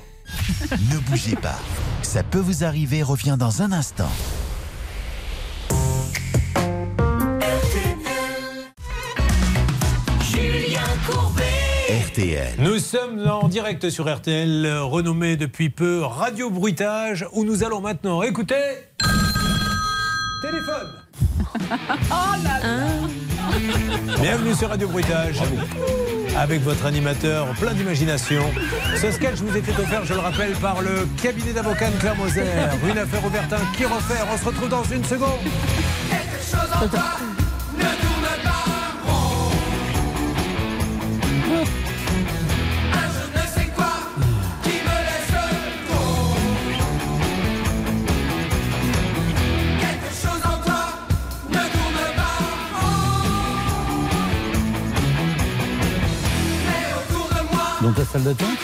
[0.93, 1.59] Ne bougez pas.
[2.03, 4.11] Ça peut vous arriver revient dans un instant.
[12.19, 12.55] RTL.
[12.59, 18.25] Nous sommes en direct sur RTL, renommé depuis peu Radio Bruitage, où nous allons maintenant
[18.25, 18.57] écouter.
[20.43, 20.89] Téléphone
[24.21, 25.39] Bienvenue sur Radio Bruitage.
[26.37, 28.43] Avec votre animateur plein d'imagination.
[29.01, 32.43] Ce sketch vous était offert, je le rappelle, par le cabinet d'avocats de Claire Moser.
[32.91, 34.27] Une affaire ouverte, un qui refaire.
[34.33, 35.39] On se retrouve dans une seconde.
[36.11, 37.05] Quelque chose en toi
[37.77, 38.65] ne tourne pas
[39.07, 39.53] rond.
[57.89, 58.59] Dans ta salle d'attente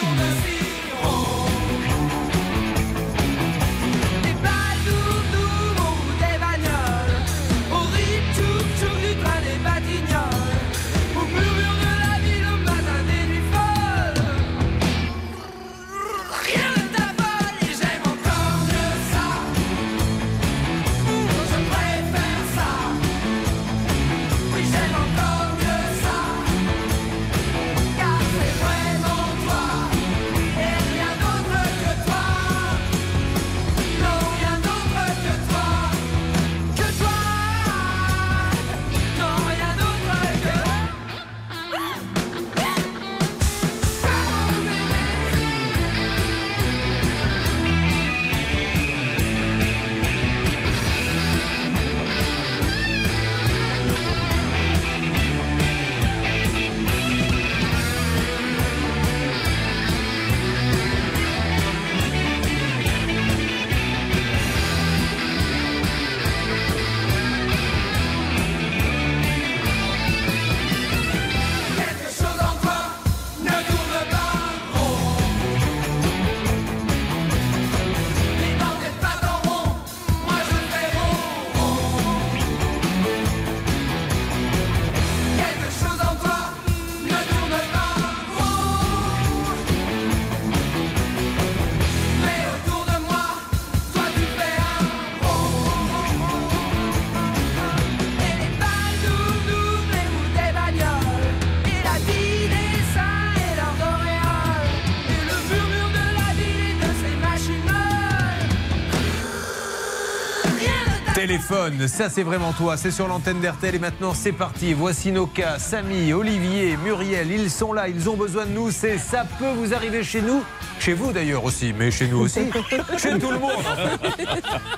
[111.35, 114.73] téléphone, ça c'est vraiment toi, c'est sur l'antenne d'RTL et maintenant c'est parti.
[114.73, 118.98] Voici nos cas, Samy, Olivier, Muriel, ils sont là, ils ont besoin de nous, c'est
[118.98, 120.44] ça peut vous arriver chez nous,
[120.78, 122.39] chez vous d'ailleurs aussi, mais chez nous aussi,
[122.98, 123.65] chez tout le monde.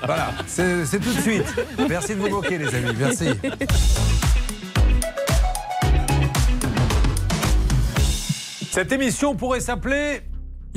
[0.03, 1.45] Voilà, c'est tout de suite.
[1.87, 3.27] Merci de vous moquer les amis, merci.
[8.71, 10.21] Cette émission pourrait s'appeler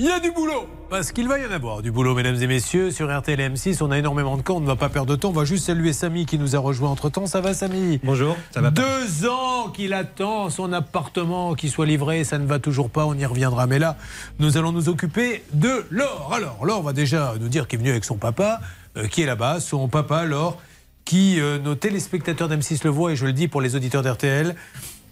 [0.02, 2.46] Il y a du boulot Parce qu'il va y en avoir du boulot, mesdames et
[2.46, 2.90] messieurs.
[2.90, 5.14] Sur RTL et M6, on a énormément de camps, on ne va pas perdre de
[5.14, 5.28] temps.
[5.28, 7.26] On va juste saluer Samy qui nous a rejoint entre temps.
[7.26, 8.00] Ça va, Samy?
[8.02, 12.58] Bonjour, ça va Deux ans qu'il attend son appartement qui soit livré, ça ne va
[12.58, 13.66] toujours pas, on y reviendra.
[13.66, 13.98] Mais là,
[14.38, 16.30] nous allons nous occuper de Laure.
[16.34, 18.62] Alors, Laure va déjà nous dire qu'il est venu avec son papa,
[18.96, 19.60] euh, qui est là-bas.
[19.60, 20.56] Son papa, Laure,
[21.04, 24.54] qui, euh, nos téléspectateurs d'M6 le voient, et je le dis pour les auditeurs d'RTL,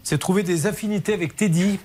[0.08, 1.78] s'est trouvé des affinités avec Teddy,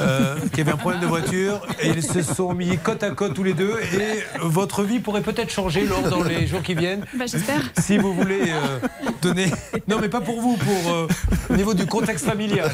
[0.00, 3.34] euh, qui avait un problème de voiture, et ils se sont mis côte à côte
[3.34, 3.76] tous les deux.
[3.92, 7.04] Et votre vie pourrait peut-être changer, Laure, dans les jours qui viennent.
[7.14, 7.60] Bah, j'espère.
[7.78, 8.78] Si vous voulez euh,
[9.20, 9.50] donner.
[9.86, 11.08] Non, mais pas pour vous, pour euh,
[11.50, 12.70] au niveau du contexte familial.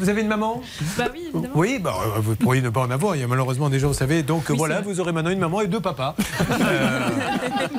[0.00, 0.60] Vous avez une maman?
[0.98, 1.54] Bah oui, évidemment.
[1.54, 3.16] Oui, bah, vous pourriez ne pas en avoir.
[3.16, 4.22] Il y a malheureusement des gens, vous savez.
[4.22, 6.14] Donc Oui, voilà, vous aurez maintenant une maman et deux papas.
[6.50, 7.08] Euh,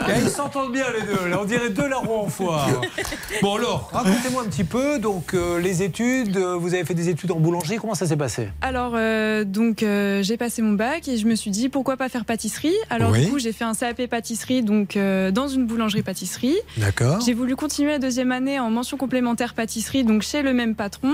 [0.10, 1.30] et ils s'entendent bien les deux.
[1.30, 2.68] Là, on dirait deux larrons en foire.
[3.42, 5.00] Bon alors, racontez-moi un petit peu.
[5.00, 7.78] Donc euh, les études, euh, vous avez fait des études en boulangerie.
[7.78, 8.50] Comment ça s'est passé?
[8.62, 12.10] Alors, euh, donc, euh, j'ai passé mon bac et je me suis dit pourquoi pas
[12.10, 12.74] faire pâtisserie?
[12.90, 13.26] Alors, Oui.
[13.26, 16.58] du coup, j'ai fait un CAP pâtisserie donc euh, dans une boulangerie-pâtisserie.
[16.78, 17.22] D'accord.
[17.26, 21.14] J'ai voulu continuer la deuxième année en mention complémentaire pâtisserie, donc chez le même patron.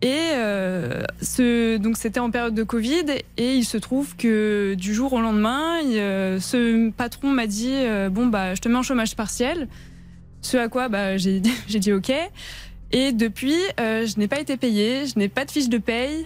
[0.00, 3.04] Et euh, ce, donc c'était en période de Covid
[3.36, 7.72] et il se trouve que du jour au lendemain, il, euh, ce patron m'a dit
[7.74, 9.66] euh, bon bah je te mets en chômage partiel.
[10.40, 12.12] Ce à quoi bah, j'ai dit ok.
[12.90, 16.24] Et depuis, euh, je n'ai pas été payée, je n'ai pas de fiche de paye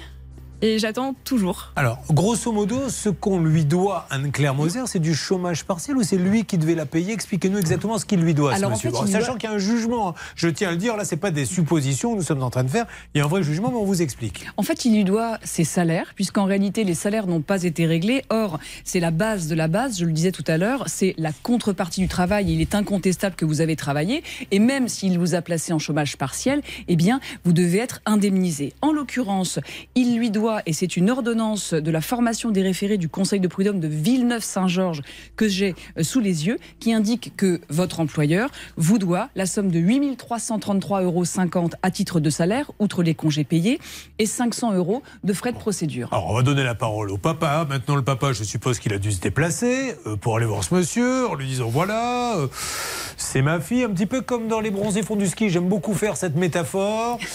[0.62, 1.72] et j'attends toujours.
[1.76, 6.16] Alors, grosso modo, ce qu'on lui doit, Anne-Claire Moser, c'est du chômage partiel ou c'est
[6.16, 7.12] lui qui devait la payer?
[7.12, 8.90] Expliquez-nous exactement ce qu'il lui doit, ce Alors, en monsieur.
[8.90, 11.04] fait, lui sachant doit- qu'il y a un jugement, je tiens à le dire, là,
[11.04, 12.86] c'est pas des suppositions que nous sommes en train de faire.
[13.14, 14.46] Il y a un vrai jugement, mais on vous explique.
[14.56, 18.22] En fait, il lui doit ses salaires, puisqu'en réalité, les salaires n'ont pas été réglés.
[18.30, 21.32] Or, c'est la base de la base, je le disais tout à l'heure, c'est la
[21.42, 22.52] contrepartie du travail.
[22.52, 24.22] Il est incontestable que vous avez travaillé.
[24.52, 28.72] Et même s'il vous a placé en chômage partiel, eh bien, vous devez être indemnisé.
[28.82, 29.58] En l'occurrence,
[29.94, 33.48] il lui doit, et c'est une ordonnance de la formation des référés du Conseil de
[33.48, 35.02] prud'homme de Villeneuve-Saint-Georges
[35.36, 39.70] que j'ai euh, sous les yeux, qui indique que votre employeur vous doit la somme
[39.70, 43.78] de 8 333,50 euros à titre de salaire, outre les congés payés,
[44.18, 46.08] et 500 euros de frais de procédure.
[46.12, 47.66] Alors, on va donner la parole au papa.
[47.68, 50.74] Maintenant, le papa, je suppose qu'il a dû se déplacer euh, pour aller voir ce
[50.74, 52.48] monsieur en lui disant voilà, euh,
[53.16, 55.50] c'est ma fille, un petit peu comme dans les bronzés fonds du ski.
[55.50, 57.18] J'aime beaucoup faire cette métaphore.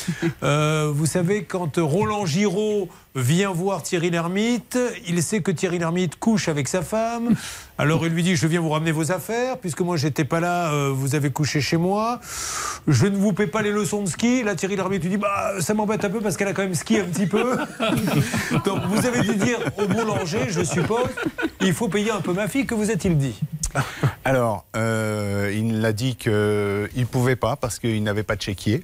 [0.43, 4.77] Euh, vous savez, quand Roland Giraud vient voir Thierry Lhermitte,
[5.07, 7.35] il sait que Thierry Lhermitte couche avec sa femme.
[7.79, 10.71] Alors il lui dit Je viens vous ramener vos affaires, puisque moi j'étais pas là,
[10.71, 12.19] euh, vous avez couché chez moi.
[12.87, 14.43] Je ne vous paie pas les leçons de ski.
[14.43, 16.75] Là, Thierry Lhermitte lui dit Bah, ça m'embête un peu parce qu'elle a quand même
[16.75, 17.57] ski un petit peu.
[18.65, 21.09] Donc vous avez dû dire au boulanger, je suppose,
[21.61, 22.67] il faut payer un peu ma fille.
[22.67, 23.35] Que vous a-t-il dit?
[24.25, 28.83] Alors, euh, il a dit qu'il ne pouvait pas parce qu'il n'avait pas de chéquier.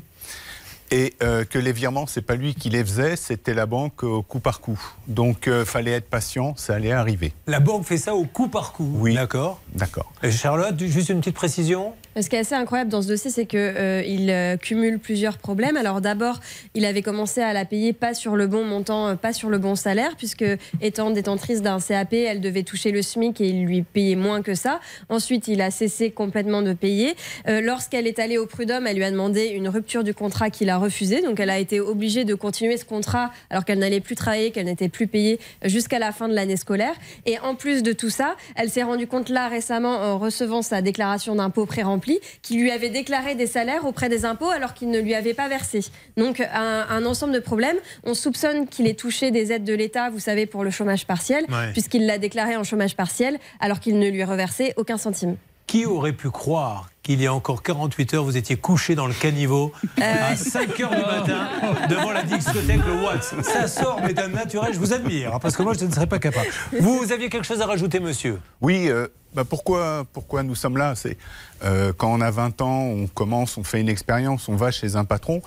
[0.94, 4.22] Et euh, que les virements, c'est pas lui qui les faisait, c'était la banque au
[4.22, 4.80] coup par coup.
[5.08, 7.34] Donc, il fallait être patient, ça allait arriver.
[7.48, 8.88] La banque fait ça au coup par coup.
[8.98, 9.16] Oui.
[9.16, 9.60] D'accord.
[9.74, 10.14] D'accord.
[10.22, 11.94] Et Charlotte, juste une petite précision.
[12.20, 13.60] Ce qui est assez incroyable dans ce dossier, c'est qu'il
[14.08, 15.78] il euh, cumule plusieurs problèmes.
[15.78, 16.40] Alors d'abord,
[16.76, 19.58] il avait commencé à la payer pas sur le bon montant, euh, pas sur le
[19.58, 20.46] bon salaire, puisque
[20.80, 24.54] étant détentrice d'un CAP, elle devait toucher le SMIC et il lui payait moins que
[24.54, 24.80] ça.
[25.10, 27.16] Ensuite, il a cessé complètement de payer.
[27.48, 30.70] Euh, Lorsqu'elle est allée au prud'homme, elle lui a demandé une rupture du contrat qu'il
[30.70, 31.22] a refusé.
[31.22, 34.66] Donc elle a été obligée de continuer ce contrat alors qu'elle n'allait plus travailler, qu'elle
[34.66, 36.94] n'était plus payée jusqu'à la fin de l'année scolaire.
[37.26, 40.84] Et en plus de tout ça, elle s'est rendue compte là récemment en recevant sa
[40.84, 42.03] déclaration d'impôt pré-remplie
[42.42, 45.48] qu'il lui avait déclaré des salaires auprès des impôts alors qu'il ne lui avait pas
[45.48, 45.82] versé.
[46.18, 47.78] Donc un, un ensemble de problèmes.
[48.04, 51.46] On soupçonne qu'il ait touché des aides de l'État, vous savez, pour le chômage partiel,
[51.50, 51.72] Ouais.
[51.74, 55.36] puisqu'il l'a déclaré en chômage partiel alors qu'il ne lui reversait aucun centime.
[55.68, 59.14] Qui aurait pu croire qu'il y a encore 48 heures, vous étiez couché dans le
[59.14, 59.72] caniveau
[60.02, 61.50] à 5 heures du matin
[61.90, 65.56] devant la discothèque Le Watts Ça sort, mais d'un naturel, je vous admire, hein, parce
[65.56, 66.48] que moi, je ne serais pas capable.
[66.80, 68.40] Vous aviez quelque chose à rajouter, monsieur?
[68.62, 70.96] Oui, euh, bah pourquoi, pourquoi nous sommes là?
[70.96, 71.18] C'est
[71.64, 74.96] euh, quand on a 20 ans, on commence, on fait une expérience, on va chez
[74.96, 75.42] un patron.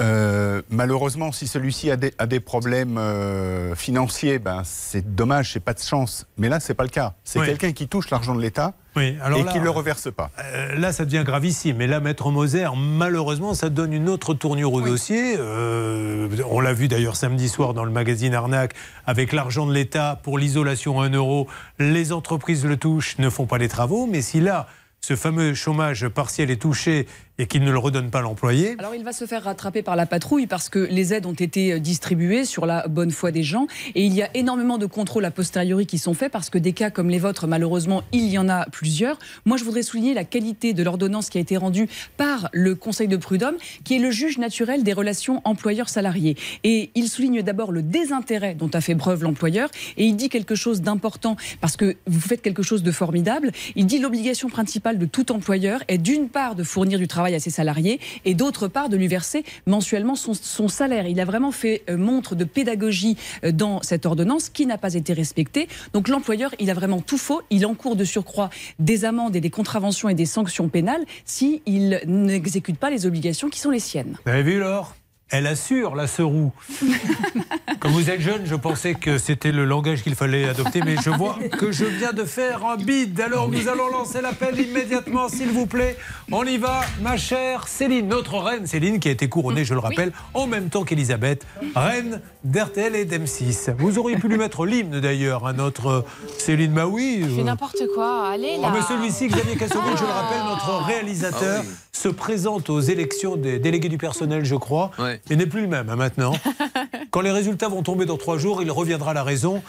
[0.00, 5.60] Euh, malheureusement, si celui-ci a des, a des problèmes euh, financiers, ben, c'est dommage, c'est
[5.60, 6.26] pas de chance.
[6.36, 7.14] Mais là, c'est pas le cas.
[7.22, 7.46] C'est Oui.
[7.46, 10.30] quelqu'un qui touche l'argent de l'État Oui, alors et là- qui ne le reverse pas.
[10.42, 11.76] Euh, là, ça devient gravissime.
[11.76, 15.36] Mais là, Maître Moser, malheureusement, ça donne une autre tournure au dossier.
[15.38, 18.74] Euh, on l'a vu d'ailleurs samedi soir dans le magazine Arnaque,
[19.06, 21.46] avec l'argent de l'État pour l'isolation à 1 euro.
[21.78, 24.06] Les entreprises le touchent, ne font pas les travaux.
[24.10, 24.66] Mais si là,
[25.00, 27.06] ce fameux chômage partiel est touché
[27.38, 28.76] et qu'il ne le redonne pas l'employé.
[28.78, 31.80] Alors il va se faire rattraper par la patrouille parce que les aides ont été
[31.80, 35.30] distribuées sur la bonne foi des gens et il y a énormément de contrôles a
[35.30, 38.48] posteriori qui sont faits parce que des cas comme les vôtres, malheureusement, il y en
[38.48, 39.18] a plusieurs.
[39.44, 43.08] Moi, je voudrais souligner la qualité de l'ordonnance qui a été rendue par le Conseil
[43.08, 46.36] de prud'homme, qui est le juge naturel des relations employeur-salarié.
[46.62, 50.54] Et il souligne d'abord le désintérêt dont a fait preuve l'employeur et il dit quelque
[50.54, 53.50] chose d'important parce que vous faites quelque chose de formidable.
[53.74, 57.40] Il dit l'obligation principale de tout employeur est d'une part de fournir du travail à
[57.40, 61.06] ses salariés et d'autre part de lui verser mensuellement son, salaire.
[61.06, 64.94] Il a vraiment fait euh, montre de pédagogie euh, dans cette ordonnance qui n'a pas
[64.94, 65.68] été respectée.
[65.92, 67.42] Donc l'employeur, il a vraiment tout faux.
[67.50, 72.78] Il encourt de surcroît des amendes et des contraventions et des sanctions pénales s'il n'exécute
[72.78, 74.16] pas les obligations qui sont les siennes.
[74.26, 74.94] Vous avez vu, Laure?
[75.30, 76.52] Elle assure, la Serou.
[77.80, 81.10] Comme vous êtes jeune, je pensais que c'était le langage qu'il fallait adopter, mais je
[81.10, 83.20] vois que je viens de faire un bide.
[83.20, 85.96] Alors nous allons lancer l'appel immédiatement, s'il vous plaît.
[86.30, 89.80] On y va, ma chère Céline, notre reine Céline, qui a été couronnée, je le
[89.80, 91.44] rappelle, en même temps qu'Elisabeth,
[91.74, 93.74] reine d'RTL et d'M6.
[93.78, 96.04] Vous auriez pu lui mettre l'hymne d'ailleurs à notre
[96.38, 97.22] Céline Maui.
[97.24, 98.28] Je fais n'importe quoi.
[98.28, 98.68] Allez là.
[98.70, 101.74] Oh, mais celui-ci, Xavier Kassovitch, je le rappelle, notre réalisateur, Ah oui.
[101.96, 105.20] Se présente aux élections des délégués du personnel, je crois, Ouais.
[105.30, 106.32] et n'est plus le même hein, maintenant.
[107.10, 109.62] Quand les résultats vont tomber dans trois jours, il reviendra à la raison.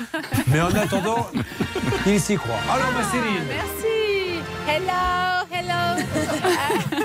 [0.48, 1.28] Mais en attendant,
[2.08, 2.56] il s'y croit.
[2.72, 4.42] Alors, ma Céline, Merci.
[4.68, 7.05] Hello, hello.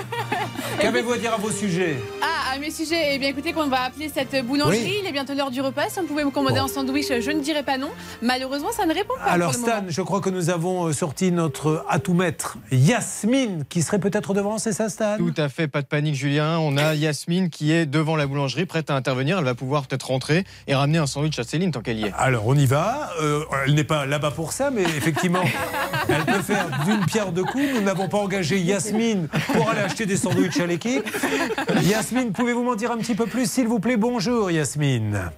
[0.81, 1.97] qu'avez-vous à dire à vos sujets?
[2.21, 4.79] Ah, à mes sujets, eh bien écoutez qu'on va appeler cette boulangerie.
[4.83, 4.97] Oui.
[5.01, 5.89] Il est bientôt l'heure du repas.
[5.89, 6.65] Si on pouvait me commander Bon.
[6.65, 7.89] un sandwich, je ne dirais pas non.
[8.21, 9.23] Malheureusement, ça ne répond pas.
[9.31, 9.87] Alors, pour le Stan, moment.
[9.89, 14.73] je crois que nous avons euh, sorti notre atout-maître, Yasmine, qui serait peut-être devant, c'est
[14.73, 15.17] ça, Stan?
[15.17, 16.57] Tout à fait, pas de panique Julien.
[16.59, 19.37] On a Yasmine qui est devant la boulangerie, prête à intervenir.
[19.39, 22.13] Elle va pouvoir peut-être rentrer et ramener un sandwich à Céline tant qu'elle y est.
[22.17, 23.11] Alors on y va.
[23.21, 25.43] Euh, elle n'est pas là-bas pour ça, mais effectivement,
[26.09, 27.63] elle peut faire d'une pierre deux coups.
[27.75, 31.09] Nous n'avons pas engagé Yasmine pour aller acheter des sandwichs à l'équipe.
[31.83, 33.97] Yasmine, pouvez-vous m'en dire un petit peu plus, s'il vous plaît?
[33.97, 35.31] Bonjour, Yasmine.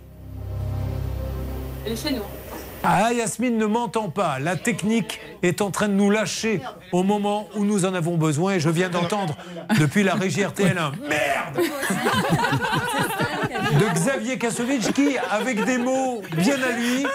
[1.85, 2.21] Elle est chez nous.
[2.83, 4.39] Ah, Yasmine ne m'entend pas.
[4.39, 6.59] La technique est en train de nous lâcher
[6.91, 8.55] au moment où nous en avons besoin.
[8.55, 9.37] Et je viens d'entendre
[9.79, 11.65] depuis la régie RTL un merde
[13.79, 17.05] de Xavier Kassovitch qui, avec des mots bien à lui,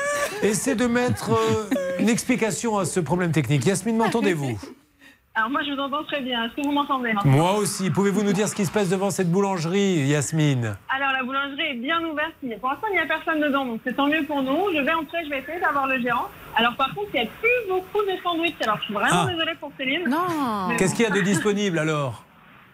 [0.42, 1.68] essaie de mettre euh,
[1.98, 3.66] une explication à ce problème technique.
[3.66, 4.58] Yasmine, m'entendez-vous?
[5.38, 6.44] Alors moi je vous entends très bien.
[6.46, 7.90] Est-ce que vous m'entendez Moi aussi.
[7.90, 10.76] Pouvez-vous nous dire ce qui se passe devant cette boulangerie, Yasmine?
[10.88, 12.32] Alors la boulangerie est bien ouverte.
[12.60, 14.64] Pour l'instant il n'y a personne dedans, donc c'est tant mieux pour nous.
[14.74, 16.26] Je vais entrer, je vais essayer d'avoir le gérant.
[16.56, 18.56] Alors par contre il n'y a plus beaucoup de sandwichs.
[18.62, 19.26] Alors je suis vraiment Ah.
[19.30, 20.08] désolée pour Céline.
[20.08, 20.74] Non.
[20.76, 22.24] Qu'est-ce qu'il y a de disponible alors?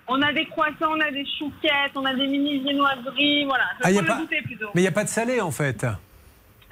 [0.08, 3.64] On a des croissants, on a des chouquettes, on a des mini viennoiseries, voilà.
[3.80, 4.66] Je Ah, y a pas- plutôt.
[4.74, 5.86] Mais il n'y a pas de salé en fait.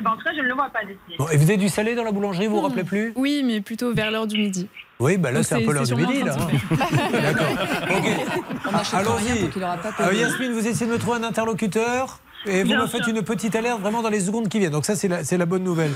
[0.05, 1.17] En tout cas je ne le vois pas d'ici.
[1.19, 3.13] Bon, et vous avez du salé dans la boulangerie, vous vous rappelez plus?
[3.17, 4.69] Oui, mais plutôt vers l'heure du midi.
[5.01, 6.37] Oui, bah là c'est un peu l'heure du midi là.
[7.13, 7.47] D'accord.
[7.91, 8.95] Ok.
[8.95, 9.45] Allons-y.
[9.61, 10.21] Euh, payé.
[10.21, 12.21] Yasmine, vous essayez de me trouver un interlocuteur?
[12.47, 13.15] Et vous Bien me faites sûr.
[13.15, 14.73] une petite alerte vraiment dans les secondes qui viennent.
[14.73, 15.93] Donc ça, c'est la, bonne nouvelle.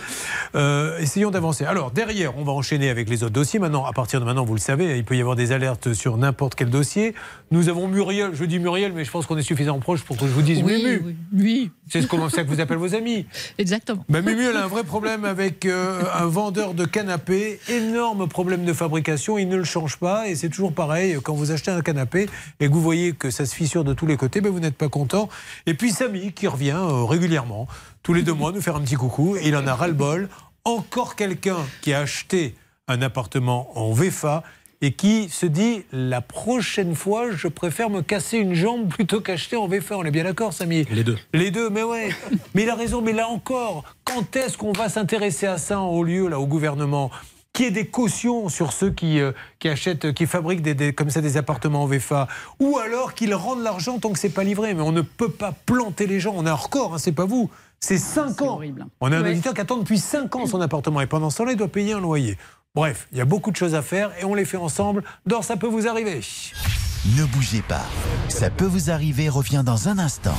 [0.55, 1.65] Euh, essayons d'avancer.
[1.65, 3.59] Alors, derrière, on va enchaîner avec les autres dossiers.
[3.59, 6.17] Maintenant, à partir de maintenant, vous le savez, il peut y avoir des alertes sur
[6.17, 7.15] n'importe quel dossier.
[7.51, 10.27] Nous avons Muriel, je dis Muriel, mais je pense qu'on est suffisamment proche pour que
[10.27, 11.03] je vous dise Oui, Mumu.
[11.05, 11.71] oui, oui.
[11.89, 13.27] C'est comme ça que vous appellent vos amis.
[13.59, 14.05] Exactement.
[14.09, 17.61] Mumu, elle a un vrai problème avec euh, un vendeur de canapé.
[17.69, 19.39] Énorme problème de fabrication.
[19.39, 20.29] Il ne le change pas.
[20.29, 21.19] Et c'est toujours pareil.
[21.23, 22.29] Quand vous achetez un canapé
[22.61, 24.77] et que vous voyez que ça se fissure de tous les côtés, ben, vous n'êtes
[24.77, 25.29] pas content.
[25.67, 27.67] Et puis Samy, qui revient euh, régulièrement,
[28.05, 29.37] tous les deux mois, nous faire un petit coucou.
[29.37, 30.29] Et il en a ras-le-bol.
[30.65, 32.55] Encore quelqu'un qui a acheté
[32.87, 34.45] un appartement en VFA
[34.83, 39.57] et qui se dit la prochaine fois, je préfère me casser une jambe plutôt qu'acheter
[39.57, 39.97] en VFA.
[39.97, 40.85] On est bien d'accord, Samy?
[40.91, 41.17] Les deux.
[41.33, 42.11] les deux, mais ouais.
[42.55, 46.05] Mais il a raison, mais là encore, quand est-ce qu'on va s'intéresser à ça au
[46.05, 47.11] lieu, là, au gouvernement?
[47.57, 51.09] Qui ait des cautions sur ceux qui, euh, qui achètent, qui fabriquent des, des- comme
[51.09, 52.29] ça des appartements en VFA,
[52.61, 54.75] ou alors qu'ils rendent l'argent tant que c'est pas livré?
[54.75, 56.35] Mais on ne peut pas planter les gens.
[56.37, 57.49] On a un record, hein, c'est pas vous.
[57.81, 58.61] C'est 5 ans.
[59.01, 59.31] On a un Ouais.
[59.31, 61.95] auditeur qui attend depuis 5 ans son appartement et pendant ce temps-là, il doit payer
[61.95, 62.37] un loyer.
[62.75, 65.41] Bref, il y a beaucoup de choses à faire et on les fait ensemble dans
[65.41, 66.21] Ça peut vous arriver.
[67.17, 67.87] Ne bougez pas.
[68.29, 70.37] Ça peut vous arriver revient dans un instant.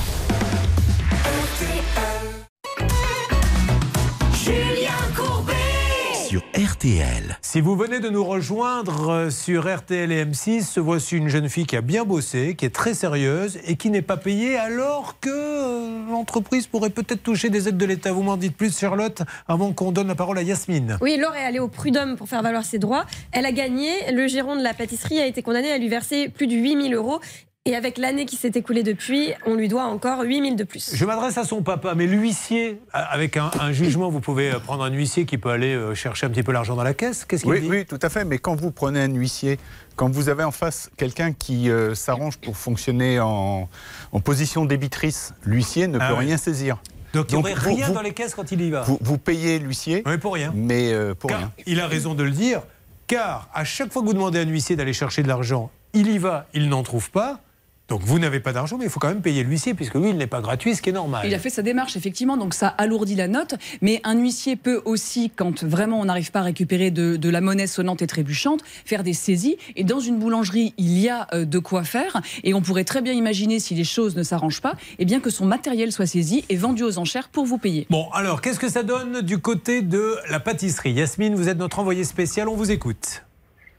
[6.28, 7.38] Sur RTL.
[7.40, 11.64] Si vous venez de nous rejoindre euh, sur RTL et M6, voici une jeune fille
[11.64, 15.30] qui a bien bossé, qui est très sérieuse et qui n'est pas payée alors que
[15.30, 18.12] euh, l'entreprise pourrait peut-être toucher des aides de l'État.
[18.12, 20.98] Vous m'en dites plus, Charlotte, avant qu'on donne la parole à Yasmine.
[21.00, 23.06] Oui, Laure est allée au prud'homme pour faire valoir ses droits.
[23.32, 23.88] Elle a gagné.
[24.12, 27.20] Le gérant de la pâtisserie a été condamné à lui verser plus de 8000 euros.
[27.64, 30.94] Et avec l'année qui s'est écoulée depuis, on lui doit encore 8000 de plus.
[30.94, 34.84] Je m'adresse à son papa, mais l'huissier, avec un, un jugement, vous pouvez euh, prendre
[34.84, 37.26] un huissier qui peut aller euh, chercher un petit peu l'argent dans la caisse.
[37.26, 37.68] Qu'est-ce qu'il Oui, dit?
[37.68, 38.24] oui, tout à fait.
[38.24, 39.58] Mais quand vous prenez un huissier,
[39.96, 43.68] quand vous avez en face quelqu'un qui euh, s'arrange pour fonctionner en,
[44.12, 46.26] en position débitrice, l'huissier ne Ah peut oui.
[46.26, 46.78] rien saisir.
[47.12, 48.82] Donc il n'y aurait rien vous- dans les caisses quand il y va.
[48.82, 50.52] Vous, vous payez l'huissier, Oui, pour rien.
[50.54, 51.52] mais euh, pour Car rien.
[51.66, 52.62] Il a raison de le dire,
[53.08, 56.06] car à chaque fois que vous demandez à un huissier d'aller chercher de l'argent, il
[56.10, 57.40] y va, il n'en trouve pas.
[57.88, 60.16] Donc vous n'avez pas d'argent, mais il faut quand même payer l'huissier, puisque lui, il
[60.18, 61.22] n'est pas gratuit, ce qui est normal.
[61.26, 63.54] Il a fait sa démarche, effectivement, donc ça alourdit la note.
[63.80, 67.40] Mais un huissier peut aussi, quand vraiment on n'arrive pas à récupérer de, de la
[67.40, 69.56] monnaie sonnante et trébuchante, faire des saisies.
[69.74, 72.20] Et dans une boulangerie, il y a euh, de quoi faire.
[72.44, 75.30] Et on pourrait très bien imaginer, si les choses ne s'arrangent pas, eh bien que
[75.30, 77.86] son matériel soit saisi et vendu aux enchères pour vous payer.
[77.88, 80.92] Bon, alors, qu'est-ce que ça donne du côté de la pâtisserie?
[80.92, 83.22] Yasmine, vous êtes notre envoyée spéciale, on vous écoute.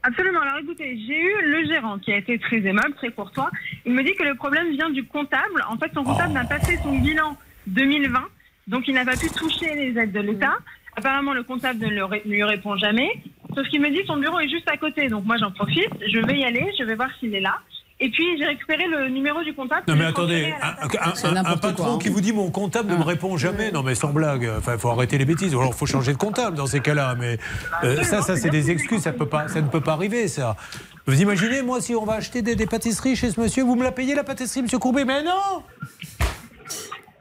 [0.02, 0.40] Absolument.
[0.40, 3.50] Alors écoutez, j'ai eu le gérant qui a été très aimable, très courtois.
[3.84, 5.64] Il me dit que le problème vient du comptable.
[5.68, 7.36] En fait, son comptable n'a pas fait son bilan
[7.66, 8.22] 2020,
[8.66, 10.56] donc il n'a pas pu toucher les aides de l'État.
[10.96, 13.10] Apparemment, le comptable ne, ne lui répond jamais.
[13.54, 15.08] Sauf qu'il me dit son bureau est juste à côté.
[15.08, 15.90] Donc moi, j'en profite.
[16.06, 16.72] Je vais y aller.
[16.78, 17.58] Je vais voir s'il est là.
[18.02, 19.82] Et puis, j'ai récupéré le numéro du comptable.
[19.86, 21.36] Non mais attendez, un, personne.
[21.36, 23.94] un- un- un patron qui vous dit mon comptable ne me répond jamais, non mais
[23.94, 26.56] sans blague, enfin il faut arrêter les bêtises, ou alors il faut changer de comptable
[26.56, 27.38] dans ces cas-là, mais
[27.84, 30.56] euh, ça, ça c'est des excuses, ça, peut pas, ça ne peut pas arriver ça.
[31.06, 33.84] Vous imaginez, moi si on va acheter des, des pâtisseries chez ce monsieur, vous me
[33.84, 35.04] la payez la pâtisserie, monsieur Courbet?
[35.04, 35.62] Mais non!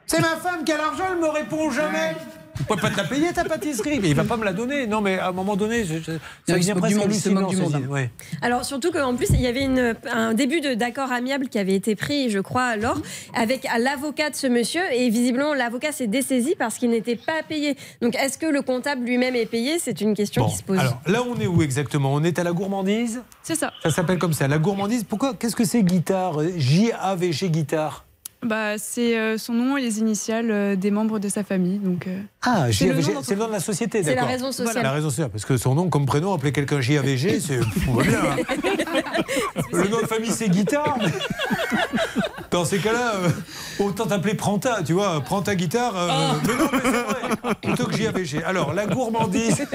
[0.05, 2.15] C'est ma femme qui a l'argent, elle me répond jamais
[2.59, 4.85] vous pouvez pas te la payer ta pâtisserie, mais il va pas me la donner.
[4.87, 6.11] Non, mais à un moment donné, je- je-
[6.47, 7.87] ça devient presque monde, hallucinant, du monde, hein.
[7.89, 8.11] ouais.
[8.41, 11.75] Alors surtout qu'en plus il y avait une- un début de- d'accord amiable qui avait
[11.75, 13.01] été pris, je crois, alors
[13.33, 17.75] avec l'avocat de ce monsieur et visiblement l'avocat s'est dessaisi parce qu'il n'était pas payé.
[18.01, 19.79] Donc est-ce que le comptable lui-même est payé?
[19.79, 20.77] C'est une question Bon, qui se pose.
[20.79, 22.13] alors là, on est où exactement?
[22.13, 23.21] On est à la gourmandise?
[23.43, 23.71] C'est ça.
[23.83, 25.03] Ça s'appelle comme ça, la gourmandise.
[25.03, 25.33] Pourquoi?
[25.33, 26.37] Qu'est-ce que c'est guitare?
[26.57, 28.05] J-A-V-G guitare
[28.41, 31.77] Bah, c'est euh, son nom et les initiales euh, des membres de sa famille.
[31.77, 33.25] Donc, euh, Ah, c'est le nom JAVG, d'entreprise.
[33.27, 34.29] c'est le nom de la société, C'est la d'accord.
[34.29, 34.83] raison sociale.
[34.83, 38.19] La raison sociale, parce que son nom comme prénom, appeler quelqu'un JAVG, c'est bien.
[38.21, 38.35] hein.
[39.73, 40.97] Le nom de famille, c'est guitare.
[40.99, 41.11] mais-
[42.51, 43.29] Dans ces cas-là, euh,
[43.79, 45.93] autant t'appeler Pranta, tu vois, prends ta guitare.
[45.95, 46.07] euh,
[46.47, 48.43] Mais non, mais c'est vrai, plutôt que JAVG.
[48.43, 49.67] Alors, la gourmandise,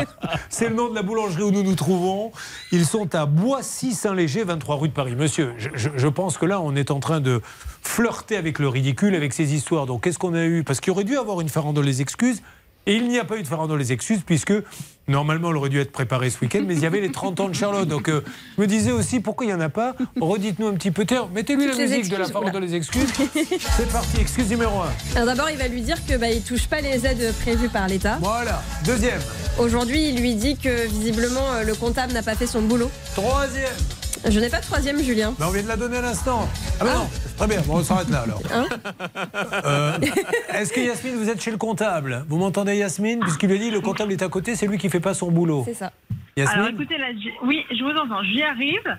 [0.48, 2.32] c'est le nom de la boulangerie où nous nous trouvons.
[2.72, 5.14] Ils sont à Boissy-Saint-Léger, 23 rue de Paris.
[5.14, 7.40] Monsieur, je, je- je pense que là, on est en train de
[7.85, 9.86] flirter avec le ridicule, avec ces histoires.
[9.86, 10.65] Donc, qu'est-ce qu'on a eu?
[10.65, 12.43] Parce qu'il aurait dû avoir une farandole les excuses.
[12.86, 14.52] Et il n'y a pas eu de farandole les excuses, puisque
[15.09, 17.48] normalement, elle aurait dû être préparée ce week-end, mais il y avait les 30 ans
[17.48, 17.89] de Charlotte.
[17.89, 18.23] Donc, euh,
[18.56, 19.94] je me disais aussi, pourquoi il n'y en a pas?
[20.20, 21.06] Redites-nous un petit peu.
[21.35, 22.66] Mettez-lui la musique de la farandole oula.
[22.66, 23.11] les excuses.
[23.77, 25.16] C'est parti, excuse numéro 1.
[25.16, 27.89] Alors d'abord il va lui dire que bah, il touche pas les aides prévues par
[27.89, 28.19] l'État.
[28.20, 28.62] Voilà.
[28.85, 29.20] Deuxième.
[29.59, 32.90] Aujourd'hui il lui dit que visiblement euh, le comptable n'a pas fait son boulot.
[33.15, 33.73] Troisième.
[34.28, 35.34] Je n'ai pas de troisième Julien.
[35.38, 36.48] Mais on vient de la donner à l'instant.
[36.80, 38.40] Ah, ben non, très bien, bon, on s'arrête là alors.
[38.52, 38.64] Hein
[39.64, 39.98] Euh,
[40.55, 42.24] Est-ce que Yasmine, vous êtes chez le comptable?
[42.28, 43.20] Vous m'entendez Yasmine?
[43.20, 45.30] Puisqu'il lui a dit le comptable est à côté, c'est lui qui fait pas son
[45.30, 45.62] boulot.
[45.66, 45.92] C'est ça.
[46.36, 46.59] Yasmine?
[46.60, 47.06] Alors écoutez, là,
[47.42, 48.98] oui, je vous entends, j'y arrive.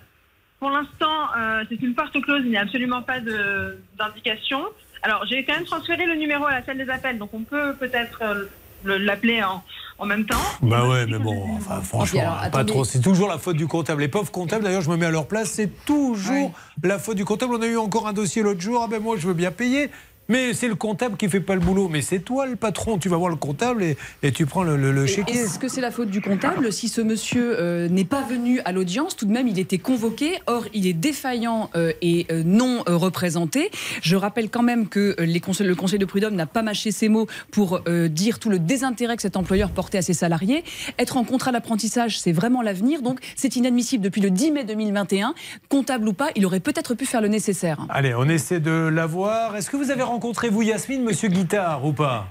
[0.59, 4.61] Pour l'instant, euh, c'est une porte close, il n'y a absolument pas d'indication.
[5.03, 7.73] Alors j'ai quand même transféré le numéro à la salle des appels, donc on peut
[7.79, 8.45] peut-être euh,
[8.83, 9.63] le- l'appeler en,
[9.97, 10.35] en même temps.
[10.61, 12.71] Bah ouais, mais bon, enfin, franchement, alors, pas attendez.
[12.71, 12.83] trop.
[12.83, 14.01] C'est toujours la faute du comptable.
[14.01, 16.51] Les pauvres comptables, d'ailleurs, je me mets à leur place, c'est toujours
[16.83, 17.55] la faute du comptable.
[17.55, 18.81] On a eu encore un dossier l'autre jour.
[18.83, 19.89] Ah ben moi, je veux bien payer.
[20.27, 21.87] Mais c'est le comptable qui fait pas le boulot.
[21.87, 22.97] Mais c'est toi le patron.
[22.97, 25.41] Tu vas voir le comptable et, et tu prends le, le, chéquier.
[25.41, 28.71] Est-ce que c'est la faute du comptable Si ce monsieur euh, n'est pas venu à
[28.71, 30.39] l'audience, tout de même, il était convoqué.
[30.47, 33.69] Or, il est défaillant euh, et euh, non représenté.
[34.01, 37.09] Je rappelle quand même que les conseils- le Conseil de prud'homme n'a pas mâché ses
[37.09, 40.63] mots pour dire tout le désintérêt que cet employeur portait à ses salariés.
[40.97, 43.01] Être en contrat d'apprentissage, c'est vraiment l'avenir.
[43.01, 45.33] Donc, c'est inadmissible depuis le 10 mai 2021.
[45.69, 47.85] Comptable ou pas, il aurait peut-être pu faire le nécessaire.
[47.89, 49.55] Allez, on essaie de l'avoir.
[49.55, 50.14] Est-ce que vous avez rencontré,
[50.49, 52.27] vous, Yasmine, monsieur Guitare ou pas?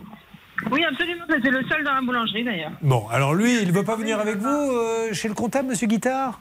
[0.70, 2.73] Oui, absolument, c'était le seul dans la boulangerie d'ailleurs.
[2.81, 5.86] Bon, alors lui, il ne veut pas venir avec vous euh, chez le comptable, monsieur
[5.86, 6.40] Guitare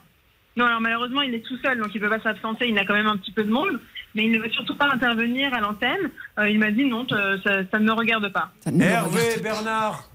[0.55, 2.69] Non, alors malheureusement, il est tout seul, donc il ne peut pas s'absenter.
[2.69, 3.79] Il a quand même un petit peu de monde,
[4.15, 6.11] mais il ne veut surtout pas intervenir à l'antenne.
[6.39, 8.51] Euh, il m'a dit non, ça, ça ne me regarde pas.
[8.65, 10.09] Hervé, Bernard,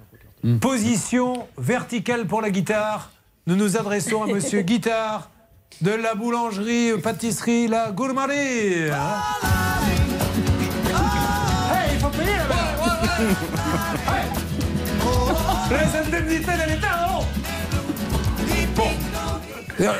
[0.60, 3.10] position verticale pour la guitare.
[3.46, 5.30] Nous nous adressons à monsieur Guitare
[5.80, 8.88] de la boulangerie, pâtisserie, la gourmanderie.
[8.90, 9.97] Hey,
[15.70, 17.24] Les indemnités de l'État, non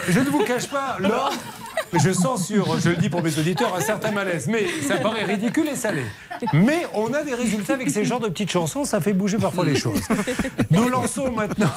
[0.09, 3.81] Je ne vous cache pas, mais je censure, je le dis pour mes auditeurs, un
[3.81, 4.47] certain malaise.
[4.47, 6.05] Mais ça paraît ridicule et salé.
[6.53, 9.65] Mais on a des résultats avec ces genres de petites chansons, ça fait bouger parfois
[9.65, 10.03] les choses.
[10.71, 11.73] Nous lançons maintenant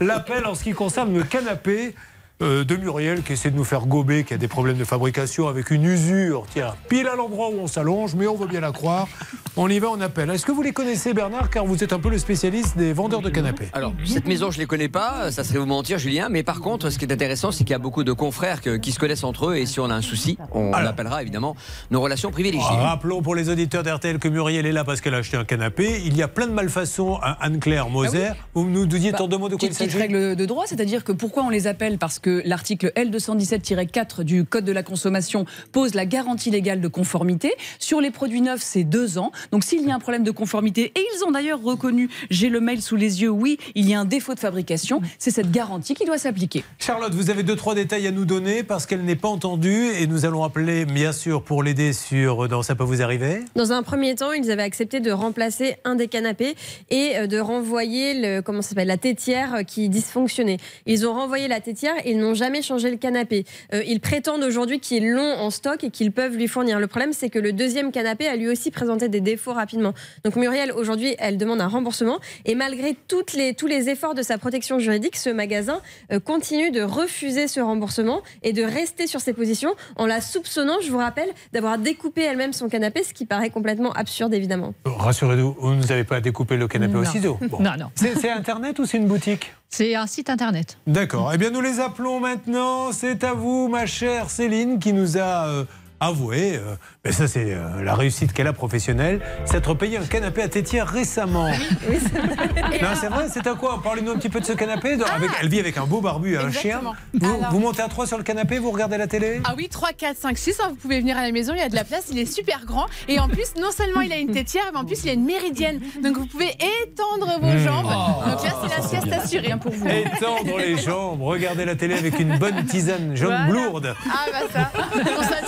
[0.00, 1.94] l'appel en ce qui concerne le canapé.
[2.42, 5.48] Euh, de Muriel qui essaie de nous faire gober, qui a des problèmes de fabrication
[5.48, 8.72] avec une usure, tiens, pile à l'endroit où on s'allonge, mais on veut bien la
[8.72, 9.08] croire.
[9.56, 10.30] On y va, on appelle.
[10.30, 13.20] Est-ce que vous les connaissez, Bernard, car vous êtes un peu le spécialiste des vendeurs
[13.20, 16.28] de canapés Alors, cette maison, je ne les connais pas, ça serait vous mentir, Julien.
[16.30, 18.76] Mais par contre, ce qui est intéressant, c'est qu'il y a beaucoup de confrères que-
[18.76, 19.56] qui se connaissent entre eux.
[19.56, 21.56] Et si on a un souci, on appellera évidemment
[21.90, 22.64] nos relations privilégiées.
[22.70, 26.00] Rappelons pour les auditeurs d'RTL que Muriel est là parce qu'elle a acheté un canapé.
[26.06, 28.28] Il y a plein de malfaçons à Anne-Claire Moser.
[28.30, 31.02] Ah Vous nous disiez en deux mots de quoi il s'agit règle de droit, c'est-à-dire
[31.04, 31.98] que pourquoi on les appelle?
[31.98, 37.52] Parce que l'article L217-4 du Code de la consommation pose la garantie légale de conformité.
[37.78, 39.32] Sur les produits neufs, c'est deux ans.
[39.52, 42.60] Donc s'il y a un problème de conformité, et ils ont d'ailleurs reconnu, j'ai le
[42.60, 45.94] mail sous les yeux, oui, il y a un défaut de fabrication, c'est cette garantie
[45.94, 46.64] qui doit s'appliquer.
[46.78, 50.06] Charlotte, vous avez deux, trois détails à nous donner parce qu'elle n'est pas entendue et
[50.06, 53.44] nous allons appeler, bien sûr, pour l'aider sur dans Ça peut vous arriver.
[53.56, 56.54] Dans un premier temps, ils avaient accepté de remplacer un des canapés
[56.90, 60.58] et euh, de renvoyer le, comment ça s'appelle, la tétière euh, qui dysfonctionnait.
[60.86, 63.44] Ils ont renvoyé la tétière et ils n'ont jamais changé le canapé.
[63.74, 66.78] Euh, ils prétendent aujourd'hui qu'ils l'ont en stock et qu'ils peuvent lui fournir.
[66.78, 69.94] Le problème, c'est que le deuxième canapé a lui aussi présenté des défauts rapidement.
[70.24, 74.22] Donc Muriel, aujourd'hui, elle demande un remboursement et malgré toutes les, tous les efforts de
[74.22, 75.80] sa protection juridique, ce magasin
[76.12, 80.76] euh, continue de refuser ce remboursement et de rester sur ses positions en la soupçonnant,
[80.82, 84.74] je vous rappelle, d'avoir découpé elle-même son canapé, ce qui paraît complètement absurde évidemment.
[84.84, 87.10] Rassurez-nous, vous ne nous avez pas découpé le canapé au Non.
[87.10, 87.38] ciseau.
[87.50, 87.58] Bon.
[87.60, 87.86] Non, non.
[87.96, 89.52] C'est Internet ou c'est une boutique?
[89.72, 90.78] C'est un site internet.
[90.88, 91.30] D'accord.
[91.32, 92.90] Eh bien, nous les appelons maintenant.
[92.90, 95.64] C'est à vous, ma chère Céline, qui nous a
[96.00, 96.74] avoué, euh,
[97.04, 100.86] mais ça c'est euh, la réussite qu'elle a professionnelle, s'être payé un canapé à tétière
[100.88, 101.48] récemment.
[101.50, 103.80] non, c'est vrai, c'est à quoi?
[103.82, 104.96] Parlez-nous un petit peu de ce canapé?
[104.96, 106.80] Donc, avec- elle vit avec un beau barbu et un chien.
[107.14, 109.40] Vous, Alors- vous montez à trois sur le canapé, vous regardez la télé?
[109.44, 111.62] Ah oui, 3, 4, 5, 6, hein, vous pouvez venir à la maison, il y
[111.62, 112.86] a de la place, il est super grand.
[113.08, 115.24] Et en plus, non seulement il a une tétière, mais en plus il a une
[115.24, 115.80] méridienne.
[116.02, 117.58] Donc vous pouvez étendre vos Mmh.
[117.58, 117.86] jambes.
[117.90, 118.30] Oh.
[118.30, 119.50] Donc là, c'est la sieste assurée.
[119.60, 119.86] pour vous.
[119.88, 123.46] Étendre les jambes, regarder la télé avec une bonne tisane jaune Voilà.
[123.46, 123.94] blourde.
[124.06, 124.70] Ah bah ça.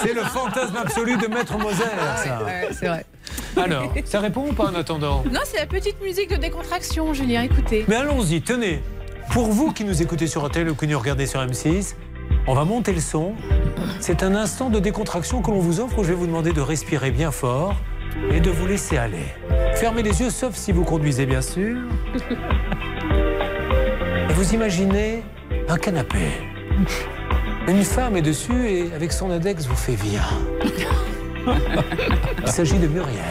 [0.02, 1.76] C'est le fantasme absolu de Maître Moser,
[2.16, 2.38] ça.
[2.40, 3.04] Ah Ouais, c'est vrai.
[3.56, 5.22] Alors, ça répond ou pas en attendant?
[5.30, 7.84] Non, c'est la petite musique de décontraction, Julien, écoutez.
[7.88, 8.82] Mais allons-y, tenez.
[9.30, 11.94] Pour vous qui nous écoutez sur RTL ou qui nous regardez sur M6,
[12.46, 13.34] on va monter le son.
[14.00, 16.60] C'est un instant de décontraction que l'on vous offre où je vais vous demander de
[16.60, 17.76] respirer bien fort
[18.30, 19.26] et de vous laisser aller.
[19.74, 21.76] Fermez les yeux, sauf si vous conduisez, bien sûr.
[24.28, 25.22] Et vous imaginez
[25.68, 26.18] un canapé.
[27.68, 30.22] Une femme est dessus et avec son index vous fait viens.
[32.42, 33.22] Il s'agit de Muriel.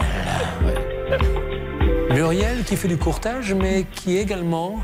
[2.10, 4.80] Muriel qui fait du courtage, mais qui également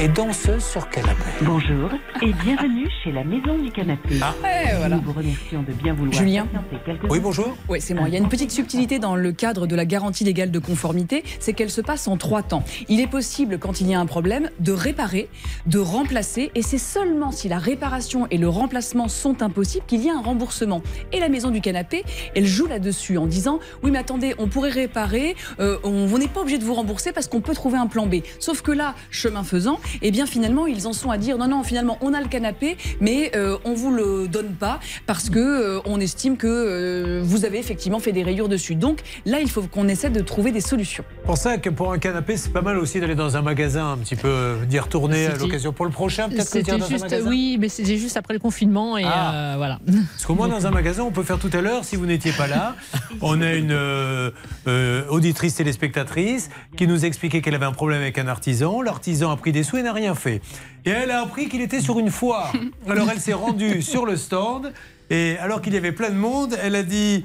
[0.00, 1.24] est danseuse sur canapé.
[1.42, 1.90] Bonjour
[2.22, 4.16] et bienvenue chez la Maison du Canapé.
[4.22, 4.34] Ah.
[4.40, 4.96] Eh, voilà.
[4.96, 6.46] Nous vous remercions de bien vouloir Julien.
[6.84, 7.56] quelques Oui, bonjour.
[7.68, 8.08] Oui, c'est moi.
[8.08, 11.24] Il y a une petite subtilité dans le cadre de la garantie légale de conformité,
[11.40, 12.64] c'est qu'elle se passe en trois temps.
[12.88, 15.28] Il est possible, quand il y a un problème, de réparer,
[15.66, 20.10] de remplacer, et c'est seulement si la réparation et le remplacement sont impossibles qu'il y
[20.10, 20.82] a un remboursement.
[21.12, 22.04] Et la maison du canapé,
[22.34, 26.40] elle joue là-dessus en disant oui, mais attendez, on pourrait réparer, euh, on n'est pas
[26.40, 28.16] obligé de vous rembourser parce qu'on peut trouver un plan B.
[28.38, 31.62] Sauf que là, chemin faisant, eh bien finalement, ils en sont à dire non, non,
[31.62, 35.80] finalement, on a le canapé, mais euh, on vous le donne pas parce que euh,
[35.84, 38.74] on estime que euh, vous avez effectivement fait des rayures dessus.
[38.74, 41.04] Donc là, il faut qu'on essaie de trouver des solutions.
[41.20, 43.92] C'est pour ça que pour un canapé, c'est pas mal aussi d'aller dans un magasin
[43.92, 45.72] un petit peu, euh, d'y retourner à l'occasion.
[45.72, 49.34] Pour le prochain, peut-être C'était juste, oui, mais c'était juste après le confinement et Ah.
[49.34, 49.78] euh, voilà.
[49.86, 52.32] Parce qu'au moins dans un magasin, on peut faire tout à l'heure, si vous n'étiez
[52.32, 52.74] pas là.
[53.20, 54.30] On a une euh,
[54.66, 58.82] euh, auditrice téléspectatrice qui nous expliquait qu'elle avait un problème avec un artisan.
[58.82, 60.40] L'artisan a pris des sous et n'a rien fait.
[60.84, 62.52] Et elle a appris qu'il était sur une foire.
[62.88, 64.72] Alors elle s'est rendue sur le stand
[65.10, 67.24] et alors qu'il y avait plein de monde, elle a dit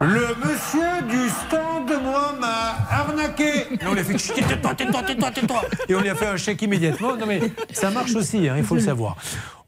[0.00, 3.60] le monsieur du stand, moi, m'a arnaqué.
[3.80, 5.62] Et on lui a fait tais-toi, tais-toi, tais-toi, tais-toi.
[5.88, 7.16] Et on lui a fait un chèque immédiatement.
[7.16, 7.40] Non, mais
[7.72, 9.16] ça marche aussi, hein, il faut le savoir.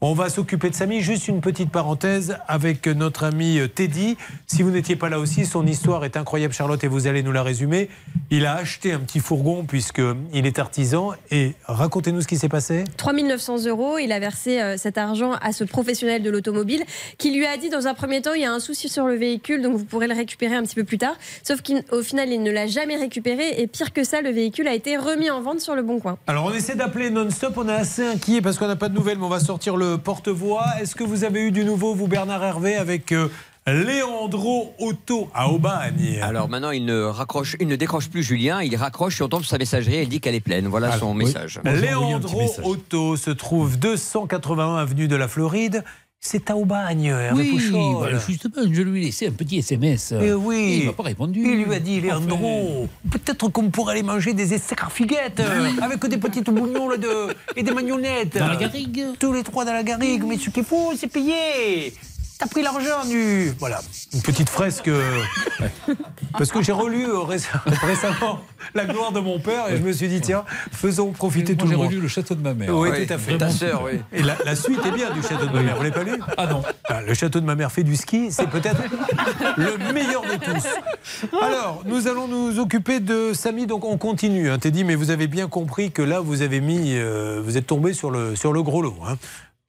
[0.01, 1.01] On va s'occuper de Samy.
[1.01, 4.15] Juste une petite parenthèse avec notre ami euh, Teddy.
[4.47, 7.33] Si vous n'étiez pas là aussi, son histoire est incroyable, Charlotte, et vous allez nous
[7.33, 7.89] la résumer.
[8.31, 11.11] Il a acheté un petit fourgon puisqu'il est artisan.
[11.31, 12.85] Et racontez-nous ce qui s'est passé.
[12.95, 13.97] 3900 euros.
[13.97, 16.85] Il a versé euh, cet argent à ce professionnel de l'automobile
[17.17, 19.15] qui lui a dit dans un premier temps il y a un souci sur le
[19.15, 21.17] véhicule donc vous pourrez le récupérer un petit peu plus tard.
[21.43, 24.73] Sauf qu'au final il ne l'a jamais récupéré et pire que ça le véhicule a
[24.73, 26.17] été remis en vente sur le bon coin.
[26.27, 29.17] Alors on essaie d'appeler non-stop, on est assez inquiet parce qu'on n'a pas de nouvelles,
[29.17, 30.65] mais on va sortir le porte-voix.
[30.81, 33.29] Est-ce que vous avez eu du nouveau, vous Bernard Hervé, avec euh,
[33.67, 36.19] Léandro Otto à Aubagne?
[36.21, 39.41] Alors maintenant, il ne raccroche, il ne décroche plus Julien, il raccroche et on tombe
[39.41, 40.67] sur sa messagerie, elle dit qu'elle est pleine.
[40.67, 41.59] Voilà son message.
[41.63, 45.83] Léandro Otto se trouve 281 avenue de la Floride.
[46.21, 50.13] C'est à Aubagne, Hervé Oui, voilà, justement, je lui ai laissé un petit SMS.
[50.21, 50.79] Eh oui.
[50.81, 51.39] Il m'a pas répondu.
[51.41, 56.17] Il lui a dit, Léandro, peut-être qu'on pourrait aller manger des escarfiguettes euh, avec des
[56.17, 58.37] petites bouillons de, et des magnonettes.
[58.37, 60.23] Dans la garrigue Tous les trois dans la garrigue.
[60.25, 61.93] Mais ce qu'il faut, c'est payer.
[62.39, 63.51] T'as pris l'argent du.
[63.59, 63.81] Voilà,
[64.13, 64.87] une petite fresque.
[64.87, 65.21] euh,
[66.37, 67.49] Parce que j'ai relu euh, réc-
[67.85, 68.39] récemment
[68.73, 71.71] La gloire de mon père et je me suis dit, tiens, faisons profiter tout le
[71.71, 71.87] j'ai monde.
[71.87, 72.73] relu Le Château de ma mère.
[72.73, 73.37] Oui, tout à fait.
[73.37, 73.99] Ta sœur, oui.
[74.13, 75.75] Et la, la suite est bien du château de ma mère.
[75.75, 76.13] Vous l'avez pas lu?
[76.37, 76.61] Ah non.
[76.87, 78.81] Ah, Le château de ma mère fait du ski, c'est peut-être
[79.57, 81.37] le meilleur de tous.
[81.41, 84.49] Alors, nous allons nous occuper de Samy, donc on continue.
[84.49, 87.67] Hein, Teddy, mais vous avez bien compris que là, vous avez mis, euh, vous êtes
[87.67, 88.95] tombé sur le, sur le gros lot.
[89.05, 89.17] hein.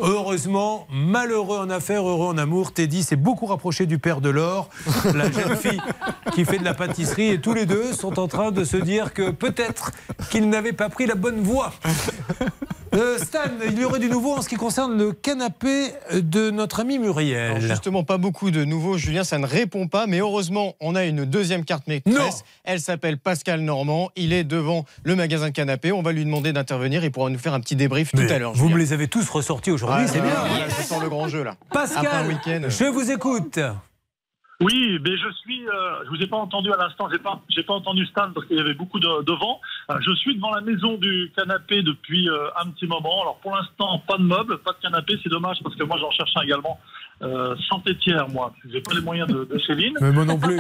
[0.00, 4.70] Heureusement, malheureux en affaires, heureux en amour, Teddy s'est beaucoup rapproché du père de l'or,
[5.14, 5.80] la jeune fille
[6.32, 9.12] qui fait de la pâtisserie, et tous les deux sont en train de se dire
[9.12, 9.92] que peut-être
[10.30, 11.72] qu'ils n'avaient pas pris la bonne voie.
[12.94, 16.80] Euh, Stan, il y aurait du nouveau en ce qui concerne le canapé de notre
[16.80, 17.52] ami Muriel.
[17.52, 21.04] Alors, justement, pas beaucoup de nouveaux, Julien, ça ne répond pas, mais heureusement, on a
[21.04, 22.42] une deuxième carte maîtresse.
[22.64, 24.10] Elle s'appelle Pascal Normand.
[24.16, 25.92] Il est devant le magasin de canapé.
[25.92, 27.04] On va lui demander d'intervenir.
[27.04, 28.52] Il pourra nous faire un petit débrief tout à l'heure.
[28.52, 28.74] Vous Julien.
[28.74, 30.30] me les avez tous ressortis aujourd'hui, Ah, c'est bien.
[30.34, 31.54] là, je sens le grand jeu là.
[31.72, 32.38] Pascal,
[32.68, 33.58] je vous écoute.
[34.62, 37.62] Oui, mais je suis, euh, je vous ai pas entendu à l'instant, j'ai pas, j'ai
[37.62, 39.58] pas entendu Stan parce qu'il y avait beaucoup de, de vent.
[39.90, 43.22] Euh, je suis devant la maison du canapé depuis euh, un petit moment.
[43.22, 46.10] Alors pour l'instant, pas de meubles, pas de canapé, c'est dommage parce que moi j'en
[46.10, 46.78] cherche un également.
[47.22, 49.92] Euh, sans tétière, moi, j'ai pas les moyens de, de Céline.
[50.00, 50.56] Mais moi non plus.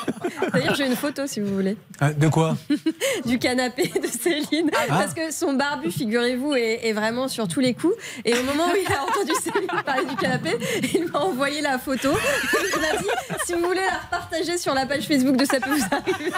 [0.52, 1.76] D'ailleurs, j'ai une photo si vous voulez.
[2.00, 2.56] Ah, De quoi
[3.26, 4.70] du canapé de Céline.
[4.88, 7.94] Parce que son barbu, figurez-vous, est, est vraiment sur tous les coups.
[8.24, 10.50] Et au moment où il a entendu Céline parler du canapé,
[10.94, 12.10] il m'a envoyé la photo.
[12.12, 13.08] Il m'a dit
[13.44, 16.32] si vous voulez la repartager sur la page Facebook de Ça peut vous arriver,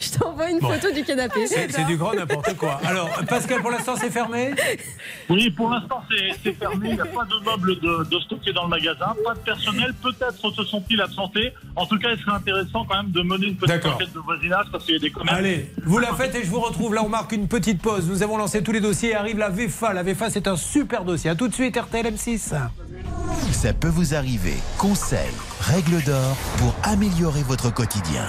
[0.00, 0.70] je t'envoie une Bon.
[0.72, 1.46] photo du canapé.
[1.46, 2.80] C'est du grand n'importe quoi.
[2.86, 4.52] Alors, Pascal, pour l'instant, c'est fermé?
[5.28, 8.52] Oui, pour l'instant c'est c'est fermé, il n'y a pas de meubles de, de stocker
[8.52, 11.52] dans le magasin, pas de personnel, peut-être se sont-ils absentés.
[11.76, 14.66] En tout cas, il serait intéressant quand même de mener une petite enquête de voisinage
[14.70, 15.38] parce qu'il y a des commerces.
[15.38, 16.94] Allez, vous la faites et je vous retrouve.
[16.94, 18.08] Là, on marque une petite pause.
[18.08, 19.92] Nous avons lancé tous les dossiers et arrive la VFA.
[19.92, 21.30] La VFA, c'est un super dossier.
[21.30, 22.54] A tout de suite, RTL M6.
[23.52, 24.54] Ça peut vous arriver.
[24.78, 28.24] Conseils, règles d'or pour améliorer votre quotidien.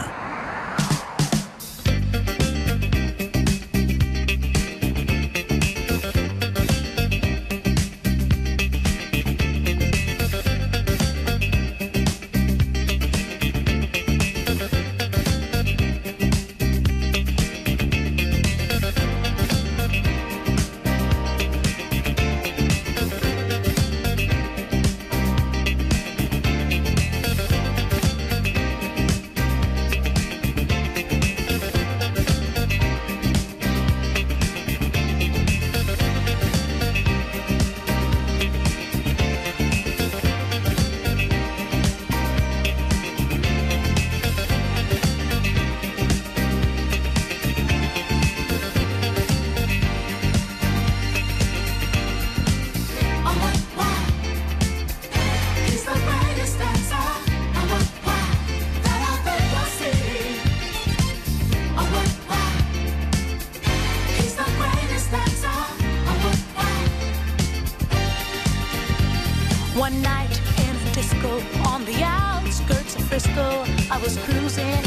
[73.27, 74.81] I was cruising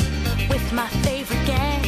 [0.48, 1.82] with my favorite gang.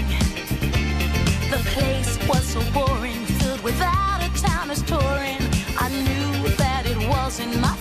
[1.51, 5.41] The place was so boring, filled without a of towners touring.
[5.79, 7.76] I knew that it wasn't my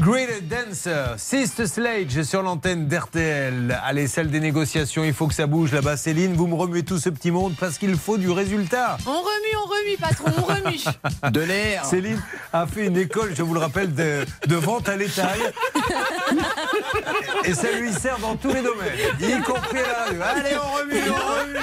[0.00, 3.78] the Great Dancer, Sister Sledge sur l'antenne d'RTL.
[3.84, 5.96] Allez, celle des négociations, il faut que ça bouge là-bas.
[5.96, 8.96] Céline, vous me remuez tout ce petit monde parce qu'il faut du résultat.
[9.06, 11.30] On remue, on remue, patron, on remue.
[11.32, 11.84] De l'air.
[11.84, 12.20] Céline
[12.52, 15.38] a fait une école, je vous le rappelle, de, de vente à l'étal.
[17.44, 20.22] Et ça lui sert dans tous les domaines, y compris la radio.
[20.22, 21.60] Allez, on remue, on remue.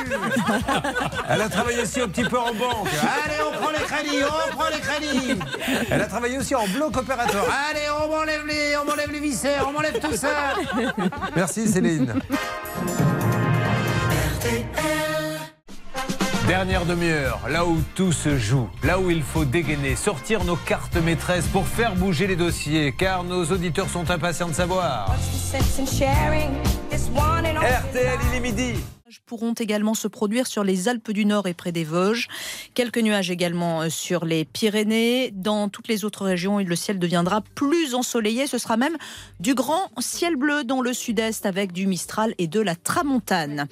[1.29, 2.87] Elle a travaillé aussi un petit peu en banque.
[3.01, 3.56] Allez, on
[3.87, 5.39] crédits, on prend les crédits.
[5.89, 7.45] Elle a travaillé aussi en bloc opérateur.
[7.69, 10.53] Allez, on m'enlève les, on m'enlève les viscères, on m'enlève tout ça.
[11.35, 12.13] Merci Céline.
[16.47, 20.95] Dernière demi-heure, là où tout se joue, là où il faut dégainer, sortir nos cartes
[20.95, 25.13] maîtresses pour faire bouger les dossiers, car nos auditeurs sont impatients de savoir.
[27.91, 28.75] RTL, il est midi.
[29.25, 32.27] Pourront également se produire sur les Alpes du Nord et près des Vosges.
[32.73, 35.31] Quelques nuages également euh, sur les Pyrénées.
[35.31, 38.47] Dans toutes les autres régions, le ciel deviendra plus ensoleillé.
[38.47, 38.97] Ce sera même
[39.39, 43.67] du grand ciel bleu dans le sud-est avec du Mistral et de la Tramontane.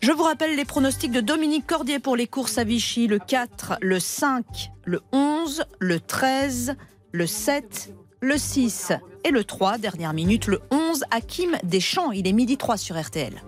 [0.00, 3.74] Je vous rappelle les pronostics de Dominique Cordier pour les courses à Vichy le 4,
[3.82, 6.76] le 5, le 11, le 13,
[7.12, 8.92] le 7, le 6
[9.24, 9.76] et le 3.
[9.76, 12.12] Dernière minute, le 11, Hakim Deschamps.
[12.12, 13.42] Il est midi 3 sur RTL.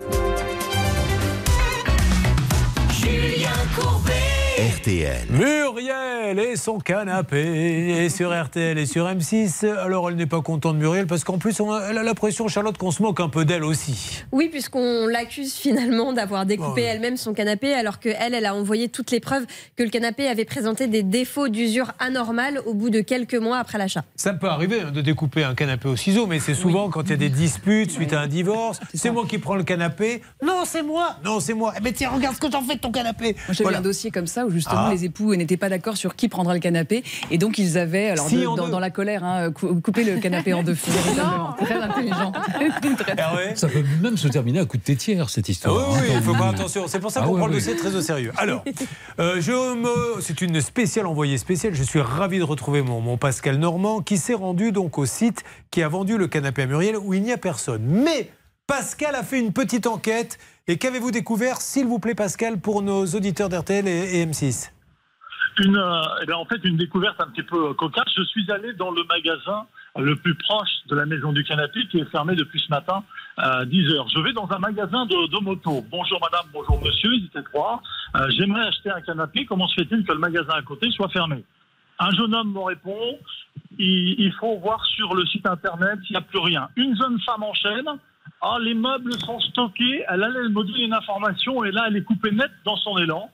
[3.52, 4.21] Julien Courbet.
[4.62, 5.26] RTL.
[5.30, 9.66] Muriel et son canapé et sur RTL et sur M6.
[9.66, 12.78] Alors elle n'est pas contente Muriel parce qu'en plus on a- elle a l'impression Charlotte
[12.78, 14.22] qu'on se moque un peu d'elle aussi.
[14.30, 18.88] Oui, puisqu'on l'accuse finalement d'avoir découpé Oh elle-même son canapé, alors qu'elle, elle a envoyé
[18.88, 23.00] toutes les preuves que le canapé avait présenté des défauts d'usure anormale au bout de
[23.00, 24.04] quelques mois après l'achat.
[24.14, 27.10] Ça peut arriver hein, de découper un canapé au ciseau, mais c'est souvent quand il
[27.10, 28.78] y a des disputes suite à un divorce.
[28.94, 30.22] C'est moi qui prends le canapé.
[30.40, 31.16] Non, c'est moi.
[31.24, 31.74] Non, c'est moi.
[31.76, 33.32] Eh ben tiens, regarde ce que t'en fais de ton canapé.
[33.34, 33.78] Moi, j'avais Voilà.
[33.78, 34.90] un dossier comme ça où justement Ah.
[34.92, 38.28] les époux n'étaient pas d'accord sur qui prendra le canapé et donc ils avaient, alors
[38.28, 40.76] Si, de- en dans, la colère, hein, cou- coupé le canapé en deux.
[41.64, 42.32] Très intelligent.
[42.98, 45.90] Très- Ça peut même se terminer à coup de tétière, cette Ah histoire.
[45.92, 46.84] oui, oui, il faut Attends, faire attention.
[46.88, 48.32] C'est pour ça Ah qu'on prend le dossier très au sérieux.
[48.36, 48.64] Alors,
[49.18, 50.20] euh, je me...
[50.20, 51.74] c'est une spéciale envoyée spéciale.
[51.74, 55.42] Je suis ravi de retrouver mon, mon Pascal Normand qui s'est rendu donc au site
[55.70, 57.82] qui a vendu le canapé à Muriel où il n'y a personne.
[57.84, 58.30] Mais
[58.66, 60.38] Pascal a fait une petite enquête.
[60.68, 64.70] Et qu'avez-vous découvert, s'il vous plaît, Pascal, pour nos auditeurs d'RTL et, et M6
[65.58, 68.12] Une, euh, eh en fait, une découverte un petit peu cocasse.
[68.16, 69.66] Je suis allé dans le magasin
[69.98, 73.02] le plus proche de la maison du canapé qui est fermé depuis ce matin
[73.36, 74.08] à 10 heures.
[74.08, 75.84] Je vais dans un magasin de, de motos.
[75.90, 77.82] Bonjour madame, bonjour monsieur, ils étaient trois.
[78.16, 79.44] Euh, J'aimerais acheter un canapé.
[79.44, 81.44] Comment se fait-il que le magasin à côté soit fermé?
[81.98, 83.18] Un jeune homme me répond
[83.78, 86.68] il faut voir sur le site internet s'il n'y a plus rien.
[86.76, 87.88] Une jeune femme enchaîne.
[88.44, 90.04] Ah, les meubles sont stockés.
[90.08, 93.30] Elle allait me donner une information et là, elle est coupée net dans son élan.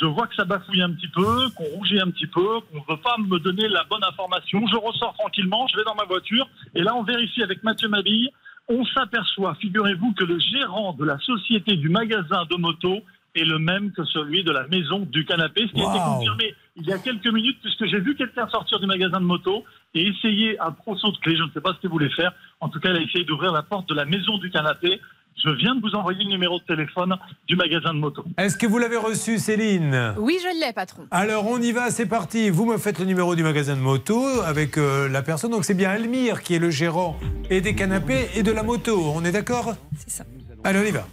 [0.00, 2.96] Je vois que ça bafouille un petit peu, qu'on rougit un petit peu, qu'on ne
[2.96, 4.64] veut pas me donner la bonne information.
[4.68, 8.30] Je ressors tranquillement, je vais dans ma voiture et là, on vérifie avec Mathieu Mabille.
[8.68, 13.00] On s'aperçoit, figurez-vous, que le gérant de la société du magasin de moto
[13.34, 16.54] est le même que celui de la maison du canapé, ce qui a été confirmé
[16.76, 19.64] il y a quelques minutes, puisque j'ai vu quelqu'un sortir du magasin de moto
[19.94, 21.36] et essayer un trousseau de clé.
[21.36, 22.32] Je ne sais pas ce qu'il voulait faire.
[22.60, 25.00] En tout cas, il a essayé d'ouvrir la porte de la maison du canapé.
[25.42, 28.24] Je viens de vous envoyer le numéro de téléphone du magasin de moto.
[28.38, 30.14] Est-ce que vous l'avez reçu, Céline?
[30.16, 31.06] Oui, je l'ai, patron.
[31.10, 32.50] Alors on y va, c'est parti.
[32.50, 35.50] Vous me faites le numéro du magasin de moto avec euh, la personne.
[35.50, 37.18] Donc c'est bien Almire qui est le gérant
[37.50, 39.12] et des canapés et de la moto.
[39.14, 39.74] On est d'accord?
[39.96, 40.24] C'est ça.
[40.62, 41.06] Allez, on y va.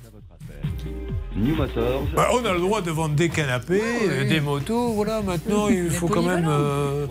[1.36, 2.04] New Motors.
[2.16, 3.82] Bah, on a le droit de vendre des canapés,
[4.28, 4.94] des motos.
[4.94, 6.46] Voilà, maintenant il faut quand même.
[6.50, 7.06] euh,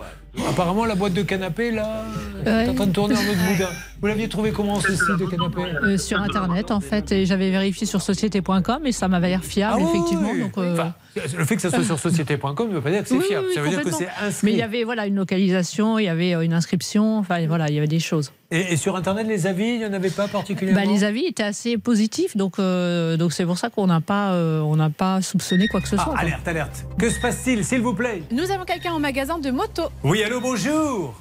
[0.48, 2.04] Apparemment, la boîte de canapés là,
[2.46, 2.66] Ouais.
[2.66, 3.68] est en train de tourner en mode boudin.
[4.00, 7.50] Vous l'aviez trouvé comment ce site de canapé Euh, sur internet en fait et j'avais
[7.50, 10.40] vérifié sur société.com et ça m'avait l'air fiable Ah oui, effectivement oui.
[10.42, 13.08] donc euh, Enfin, le fait que ça soit sur société.com ne veut pas dire que
[13.08, 13.46] c'est oui, fiable.
[13.48, 14.46] oui, ça veut dire que c'est inscrit.
[14.46, 17.68] mais il y avait voilà une localisation il y avait euh, une inscription enfin voilà
[17.68, 20.10] il y avait des choses et, et sur internet, les avis, il n'y en avait
[20.10, 23.86] pas particulièrement bah, les avis étaient assez positifs donc euh, donc c'est pour ça qu'on
[23.86, 26.20] n'a pas euh, on n'a pas soupçonné quoi que ce Ah, soit quoi.
[26.22, 26.84] alerte, alerte.
[26.98, 28.22] Que se passe-t-il, s'il vous plaît?
[28.32, 29.84] Nous avons quelqu'un au magasin de moto.
[30.02, 31.14] Oui, allô, bonjour.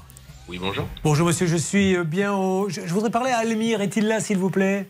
[0.47, 0.85] Oui, bonjour.
[1.03, 2.67] Bonjour monsieur, je suis bien au...
[2.69, 4.87] Je, je voudrais parler à Almire, est-il là s'il vous plaît?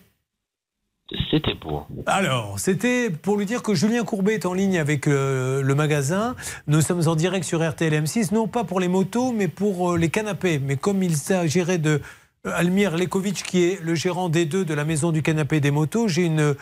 [1.32, 1.88] C'était pour.
[2.06, 6.36] Alors, c'était pour lui dire que Julien Courbet est en ligne avec euh, le magasin.
[6.68, 9.98] Nous sommes en direct sur RTL M6, non pas pour les motos, mais pour euh,
[9.98, 10.60] les canapés.
[10.60, 12.02] Mais comme il s'agirait de
[12.46, 15.62] euh, Almire Lekovic, qui est le gérant des deux de la maison du canapé et
[15.62, 16.54] des motos, j'ai une,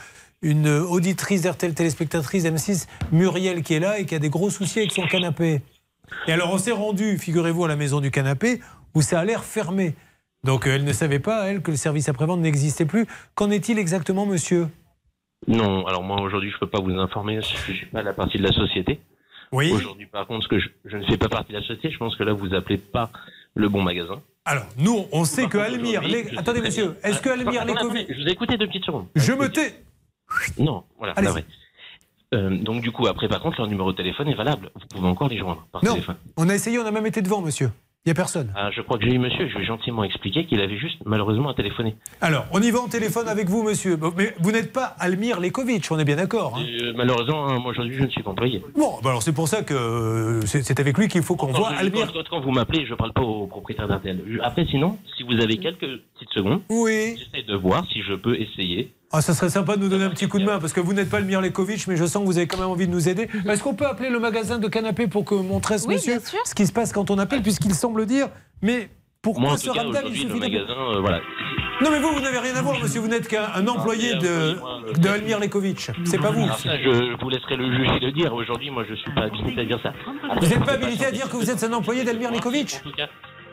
[0.41, 4.79] une auditrice d'RTL téléspectatrice M6, Muriel, qui est là et qui a des gros soucis
[4.79, 5.61] avec son canapé.
[6.25, 8.61] Et alors, on s'est rendu, figurez-vous, à la maison du canapé,
[8.95, 9.93] où ça a l'air fermé.
[10.43, 13.05] Donc, euh, elle ne savait pas, elle, que le service après-vente n'existait plus.
[13.35, 14.67] Qu'en est-il exactement, monsieur?
[15.47, 18.43] Non, alors moi aujourd'hui je peux pas vous informer, je suis pas la partie de
[18.43, 18.99] la société.
[19.51, 19.71] Oui.
[19.71, 21.97] Aujourd'hui par contre, ce que je, je ne fais pas partie de la société, je
[21.97, 23.11] pense que là vous appelez pas
[23.53, 24.19] le bon magasin.
[24.45, 26.01] Alors, nous, on sait que Almir.
[26.01, 28.01] les- Attendez, monsieur, est-ce que Almir Attendez, Lekovic.
[28.01, 29.07] attendez, Je vous ai écouté deux petites secondes.
[29.15, 29.75] Je me tais
[30.57, 31.45] Non, voilà, c'est vrai.
[32.33, 34.69] Euh, donc du coup, après, par contre, leur numéro de téléphone est valable.
[34.75, 36.15] Vous pouvez encore les joindre par Non, téléphone.
[36.35, 37.69] on a essayé, on a même été devant, monsieur.
[38.07, 38.53] Il n'y a personne.
[38.55, 40.95] Ah, je crois que j'ai eu monsieur, je lui ai gentiment expliqué qu'il avait juste
[41.05, 41.93] malheureusement à téléphoner.
[42.21, 43.97] Alors, on y va en téléphone avec vous, monsieur.
[44.17, 46.55] Mais vous n'êtes pas Almir Lekovic, on est bien d'accord.
[46.57, 48.63] hein Euh, malheureusement, hein, moi aujourd'hui, je ne suis pas employé.
[48.77, 51.73] Bon, bah alors c'est pour ça que euh, c'est avec lui qu'il faut qu'on voit
[51.73, 52.13] je- Almir.
[52.13, 54.23] quand- quand vous m'appelez, je parle pas au propriétaire d'Artel.
[54.25, 55.79] Je- Après, sinon, si vous avez quelques
[56.15, 57.17] petites secondes, oui.
[57.17, 58.93] j'essaie de voir si je peux essayer.
[59.11, 60.93] Ah, ça serait sympa de nous donner un petit coup de main, parce que vous
[60.93, 63.07] n'êtes pas Almir Lekovic, mais je sens que vous avez quand même envie de nous
[63.07, 63.29] aider.
[63.47, 66.53] Est-ce qu'on peut appeler le magasin de canapé pour que montrer ce Oui, monsieur ce
[66.53, 68.27] qui se passe quand on appelle, puisqu'il semble dire
[68.61, 68.89] Mais
[69.21, 71.21] pourquoi Moi, en ce tout cas, ramdam, il aujourd'hui, le suffit d'appeler magasin, euh, voilà.
[71.81, 72.99] Non, mais vous, vous n'avez rien à voir, monsieur.
[72.99, 74.57] Vous n'êtes qu'un un employé de,
[74.99, 75.91] de Almir Lekovic.
[76.05, 76.47] C'est pas vous.
[76.47, 78.33] Ça, je, je vous laisserai le juger le dire.
[78.33, 79.93] Aujourd'hui, moi, je suis pas habilité à dire ça.
[80.41, 82.95] Vous n'êtes pas habilité à dire que vous êtes un employé d'Almir Lekovic En tout
[82.95, 83.07] cas,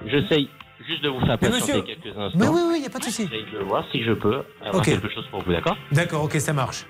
[0.07, 0.49] j'essaye
[0.87, 2.39] juste de vous faire Mais patienter monsieur- quelques instants.
[2.39, 3.29] Mais oui, oui, il n'y a pas de souci.
[3.31, 4.85] J'essaye de voir si je peux avoir Ok.
[4.85, 5.77] quelque chose pour vous, d'accord?
[5.93, 6.85] D'accord, ok, ça marche.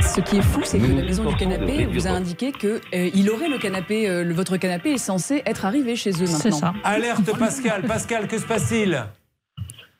[0.00, 3.10] Ce qui est fou, c'est que la maison du canapé vous a indiqué que euh,
[3.14, 6.72] il aurait le canapé, euh, le- votre canapé est censé être arrivé chez eux maintenant.
[6.84, 7.82] Alerte Pascal.
[7.82, 9.02] Pascal, que se passe-t-il?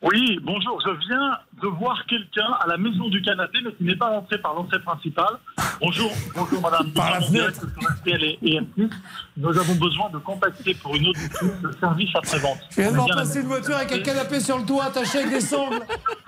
[0.01, 0.79] Oui, bonjour.
[0.85, 4.37] Je viens de voir quelqu'un à la maison du canapé, mais qui n'est pas rentré
[4.37, 5.33] par l'entrée principale.
[5.81, 6.89] Bonjour, bonjour madame.
[6.91, 8.89] Par la RTL et et M6.
[9.35, 11.19] Nous avons besoin de contacter pour une autre
[11.61, 12.59] le service après-vente.
[12.71, 15.31] Je viens de voir passer une voiture avec un canapé sur le toit attaché avec
[15.31, 15.81] des sangles.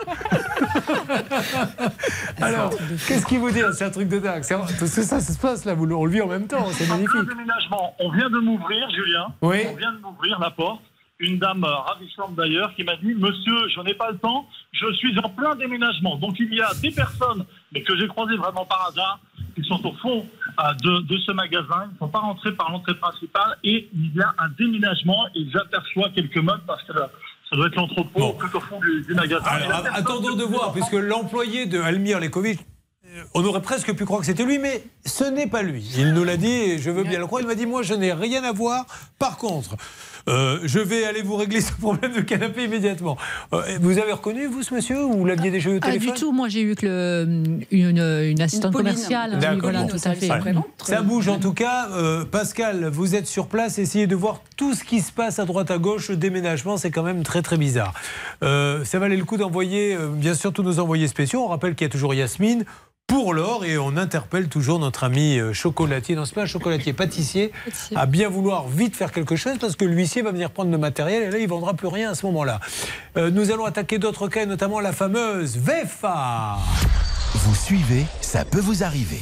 [2.42, 2.72] Alors,
[3.08, 4.44] qu'est-ce qu'il vous dit C'est un truc de dingue.
[4.44, 6.66] C'est- Tout ça, ça se passe là, vous le- on le vit en même temps,
[6.74, 7.22] c'est magnifique.
[8.00, 9.28] On vient de m'ouvrir, Julien.
[9.42, 9.60] Oui.
[9.72, 10.82] On vient de m'ouvrir la porte.
[11.22, 15.18] Une dame ravissante d'ailleurs qui m'a dit Monsieur, je n'ai pas le temps, je suis
[15.20, 16.18] en plein déménagement.
[16.18, 19.20] Donc il y a des personnes, mais que j'ai croisées vraiment par hasard,
[19.56, 20.26] qui sont au fond
[20.60, 21.86] euh, de, de ce magasin.
[21.90, 25.46] Ils ne sont pas rentrés par l'entrée principale et il y a un déménagement et
[25.52, 27.06] j'aperçois quelques meubles parce que euh,
[27.50, 29.44] ça doit être l'entrepôt tout au fond du, du magasin.
[29.46, 32.60] Alors, attendons de voir, puisque l'employé de Almir Lekovic,
[33.14, 35.84] euh, on aurait presque pu croire que c'était lui, mais ce n'est pas lui.
[35.98, 37.42] Il nous l'a dit, et je veux bien le croire.
[37.42, 38.86] Il m'a dit Moi, je n'ai rien à voir.
[39.20, 39.76] Par contre,
[40.30, 43.18] euh, je vais aller vous régler ce problème de canapé immédiatement.
[43.54, 46.14] Euh, vous avez reconnu, vous, ce monsieur, ou vous l'aviez déjà eu au Pas téléphone
[46.14, 46.32] du tout.
[46.32, 47.98] Moi, j'ai eu que le- une,
[48.32, 48.94] une assistante Pauline.
[48.94, 49.40] commerciale.
[49.62, 49.88] Voilà, bon.
[49.88, 50.30] tout à fait.
[50.84, 51.90] Ça bouge en tout cas.
[51.92, 55.46] Euh, Pascal, vous êtes sur place, essayez de voir tout ce qui se passe à
[55.46, 56.10] droite à gauche.
[56.10, 57.94] Le déménagement, c'est quand même très très bizarre.
[58.44, 61.44] Euh, ça valait le coup d'envoyer, euh, bien sûr, tous nos envoyés spéciaux.
[61.44, 62.66] On rappelle qu'il y a toujours Yasmine.
[63.08, 66.94] Pour l'or, et on interpelle toujours notre ami euh, chocolatier, non c'est pas un chocolatier,
[66.94, 67.52] pâtissier,
[67.94, 71.24] à bien vouloir vite faire quelque chose parce que l'huissier va venir prendre le matériel
[71.24, 72.62] et là il vendra plus rien à ce moment-là.
[73.18, 76.58] Euh, nous allons attaquer d'autres cas, notamment la fameuse VEFA.
[77.34, 79.22] Vous suivez, ça peut vous arriver.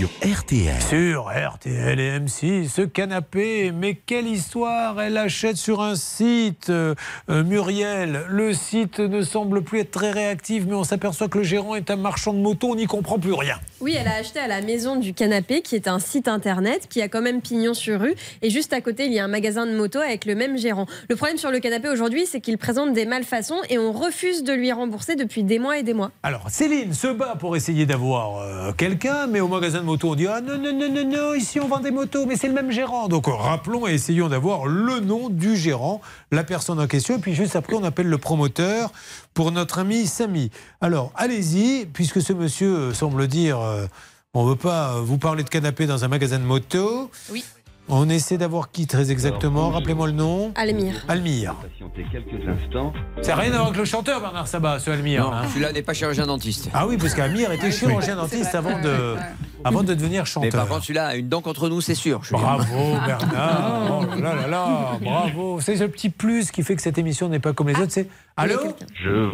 [0.00, 0.80] Sur RTL.
[0.80, 6.94] Sur RTL et M6, ce canapé, mais quelle histoire Elle achète sur un site, euh,
[7.28, 8.22] Muriel.
[8.30, 11.90] Le site ne semble plus être très réactif, mais on s'aperçoit que le gérant est
[11.90, 13.56] un marchand de moto, on n'y comprend plus rien.
[13.82, 17.02] Oui, elle a acheté à la Maison du Canapé, qui est un site internet qui
[17.02, 18.14] a quand même pignon sur rue.
[18.40, 20.86] Et juste à côté, il y a un magasin de moto avec le même gérant.
[21.10, 24.54] Le problème sur le canapé aujourd'hui, c'est qu'il présente des malfaçons et on refuse de
[24.54, 26.10] lui rembourser depuis des mois et des mois.
[26.22, 30.26] Alors, Céline se bat pour essayer d'avoir euh, quelqu'un, mais au magasin de on dit
[30.26, 32.70] Ah non, non, non, non, non, ici on vend des motos, mais c'est le même
[32.70, 33.08] gérant.
[33.08, 36.00] Donc, rappelons et essayons d'avoir le nom du gérant,
[36.32, 38.92] la personne en question, et puis juste après, on appelle le promoteur
[39.34, 40.50] pour notre ami Samy.
[40.80, 43.86] Alors, allez-y, puisque ce monsieur euh, semble dire euh,
[44.34, 47.10] On veut pas euh, vous parler de canapé dans un magasin de moto.
[47.30, 47.44] Oui.
[47.92, 50.52] On essaie d'avoir qui très exactement Rappelez-moi le nom.
[50.54, 50.94] Almir.
[51.08, 51.54] Almir.
[51.54, 52.92] Patientez quelques instants.
[53.20, 55.24] Ça n'a rien à voir avec le chanteur Bernard Sabat, ce Almir.
[55.24, 55.42] Non, hein.
[55.48, 56.70] celui-là n'est pas chirurgien dentiste.
[56.72, 59.16] Ah oui, parce qu'Amir était chirurgien dentiste avant de,
[59.64, 60.50] avant de devenir Mais chanteur.
[60.52, 62.20] par contre, celui-là a une dent contre nous, c'est sûr.
[62.30, 66.98] Bravo Bernard Oh là là là Bravo C'est ce petit plus qui fait que cette
[66.98, 68.08] émission n'est pas comme les autres, c'est...
[68.36, 68.54] Allô
[69.02, 69.32] Je vous.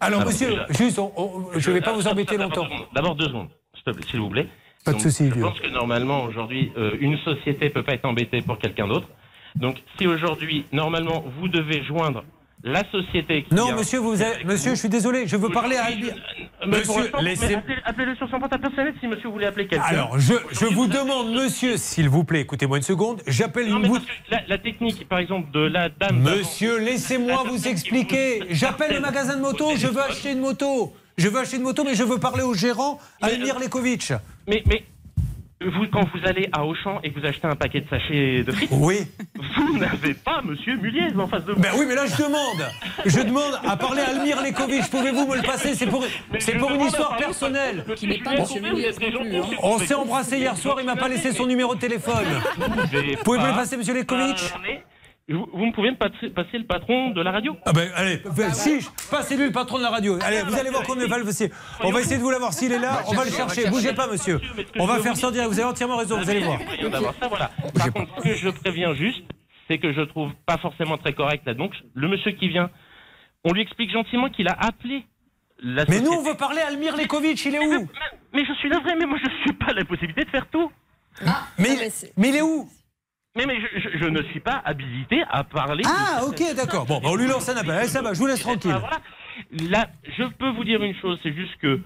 [0.00, 2.66] Alors monsieur, déjà- juste, on- on- je ne vais pas vous embêter longtemps.
[2.94, 3.48] D'abord deux secondes,
[4.10, 4.48] s'il vous plaît.
[4.84, 8.04] Pas de Donc, souci, Je pense que normalement, aujourd'hui, euh, une société peut pas être
[8.04, 9.06] embêtée pour quelqu'un d'autre.
[9.54, 12.24] Donc, si aujourd'hui, normalement, vous devez joindre
[12.64, 13.54] la société qui.
[13.54, 15.86] Non, a- monsieur, vous avez- monsieur, je suis désolé, je veux parler à
[16.60, 17.54] pour Monsieur, laissez...
[17.56, 19.84] appelez- Appelez-le sur son portable personnel si monsieur voulait appeler quelqu'un.
[19.84, 23.98] Alors, je, je vous demande, monsieur, s'il vous plaît, écoutez-moi une seconde, j'appelle une que
[24.30, 26.20] la, la technique, par exemple, de la dame.
[26.20, 28.42] Monsieur, laissez-moi vous expliquer.
[28.50, 30.92] J'appelle le magasin de moto, je veux acheter une moto.
[31.18, 34.12] Je veux acheter une moto, mais je veux parler au gérant, Almir Lekovic.
[34.48, 34.84] Mais, mais
[35.60, 38.50] vous, quand vous allez à Auchan et que vous achetez un paquet de sachets de
[38.50, 39.06] frites, Oui.
[39.56, 41.60] vous n'avez pas Monsieur Muliez en face de vous.
[41.60, 42.68] Ben oui, mais là je demande.
[43.04, 44.90] Je demande à parler à Almir Lekovic.
[44.90, 45.74] Pouvez-vous me le passer?
[45.76, 46.04] C'est pour,
[46.40, 47.84] c'est pour une histoire personnelle.
[47.94, 49.36] Qui n'est pas Monsieur Muliez non plus.
[49.36, 49.56] hein.
[49.62, 52.24] On s'est embrassé hier soir, il m'a pas laissé son numéro de téléphone.
[53.24, 54.52] Pouvez-vous me le passer, monsieur Lekovic?
[55.28, 58.20] Vous, vous me pouvez me passer, passer le patron de la radio Ah ben allez,
[58.52, 58.80] si,
[59.10, 60.18] passez-lui le patron de la radio.
[60.20, 61.52] Allez, vous allez voir qu'on ne va le passer.
[61.80, 62.52] On va essayer de vous l'avoir.
[62.52, 63.70] S'il est là, on va le chercher.
[63.70, 64.40] Bougez pas, monsieur.
[64.78, 65.48] On va faire direct.
[65.48, 66.58] Vous avez entièrement raison, vous allez voir.
[67.20, 67.50] Ça, voilà.
[67.74, 69.22] Par contre, ce que je préviens juste,
[69.68, 71.54] c'est que je trouve pas forcément très correct là.
[71.54, 72.70] Donc, le monsieur qui vient,
[73.44, 75.06] on lui explique gentiment qu'il a appelé
[75.62, 77.88] la Mais nous, on veut parler à Almir Lekovic, il est où
[78.32, 80.70] Mais je suis navré, mais moi je suis pas à la possibilité de faire tout.
[81.58, 82.68] mais, mais il est où
[83.36, 85.84] Mais, mais je, je- je ne suis pas habilité à parler.
[85.86, 86.84] Ah, ok, d'accord.
[86.84, 87.86] Bon, bah, on lui lance un appel.
[87.88, 88.72] Ça va, je vous laisse tranquille.
[88.74, 89.70] Ah, voilà.
[89.70, 89.88] Là,
[90.18, 91.80] je peux vous dire une chose, c'est juste que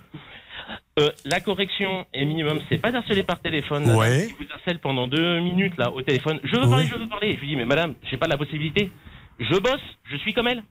[0.98, 3.86] euh, la correction est minimum, c'est pas d'harceler par téléphone.
[3.86, 3.94] là.
[3.96, 4.22] Ouais.
[4.26, 7.34] Si vous harcèle pendant deux minutes là au téléphone, je veux parler, je veux parler.
[7.36, 8.90] Je lui dis, mais madame, j'ai pas la possibilité.
[9.38, 10.64] Je bosse, je suis comme elle.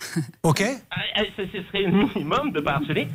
[0.42, 0.62] Ok.
[0.90, 3.06] Ah, ah, Ce ce serait le minimum de pas harceler.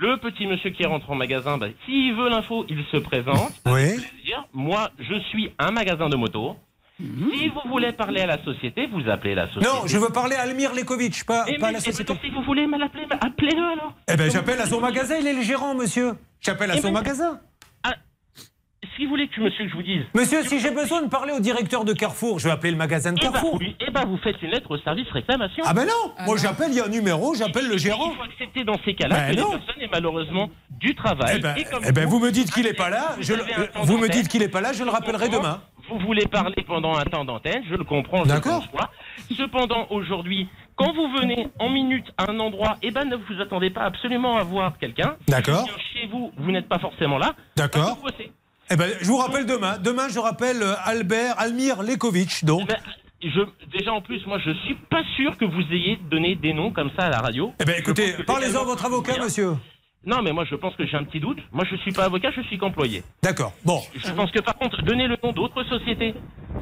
[0.00, 3.52] Le petit monsieur qui rentre en magasin, bah, s'il veut l'info, il se présente.
[3.66, 3.96] Oui.
[3.96, 4.46] Plaisir.
[4.52, 6.56] Moi, je suis un magasin de moto.
[7.00, 9.66] Si vous voulez parler à la société, vous appelez la société.
[9.66, 12.12] Non, je veux parler à Almir Lekovic, pas, Eh, pas à mais- la eh, société.
[12.12, 12.76] donc, si vous voulez bah,
[13.20, 13.92] appelez-le alors.
[14.12, 16.12] Eh ben, j'appelle à son magasin, il est le gérant, monsieur.
[16.40, 17.40] J'appelle à Eh son ben, magasin.
[18.98, 20.02] Si vous voulez que monsieur que je vous dise.
[20.12, 23.12] Monsieur, si j'ai besoin de parler au directeur de Carrefour, je vais appeler le magasin
[23.12, 23.60] de Eh ben, Carrefour.
[23.62, 25.62] eh ben, vous faites une lettre au service réclamation.
[25.64, 28.10] Ah ben non, moi j'appelle, il y a un numéro, j'appelle le gérant.
[28.12, 29.52] Il faut accepter dans ces cas-là Ben que non.
[29.52, 31.36] les personnes aient malheureusement du travail.
[31.38, 33.34] Eh ben, et comme eh ben, vous me dites qu'il est pas là, vous je
[33.34, 33.44] le-
[33.84, 35.60] vous me dites qu'il est pas là, je le rappellerai demain.
[35.88, 38.66] Vous voulez parler pendant un temps d'antenne, je le comprends, je le D'accord.
[39.36, 43.70] Cependant, aujourd'hui, quand vous venez en minute à un endroit, eh ben, ne vous attendez
[43.70, 45.16] pas absolument à voir quelqu'un.
[45.28, 45.66] D'accord.
[45.92, 47.32] Si Chez vous, vous n'êtes pas forcément là.
[47.56, 47.96] D'accord.
[48.70, 49.78] Eh ben, je vous rappelle demain.
[49.78, 52.68] Demain, je rappelle euh, Albert, Almir Lekovic, donc.
[53.22, 53.40] Je,
[53.76, 56.90] déjà en plus, moi je suis pas sûr que vous ayez donné des noms comme
[56.96, 57.52] ça à la radio.
[57.60, 59.54] Eh ben, écoutez, parlez-en à votre avocat, monsieur.
[60.06, 61.38] Non, mais moi je pense que j'ai un petit doute.
[61.50, 63.02] Moi je suis pas avocat, je suis qu'employé.
[63.22, 63.52] D'accord.
[63.64, 63.80] Bon.
[63.96, 66.14] Je pense que par contre, donnez le nom d'autres sociétés